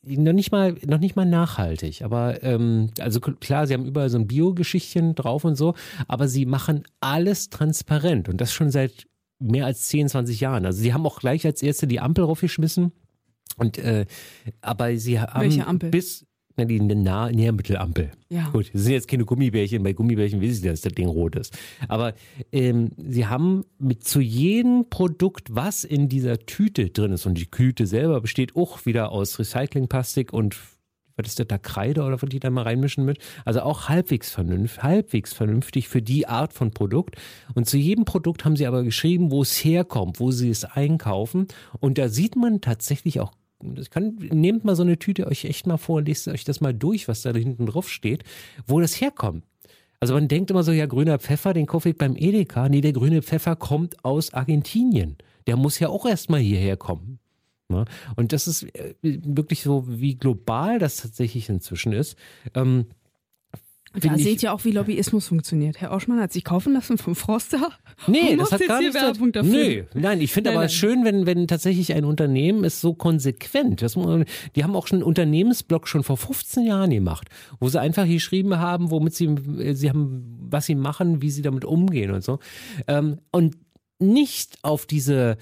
Noch 0.04 0.32
nicht 0.32 0.50
mal, 0.50 0.74
noch 0.84 0.98
nicht 0.98 1.14
mal 1.14 1.24
nachhaltig, 1.26 2.02
aber 2.02 2.42
ähm, 2.42 2.90
also 2.98 3.20
klar, 3.20 3.68
sie 3.68 3.74
haben 3.74 3.84
überall 3.86 4.10
so 4.10 4.18
ein 4.18 4.26
Bio-Geschichtchen 4.26 5.14
drauf 5.14 5.44
und 5.44 5.54
so, 5.54 5.74
aber 6.08 6.26
sie 6.26 6.44
machen 6.44 6.82
alles 6.98 7.50
transparent 7.50 8.28
und 8.28 8.40
das 8.40 8.52
schon 8.52 8.72
seit 8.72 9.06
mehr 9.38 9.64
als 9.66 9.86
10, 9.88 10.08
20 10.08 10.40
Jahren. 10.40 10.66
Also 10.66 10.80
sie 10.82 10.92
haben 10.92 11.06
auch 11.06 11.20
gleich 11.20 11.46
als 11.46 11.62
erste 11.62 11.86
die 11.86 12.00
Ampel 12.00 12.24
raufgeschmissen 12.24 12.90
und 13.58 13.78
äh, 13.78 14.06
aber 14.60 14.96
sie 14.96 15.20
haben 15.20 15.40
Welche 15.40 15.68
Ampel? 15.68 15.90
bis 15.90 16.26
na, 16.56 16.64
die 16.64 16.80
nah 16.80 17.30
Nährmittelampel. 17.30 18.12
Ja. 18.28 18.48
Gut, 18.50 18.70
das 18.72 18.82
sind 18.82 18.92
jetzt 18.92 19.08
keine 19.08 19.24
Gummibärchen. 19.24 19.82
Bei 19.82 19.92
Gummibärchen 19.92 20.40
weiß 20.40 20.58
ich, 20.58 20.62
dass 20.62 20.80
das 20.80 20.92
Ding 20.92 21.08
rot 21.08 21.36
ist. 21.36 21.56
Aber 21.88 22.14
ähm, 22.50 22.90
sie 22.96 23.26
haben 23.26 23.64
mit 23.78 24.04
zu 24.04 24.20
jedem 24.20 24.86
Produkt, 24.90 25.54
was 25.54 25.84
in 25.84 26.08
dieser 26.08 26.38
Tüte 26.38 26.90
drin 26.90 27.12
ist, 27.12 27.26
und 27.26 27.38
die 27.38 27.50
Tüte 27.50 27.86
selber 27.86 28.20
besteht 28.20 28.56
auch 28.56 28.84
wieder 28.86 29.12
aus 29.12 29.38
Recyclingplastik 29.38 30.32
und 30.32 30.56
was 31.16 31.28
ist 31.28 31.40
das 31.40 31.46
da, 31.46 31.58
Kreide 31.58 32.02
oder 32.02 32.20
was 32.20 32.28
die 32.28 32.40
da 32.40 32.50
mal 32.50 32.62
reinmischen 32.62 33.04
mit? 33.04 33.18
Also 33.44 33.60
auch 33.60 33.88
halbwegs 33.88 34.30
vernünftig, 34.30 34.82
halbwegs 34.82 35.32
vernünftig 35.32 35.88
für 35.88 36.02
die 36.02 36.26
Art 36.26 36.52
von 36.52 36.72
Produkt. 36.72 37.16
Und 37.54 37.68
zu 37.68 37.76
jedem 37.76 38.04
Produkt 38.04 38.44
haben 38.44 38.56
sie 38.56 38.66
aber 38.66 38.82
geschrieben, 38.82 39.30
wo 39.30 39.42
es 39.42 39.52
herkommt, 39.64 40.20
wo 40.20 40.30
sie 40.30 40.50
es 40.50 40.64
einkaufen. 40.64 41.48
Und 41.80 41.98
da 41.98 42.08
sieht 42.08 42.36
man 42.36 42.60
tatsächlich 42.60 43.20
auch 43.20 43.32
das 43.62 43.90
kann, 43.90 44.16
nehmt 44.30 44.64
mal 44.64 44.76
so 44.76 44.82
eine 44.82 44.98
Tüte 44.98 45.26
euch 45.26 45.44
echt 45.44 45.66
mal 45.66 45.76
vor, 45.76 46.02
lest 46.02 46.28
euch 46.28 46.44
das 46.44 46.60
mal 46.60 46.74
durch, 46.74 47.08
was 47.08 47.22
da 47.22 47.32
hinten 47.32 47.66
drauf 47.66 47.88
steht, 47.88 48.24
wo 48.66 48.80
das 48.80 49.00
herkommt. 49.00 49.44
Also 50.00 50.14
man 50.14 50.26
denkt 50.26 50.50
immer 50.50 50.64
so, 50.64 50.72
ja, 50.72 50.86
grüner 50.86 51.18
Pfeffer, 51.18 51.52
den 51.52 51.66
kaufe 51.66 51.90
ich 51.90 51.96
beim 51.96 52.16
Edeka. 52.16 52.68
Nee, 52.68 52.80
der 52.80 52.92
grüne 52.92 53.22
Pfeffer 53.22 53.54
kommt 53.54 54.04
aus 54.04 54.34
Argentinien. 54.34 55.16
Der 55.46 55.56
muss 55.56 55.78
ja 55.78 55.88
auch 55.88 56.06
erstmal 56.06 56.40
hierher 56.40 56.76
kommen. 56.76 57.20
Ne? 57.68 57.84
Und 58.16 58.32
das 58.32 58.48
ist 58.48 58.64
äh, 58.74 58.94
wirklich 59.02 59.62
so, 59.62 59.84
wie 59.88 60.16
global 60.16 60.78
das 60.78 60.96
tatsächlich 60.96 61.48
inzwischen 61.48 61.92
ist. 61.92 62.16
Ähm, 62.54 62.86
Und 62.86 62.86
da 64.00 64.14
ich- 64.16 64.22
seht 64.24 64.42
ihr 64.42 64.52
auch, 64.52 64.64
wie 64.64 64.70
Lobbyismus 64.70 65.28
funktioniert. 65.28 65.80
Herr 65.80 65.92
Oschmann 65.92 66.20
hat 66.20 66.32
sich 66.32 66.44
kaufen 66.44 66.72
lassen 66.72 66.98
vom 66.98 67.14
Froster. 67.14 67.70
Nee, 68.06 68.36
das 68.36 68.52
hat 68.52 68.66
gar 68.66 68.78
hier 68.78 68.88
nichts. 68.88 69.02
Werbung 69.02 69.32
dafür. 69.32 69.50
Nee, 69.52 69.84
nein, 69.94 70.20
ich 70.20 70.32
finde 70.32 70.50
aber 70.50 70.60
nein. 70.60 70.68
schön, 70.70 71.04
wenn, 71.04 71.26
wenn 71.26 71.46
tatsächlich 71.46 71.92
ein 71.94 72.04
Unternehmen 72.04 72.64
ist 72.64 72.80
so 72.80 72.94
konsequent. 72.94 73.82
Das, 73.82 73.94
die 74.56 74.64
haben 74.64 74.74
auch 74.76 74.86
schon 74.86 74.96
einen 74.98 75.04
Unternehmensblock 75.04 75.88
schon 75.88 76.02
vor 76.02 76.16
15 76.16 76.66
Jahren 76.66 76.90
gemacht, 76.90 77.28
wo 77.60 77.68
sie 77.68 77.80
einfach 77.80 78.06
geschrieben 78.06 78.58
haben, 78.58 78.90
womit 78.90 79.14
sie, 79.14 79.34
sie 79.74 79.88
haben, 79.88 80.38
was 80.50 80.66
sie 80.66 80.74
machen, 80.74 81.22
wie 81.22 81.30
sie 81.30 81.42
damit 81.42 81.64
umgehen 81.64 82.10
und 82.12 82.24
so. 82.24 82.38
Ähm, 82.86 83.18
und 83.30 83.56
nicht 83.98 84.58
auf 84.62 84.86
diese 84.86 85.36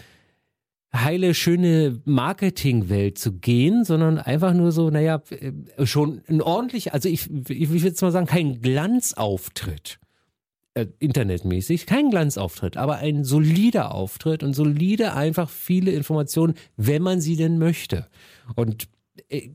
heile, 0.93 1.35
schöne 1.35 2.01
Marketingwelt 2.05 3.19
zu 3.19 3.33
gehen, 3.33 3.85
sondern 3.85 4.19
einfach 4.19 4.55
nur 4.55 4.73
so, 4.73 4.91
naja, 4.91 5.23
äh, 5.31 5.87
schon 5.87 6.23
ein 6.29 6.43
ordentlich, 6.43 6.93
also 6.93 7.09
ich, 7.09 7.31
ich 7.49 7.71
würde 7.71 7.87
jetzt 7.87 8.03
mal 8.03 8.11
sagen, 8.11 8.27
kein 8.27 8.61
Glanzauftritt 8.61 10.01
äh, 10.75 10.87
internetmäßig, 10.99 11.87
kein 11.87 12.11
Glanzauftritt, 12.11 12.77
aber 12.77 12.97
ein 12.97 13.25
solider 13.25 13.95
Auftritt 13.95 14.43
und 14.43 14.55
solide 14.55 15.15
einfach 15.15 15.49
viele 15.49 15.93
Informationen, 15.93 16.55
wenn 16.77 17.03
man 17.03 17.21
sie 17.21 17.37
denn 17.37 17.59
möchte. 17.59 18.07
Und 18.57 18.89
äh, 19.29 19.51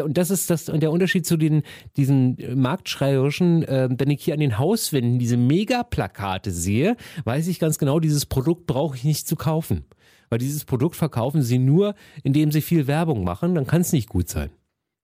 und 0.00 0.16
das 0.16 0.30
ist 0.30 0.50
das 0.50 0.68
und 0.68 0.80
der 0.80 0.92
Unterschied 0.92 1.26
zu 1.26 1.36
den 1.36 1.62
diesen 1.96 2.36
marktschreierischen, 2.54 3.64
äh, 3.64 3.88
wenn 3.90 4.10
ich 4.10 4.24
hier 4.24 4.34
an 4.34 4.40
den 4.40 4.58
Hauswänden 4.58 5.18
diese 5.18 5.36
Megaplakate 5.36 6.50
sehe, 6.50 6.96
weiß 7.24 7.48
ich 7.48 7.58
ganz 7.58 7.78
genau, 7.78 8.00
dieses 8.00 8.26
Produkt 8.26 8.66
brauche 8.66 8.96
ich 8.96 9.04
nicht 9.04 9.28
zu 9.28 9.36
kaufen. 9.36 9.84
Weil 10.30 10.38
dieses 10.38 10.64
Produkt 10.64 10.96
verkaufen 10.96 11.42
sie 11.42 11.58
nur, 11.58 11.94
indem 12.22 12.50
sie 12.52 12.60
viel 12.62 12.86
Werbung 12.86 13.24
machen, 13.24 13.54
dann 13.56 13.66
kann 13.66 13.80
es 13.82 13.92
nicht 13.92 14.08
gut 14.08 14.28
sein. 14.28 14.50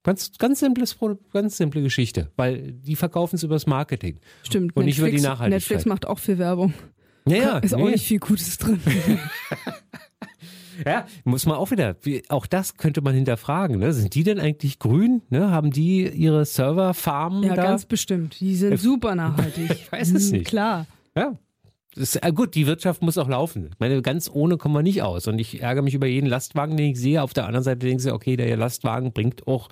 Ganz, 0.03 0.31
ganz 0.37 0.59
simples 0.61 0.97
ganz 1.33 1.57
simple 1.57 1.81
Geschichte, 1.81 2.31
weil 2.37 2.71
die 2.71 2.95
verkaufen 2.95 3.35
es 3.35 3.43
übers 3.43 3.67
Marketing. 3.67 4.19
Stimmt. 4.43 4.75
Und 4.77 4.85
nicht 4.85 4.99
über 4.99 5.07
die 5.07 5.13
Netflix- 5.15 5.23
Nachhaltigkeit. 5.29 5.51
Netflix 5.61 5.85
macht 5.85 6.05
auch 6.07 6.19
viel 6.19 6.37
Werbung. 6.37 6.73
Naja, 7.25 7.57
Ist 7.57 7.73
auch 7.73 7.79
nee. 7.79 7.91
nicht 7.91 8.07
viel 8.07 8.19
Gutes 8.19 8.57
drin. 8.57 8.79
Ja, 10.85 11.07
muss 11.23 11.47
man 11.47 11.55
auch 11.57 11.71
wieder, 11.71 11.95
wie- 12.03 12.21
auch 12.29 12.45
das 12.45 12.77
könnte 12.77 13.01
man 13.01 13.15
hinterfragen. 13.15 13.79
Ne? 13.79 13.93
Sind 13.93 14.13
die 14.13 14.23
denn 14.23 14.39
eigentlich 14.39 14.77
grün? 14.77 15.23
Ne? 15.31 15.49
Haben 15.49 15.71
die 15.71 16.07
ihre 16.07 16.45
Serverfarmen 16.45 17.41
Ja, 17.43 17.55
da? 17.55 17.63
ganz 17.63 17.85
bestimmt. 17.85 18.39
Die 18.39 18.55
sind 18.55 18.73
Äh, 18.73 18.77
super 18.77 19.15
nachhaltig. 19.15 19.71
ich 19.71 19.91
weiß 19.91 20.11
es 20.11 20.27
Mhm, 20.31 20.37
nicht. 20.37 20.47
Klar. 20.47 20.85
Ja, 21.15 21.33
Das 21.97 22.15
äh, 22.15 22.31
gut, 22.31 22.55
die 22.55 22.67
Wirtschaft 22.67 23.01
muss 23.01 23.17
auch 23.17 23.27
laufen. 23.27 23.69
Ich 23.73 23.79
meine, 23.79 24.01
ganz 24.01 24.29
ohne 24.31 24.57
kommen 24.57 24.75
wir 24.75 24.83
nicht 24.83 25.01
aus. 25.01 25.27
Und 25.27 25.39
ich 25.39 25.61
ärgere 25.61 25.81
mich 25.81 25.93
über 25.93 26.07
jeden 26.07 26.27
Lastwagen, 26.27 26.77
den 26.77 26.91
ich 26.91 26.99
sehe. 26.99 27.23
Auf 27.23 27.33
der 27.33 27.45
anderen 27.45 27.63
Seite 27.63 27.85
denke 27.87 28.03
ich, 28.03 28.11
okay, 28.11 28.35
der 28.35 28.55
Lastwagen 28.57 29.13
bringt 29.13 29.47
auch 29.47 29.69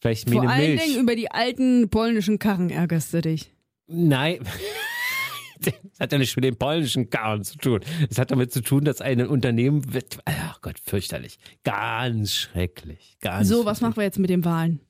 vielleicht 0.00 0.28
mir 0.28 0.34
Vor 0.34 0.42
eine 0.42 0.52
allen 0.52 0.74
Milch. 0.74 0.84
Dingen 0.84 1.00
über 1.00 1.16
die 1.16 1.30
alten 1.30 1.88
polnischen 1.88 2.38
Karren 2.38 2.70
ärgerst 2.70 3.14
du 3.14 3.22
dich. 3.22 3.50
Nein. 3.86 4.40
Das 5.60 6.00
hat 6.00 6.12
ja 6.12 6.18
nichts 6.18 6.36
mit 6.36 6.44
den 6.44 6.56
polnischen 6.56 7.08
Karren 7.08 7.42
zu 7.42 7.56
tun. 7.56 7.80
Es 8.10 8.18
hat 8.18 8.30
damit 8.30 8.52
zu 8.52 8.60
tun, 8.60 8.84
dass 8.84 9.00
ein 9.00 9.26
Unternehmen 9.26 9.94
wird, 9.94 10.18
ach 10.26 10.60
Gott, 10.60 10.78
fürchterlich. 10.78 11.38
Ganz 11.62 12.34
schrecklich. 12.34 13.16
Ganz 13.20 13.48
So, 13.48 13.64
was 13.64 13.80
machen 13.80 13.96
wir 13.96 14.02
jetzt 14.02 14.18
mit 14.18 14.28
den 14.28 14.44
Wahlen? 14.44 14.80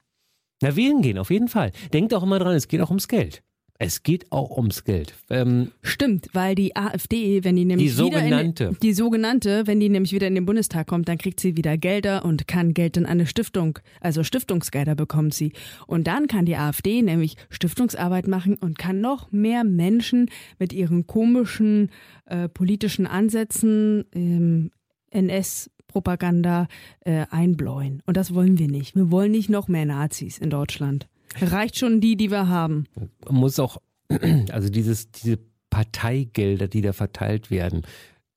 Na, 0.63 0.75
wählen 0.75 1.03
gehen, 1.03 1.19
auf 1.19 1.31
jeden 1.31 1.49
Fall. 1.49 1.71
Denkt 1.93 2.13
auch 2.15 2.23
immer 2.23 2.39
dran, 2.39 2.57
es 2.57 2.67
geht 2.67 2.81
auch 2.81 2.89
ums 2.89 3.07
Geld. 3.07 3.43
Es 3.79 4.05
geht 4.05 4.31
auch 4.31 4.57
ums 4.57 4.85
Geld. 4.85 5.15
Ähm, 5.31 5.73
Stimmt, 5.83 6.29
weil 6.33 6.55
die 6.55 6.77
AfD, 6.77 7.43
wenn 7.43 7.57
die 7.57 7.65
nämlich 7.65 7.91
Die 7.97 7.99
wieder 8.05 8.21
sogenannte. 8.21 8.65
in, 8.65 8.77
die 8.81 8.93
sogenannte, 8.93 9.67
wenn 9.67 9.81
die 9.81 9.89
nämlich 9.89 10.13
wieder 10.13 10.29
in 10.29 10.37
den 10.37 10.47
Bundestag 10.47 10.87
kommt, 10.87 11.09
dann 11.09 11.19
kriegt 11.19 11.41
sie 11.41 11.57
wieder 11.57 11.77
Gelder 11.77 12.25
und 12.25 12.47
kann 12.47 12.73
Geld 12.73 12.97
in 12.97 13.05
eine 13.05 13.27
Stiftung, 13.27 13.81
also 14.01 14.23
Stiftungsgelder 14.23 14.95
bekommt 14.95 15.35
sie. 15.35 15.53
Und 15.89 16.07
dann 16.07 16.29
kann 16.29 16.47
die 16.47 16.57
AfD 16.57 17.03
nämlich 17.03 17.37
Stiftungsarbeit 17.51 18.29
machen 18.29 18.55
und 18.55 18.79
kann 18.79 19.01
noch 19.01 19.33
mehr 19.33 19.65
Menschen 19.65 20.31
mit 20.61 20.73
ihren 20.73 21.09
komischen 21.09 21.91
äh, 22.27 22.49
politischen 22.49 23.09
Ansätzen, 23.09 24.05
ähm, 24.15 24.71
NS-Propaganda 25.11 26.69
äh, 27.01 27.27
einbläuen. 27.29 28.03
Und 28.07 28.17
das 28.17 28.35
wollen 28.35 28.59
wir 28.59 28.69
nicht. 28.69 28.95
Wir 28.95 29.11
wollen 29.11 29.33
nicht 29.33 29.51
noch 29.51 29.67
mehr 29.67 29.85
Nazis 29.85 30.39
in 30.39 30.51
Deutschland. 30.51 31.09
Reicht 31.41 31.79
schon 31.79 32.01
die, 32.01 32.17
die 32.17 32.31
wir 32.31 32.49
haben. 32.49 32.85
man 33.27 33.37
muss 33.37 33.59
auch, 33.59 33.79
also 34.51 34.69
dieses, 34.69 35.11
diese 35.11 35.39
Parteigelder, 35.71 36.69
die 36.69 36.83
da 36.83 36.93
verteilt 36.93 37.51
werden, 37.51 37.83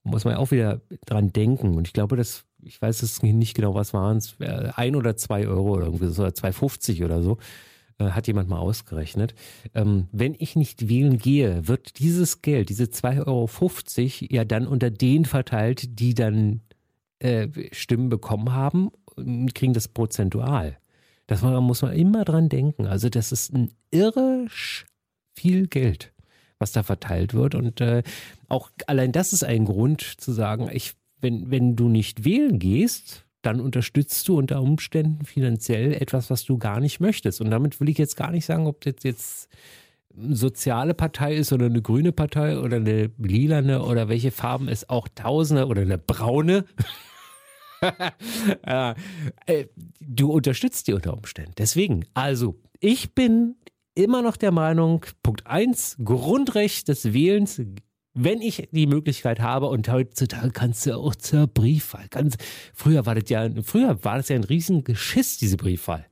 muss 0.03 0.25
man 0.25 0.35
auch 0.35 0.51
wieder 0.51 0.81
dran 1.05 1.33
denken. 1.33 1.75
Und 1.75 1.87
ich 1.87 1.93
glaube, 1.93 2.15
dass, 2.15 2.45
ich 2.63 2.81
weiß 2.81 3.03
es 3.03 3.21
nicht 3.21 3.53
genau, 3.53 3.75
was 3.75 3.93
waren 3.93 4.17
es, 4.17 4.35
ein 4.39 4.95
oder 4.95 5.15
zwei 5.17 5.47
Euro 5.47 5.75
oder 5.75 5.85
irgendwie 5.85 6.07
so, 6.07 6.23
oder 6.23 6.31
2,50 6.31 7.05
oder 7.05 7.21
so, 7.21 7.37
äh, 7.99 8.11
hat 8.11 8.27
jemand 8.27 8.49
mal 8.49 8.59
ausgerechnet. 8.59 9.35
Ähm, 9.73 10.07
wenn 10.11 10.35
ich 10.37 10.55
nicht 10.55 10.87
wählen 10.89 11.17
gehe, 11.17 11.67
wird 11.67 11.99
dieses 11.99 12.41
Geld, 12.41 12.69
diese 12.69 12.85
2,50 12.85 13.25
Euro 13.27 13.49
ja 14.33 14.45
dann 14.45 14.67
unter 14.67 14.89
denen 14.89 15.25
verteilt, 15.25 15.99
die 15.99 16.13
dann 16.13 16.61
äh, 17.19 17.47
Stimmen 17.71 18.09
bekommen 18.09 18.53
haben 18.53 18.89
und 19.15 19.55
kriegen 19.55 19.73
das 19.73 19.87
prozentual. 19.87 20.77
Das 21.27 21.41
muss 21.41 21.81
man 21.81 21.93
immer 21.93 22.23
dran 22.23 22.49
denken. 22.49 22.87
Also 22.87 23.09
das 23.09 23.31
ist 23.31 23.53
ein 23.53 23.71
irre 23.91 24.47
viel 25.35 25.67
Geld, 25.67 26.13
was 26.57 26.71
da 26.71 26.83
verteilt 26.83 27.33
wird. 27.33 27.53
Und 27.53 27.81
äh, 27.81 28.03
auch 28.47 28.69
allein 28.87 29.11
das 29.11 29.33
ist 29.33 29.43
ein 29.43 29.65
Grund 29.65 30.01
zu 30.01 30.31
sagen, 30.31 30.69
ich, 30.71 30.93
wenn, 31.19 31.51
wenn 31.51 31.75
du 31.75 31.89
nicht 31.89 32.23
wählen 32.23 32.59
gehst, 32.59 33.25
dann 33.41 33.59
unterstützt 33.59 34.27
du 34.27 34.37
unter 34.37 34.61
Umständen 34.61 35.25
finanziell 35.25 35.93
etwas, 35.93 36.29
was 36.29 36.43
du 36.43 36.57
gar 36.57 36.79
nicht 36.79 36.99
möchtest. 36.99 37.39
Und 37.41 37.51
damit 37.51 37.79
will 37.79 37.89
ich 37.89 37.97
jetzt 37.97 38.15
gar 38.15 38.31
nicht 38.31 38.45
sagen, 38.45 38.65
ob 38.65 38.81
das 38.81 38.95
jetzt 39.03 39.49
soziale 40.17 40.93
Partei 40.93 41.35
ist 41.35 41.53
oder 41.53 41.67
eine 41.67 41.81
grüne 41.81 42.11
Partei 42.11 42.57
oder 42.57 42.77
eine 42.77 43.11
lilane 43.17 43.83
oder 43.83 44.09
welche 44.09 44.31
Farben 44.31 44.67
es 44.67 44.89
auch 44.89 45.07
tausende 45.13 45.67
oder 45.67 45.81
eine 45.81 45.97
braune. 45.97 46.65
äh, 48.61 49.65
du 49.99 50.31
unterstützt 50.31 50.87
die 50.87 50.93
unter 50.93 51.13
Umständen. 51.13 51.53
Deswegen, 51.57 52.05
also, 52.13 52.59
ich 52.79 53.13
bin 53.13 53.55
immer 53.95 54.21
noch 54.21 54.37
der 54.37 54.51
Meinung, 54.51 55.05
Punkt 55.23 55.47
eins 55.47 55.97
Grundrecht 56.03 56.87
des 56.87 57.13
Wählens, 57.13 57.61
wenn 58.13 58.41
ich 58.41 58.67
die 58.71 58.87
Möglichkeit 58.87 59.39
habe, 59.39 59.67
und 59.67 59.89
heutzutage 59.89 60.51
kannst 60.51 60.85
du 60.85 60.95
auch 60.95 61.15
zur 61.15 61.47
Briefwahl. 61.47 62.07
Ganz, 62.09 62.35
früher 62.73 63.05
war 63.05 63.15
das 63.15 63.29
ja, 63.29 63.47
früher 63.63 64.03
war 64.03 64.17
das 64.17 64.29
ja 64.29 64.35
ein 64.35 64.43
Riesengeschiss, 64.43 65.37
diese 65.37 65.57
Briefwahl. 65.57 66.05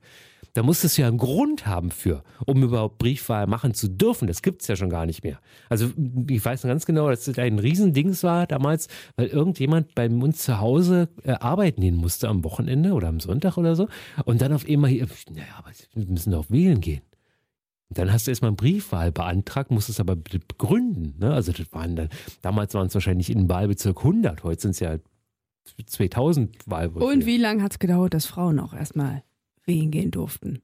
Da 0.56 0.62
musstest 0.62 0.96
du 0.96 1.02
ja 1.02 1.08
einen 1.08 1.18
Grund 1.18 1.66
haben 1.66 1.90
für, 1.90 2.22
um 2.46 2.62
überhaupt 2.62 2.98
Briefwahl 2.98 3.46
machen 3.46 3.74
zu 3.74 3.88
dürfen. 3.88 4.26
Das 4.26 4.40
gibt's 4.40 4.66
ja 4.68 4.76
schon 4.76 4.88
gar 4.88 5.04
nicht 5.04 5.22
mehr. 5.22 5.38
Also 5.68 5.90
ich 6.30 6.42
weiß 6.44 6.62
ganz 6.62 6.86
genau, 6.86 7.10
dass 7.10 7.24
das 7.26 7.38
ein 7.38 7.58
Riesendings 7.58 8.22
war 8.22 8.46
damals, 8.46 8.88
weil 9.16 9.26
irgendjemand 9.26 9.94
bei 9.94 10.08
uns 10.08 10.38
zu 10.38 10.58
Hause 10.58 11.08
äh, 11.24 11.32
arbeiten 11.32 11.80
gehen 11.82 11.96
musste 11.96 12.28
am 12.28 12.42
Wochenende 12.44 12.92
oder 12.94 13.08
am 13.08 13.20
Sonntag 13.20 13.58
oder 13.58 13.76
so. 13.76 13.88
Und 14.24 14.40
dann 14.40 14.52
auf 14.54 14.66
einmal 14.66 14.88
hier, 14.90 15.06
naja, 15.30 15.44
aber 15.58 15.70
wir 15.94 16.06
müssen 16.06 16.30
doch 16.30 16.50
wählen 16.50 16.80
gehen. 16.80 17.02
Und 17.88 17.98
dann 17.98 18.12
hast 18.12 18.26
du 18.26 18.30
erstmal 18.30 18.48
einen 18.48 18.56
Briefwahl 18.56 19.12
beantragt, 19.12 19.70
musst 19.70 19.88
es 19.90 20.00
aber 20.00 20.16
be- 20.16 20.38
begründen. 20.40 21.14
Ne? 21.20 21.32
Also 21.34 21.52
das 21.52 21.70
waren 21.72 21.96
dann, 21.96 22.08
damals 22.42 22.72
waren 22.74 22.86
es 22.86 22.94
wahrscheinlich 22.94 23.30
in 23.30 23.48
Wahlbezirk 23.48 23.98
100, 23.98 24.42
heute 24.42 24.62
sind 24.62 24.70
es 24.72 24.80
ja 24.80 24.96
2000 25.86 26.56
Wahlbezirke. 26.66 27.12
Und 27.12 27.26
wie 27.26 27.36
lange 27.36 27.62
hat 27.62 27.72
es 27.72 27.78
gedauert, 27.78 28.14
dass 28.14 28.26
Frauen 28.26 28.58
auch 28.58 28.72
erstmal 28.72 29.22
wählen 29.66 29.90
gehen 29.90 30.10
durften? 30.10 30.62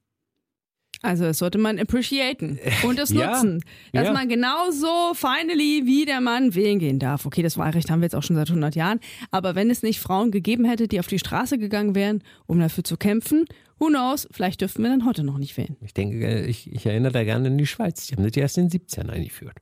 Also 1.03 1.25
das 1.25 1.39
sollte 1.39 1.59
man 1.59 1.81
appreciaten 1.81 2.61
und 2.85 2.99
es 2.99 3.11
Ja, 3.13 3.33
nutzen, 3.33 3.65
dass 3.93 4.07
ja. 4.07 4.13
man 4.13 4.29
genauso 4.29 5.15
finally 5.15 5.83
wie 5.85 6.05
der 6.05 6.21
Mann 6.21 6.55
wählen 6.55 6.79
gehen 6.79 7.01
darf. 7.01 7.27
Okay, 7.27 7.43
das 7.43 7.59
Wahlrecht 7.59 7.91
haben 7.91 8.01
wir 8.01 8.07
jetzt 8.07 8.15
auch 8.15 8.23
schon 8.23 8.37
seit 8.37 8.49
100 8.49 8.77
Jahren, 8.77 9.01
aber 9.33 9.57
wenn 9.57 9.69
es 9.69 9.83
nicht 9.83 9.99
Frauen 9.99 10.31
gegeben 10.31 10.65
hätte, 10.65 10.87
die 10.87 11.01
auf 11.01 11.09
die 11.09 11.19
Straße 11.19 11.59
gegangen 11.59 11.97
wären, 11.97 12.23
um 12.47 12.61
dafür 12.61 12.85
zu 12.85 12.97
kämpfen, 12.97 13.47
who 13.81 13.89
knows, 13.89 14.29
vielleicht 14.31 14.61
dürften 14.61 14.85
wir 14.85 14.91
dann 14.91 15.05
heute 15.05 15.25
noch 15.25 15.39
nicht 15.39 15.57
wählen. 15.57 15.77
Ich 15.81 15.93
denke, 15.93 16.45
ich, 16.47 16.73
ich 16.73 16.87
erinnere 16.87 17.13
da 17.13 17.25
gerne 17.25 17.49
an 17.49 17.59
die 17.59 17.67
Schweiz. 17.67 18.07
Die 18.07 18.15
haben 18.15 18.23
das 18.23 18.37
ja 18.37 18.43
erst 18.43 18.59
in 18.59 18.69
den 18.69 18.81
70ern 18.81 19.11
eingeführt. 19.11 19.57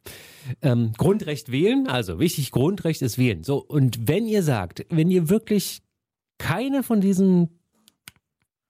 Ähm, 0.60 0.92
Grundrecht 0.98 1.50
wählen, 1.50 1.86
also 1.86 2.20
wichtig, 2.20 2.50
Grundrecht 2.50 3.00
ist 3.00 3.16
wählen. 3.16 3.44
So, 3.44 3.64
und 3.64 4.06
wenn 4.06 4.26
ihr 4.26 4.42
sagt, 4.42 4.84
wenn 4.90 5.10
ihr 5.10 5.30
wirklich 5.30 5.80
keine 6.36 6.82
von 6.82 7.00
diesen 7.00 7.59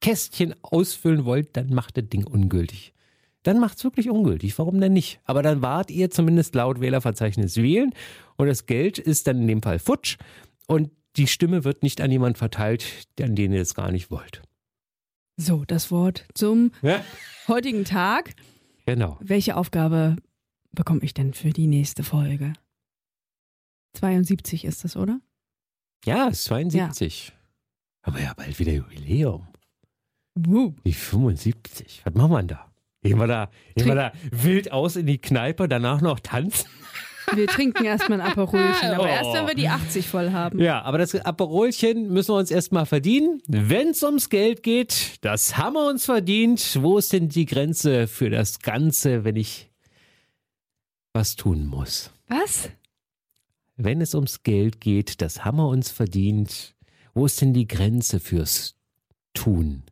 Kästchen 0.01 0.55
ausfüllen 0.63 1.25
wollt, 1.25 1.57
dann 1.57 1.73
macht 1.75 1.97
das 1.97 2.09
Ding 2.09 2.25
ungültig. 2.27 2.93
Dann 3.43 3.59
macht 3.59 3.79
es 3.79 3.85
wirklich 3.85 4.11
ungültig. 4.11 4.59
Warum 4.59 4.81
denn 4.81 4.93
nicht? 4.93 5.21
Aber 5.25 5.43
dann 5.43 5.63
wart 5.63 5.91
ihr 5.91 6.11
zumindest 6.11 6.55
laut 6.55 6.81
Wählerverzeichnis 6.81 7.57
wählen 7.57 7.93
und 8.37 8.47
das 8.49 8.67
Geld 8.67 8.99
ist 8.99 9.27
dann 9.27 9.41
in 9.41 9.47
dem 9.49 9.63
Fall 9.63 9.79
futsch 9.79 10.19
und 10.67 10.91
die 11.17 11.27
Stimme 11.27 11.65
wird 11.65 11.83
nicht 11.83 12.01
an 12.01 12.11
jemanden 12.11 12.37
verteilt, 12.37 12.85
an 13.21 13.35
den 13.35 13.53
ihr 13.53 13.61
es 13.63 13.75
gar 13.75 13.91
nicht 13.91 14.11
wollt. 14.11 14.43
So, 15.37 15.65
das 15.65 15.91
Wort 15.91 16.27
zum 16.35 16.73
Ja? 16.83 17.03
heutigen 17.49 17.85
Tag. 17.85 18.35
Genau. 18.87 19.17
Welche 19.21 19.57
Aufgabe 19.57 20.17
bekomme 20.73 21.01
ich 21.03 21.15
denn 21.15 21.33
für 21.35 21.51
die 21.51 21.67
nächste 21.67 22.03
Folge? 22.03 22.53
72 23.95 24.65
ist 24.65 24.85
das, 24.85 24.97
oder? 24.97 25.21
Ja, 26.05 26.29
es 26.29 26.41
ist 26.41 26.45
72. 26.45 27.33
Aber 28.03 28.21
ja 28.21 28.33
bald 28.35 28.59
wieder 28.59 28.73
Jubiläum. 28.73 29.47
Wuh. 30.47 30.75
Die 30.85 30.93
75. 30.93 32.03
Was 32.05 32.15
machen 32.15 32.31
wir 32.33 32.39
denn 32.39 32.49
da? 32.49 32.67
Gehen 33.03 33.19
wir 33.19 33.27
da, 33.27 33.51
gehen 33.77 33.87
wir 33.87 33.95
da 33.95 34.13
wild 34.31 34.73
aus 34.73 34.97
in 34.97 35.07
die 35.07 35.19
Kneipe, 35.19 35.69
danach 35.69 36.01
noch 36.03 36.21
tanzen? 36.21 36.69
Wir 37.33 37.47
trinken 37.47 37.85
erstmal 37.85 38.21
ein 38.21 38.27
Aperolchen, 38.31 38.91
aber 38.95 39.05
Oh. 39.05 39.07
erst 39.07 39.33
wenn 39.33 39.47
wir 39.47 39.55
die 39.55 39.69
80 39.69 40.07
voll 40.09 40.33
haben. 40.33 40.59
Ja, 40.59 40.83
aber 40.83 40.99
das 40.99 41.15
Aperolchen 41.15 42.13
müssen 42.13 42.35
wir 42.35 42.39
uns 42.39 42.51
erstmal 42.51 42.87
verdienen. 42.87 43.41
Wenn 43.47 43.89
es 43.91 44.03
ums 44.03 44.29
Geld 44.29 44.63
geht, 44.63 45.17
das 45.25 45.57
haben 45.57 45.75
wir 45.75 45.89
uns 45.89 46.05
verdient. 46.05 46.79
Wo 46.83 46.99
ist 46.99 47.13
denn 47.13 47.29
die 47.29 47.47
Grenze 47.47 48.07
für 48.09 48.29
das 48.31 48.59
Ganze, 48.59 49.25
wenn 49.25 49.37
ich 49.37 49.71
was 51.13 51.37
tun 51.37 51.67
muss? 51.67 52.11
Was? 52.29 52.69
Wenn 53.77 54.01
es 54.01 54.15
ums 54.15 54.43
Geld 54.43 54.81
geht, 54.81 55.21
das 55.23 55.45
haben 55.45 55.57
wir 55.59 55.69
uns 55.69 55.91
verdient. 55.91 56.75
Wo 57.15 57.27
ist 57.27 57.41
denn 57.41 57.55
die 57.55 57.67
Grenze 57.67 58.21
fürs 58.21 58.75
Tun? 59.35 59.85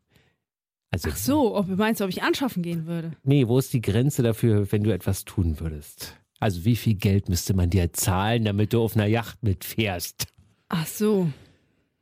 Also, 0.91 1.11
Ach 1.13 1.17
so, 1.17 1.55
ob 1.57 1.67
du 1.69 1.77
meinst, 1.77 2.01
ob 2.01 2.09
ich 2.09 2.23
anschaffen 2.23 2.63
gehen 2.63 2.87
würde? 2.87 3.13
Nee, 3.23 3.47
wo 3.47 3.59
ist 3.59 3.73
die 3.75 3.83
Grenze 3.83 4.23
dafür, 4.23 4.71
wenn 4.73 4.83
du 4.85 4.93
etwas 4.93 5.25
tun 5.25 5.61
würdest? 5.61 6.15
Also 6.41 6.65
wie 6.65 6.77
viel 6.77 6.95
Geld 6.95 7.29
müsste 7.29 7.53
man 7.53 7.69
dir 7.69 7.93
zahlen, 7.93 8.45
damit 8.45 8.73
du 8.73 8.81
auf 8.83 8.95
einer 8.97 9.07
Yacht 9.07 9.43
mitfährst? 9.43 10.27
Ach 10.69 10.87
so. 10.87 11.29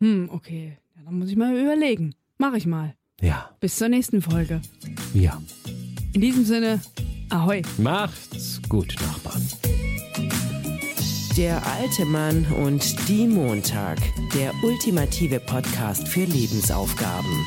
Hm, 0.01 0.29
okay. 0.31 0.77
Ja, 0.95 1.03
dann 1.05 1.19
muss 1.19 1.31
ich 1.31 1.37
mal 1.37 1.57
überlegen. 1.59 2.15
Mach 2.39 2.55
ich 2.55 2.67
mal. 2.67 2.95
Ja, 3.21 3.51
Bis 3.61 3.77
zur 3.77 3.89
nächsten 3.89 4.21
Folge. 4.23 4.61
ja. 5.15 5.41
In 6.13 6.21
diesem 6.21 6.45
Sinne, 6.45 6.81
ahoi. 7.31 7.63
Macht's 7.79 8.61
gut, 8.69 8.95
Nachbarn. 9.01 9.43
Der 11.37 11.67
alte 11.67 12.05
Mann 12.07 12.47
und 12.65 13.09
die 13.09 13.27
Montag. 13.27 13.99
Der 14.35 14.53
ultimative 14.63 15.41
Podcast 15.41 16.09
für 16.09 16.25
Lebensaufgaben. 16.25 17.47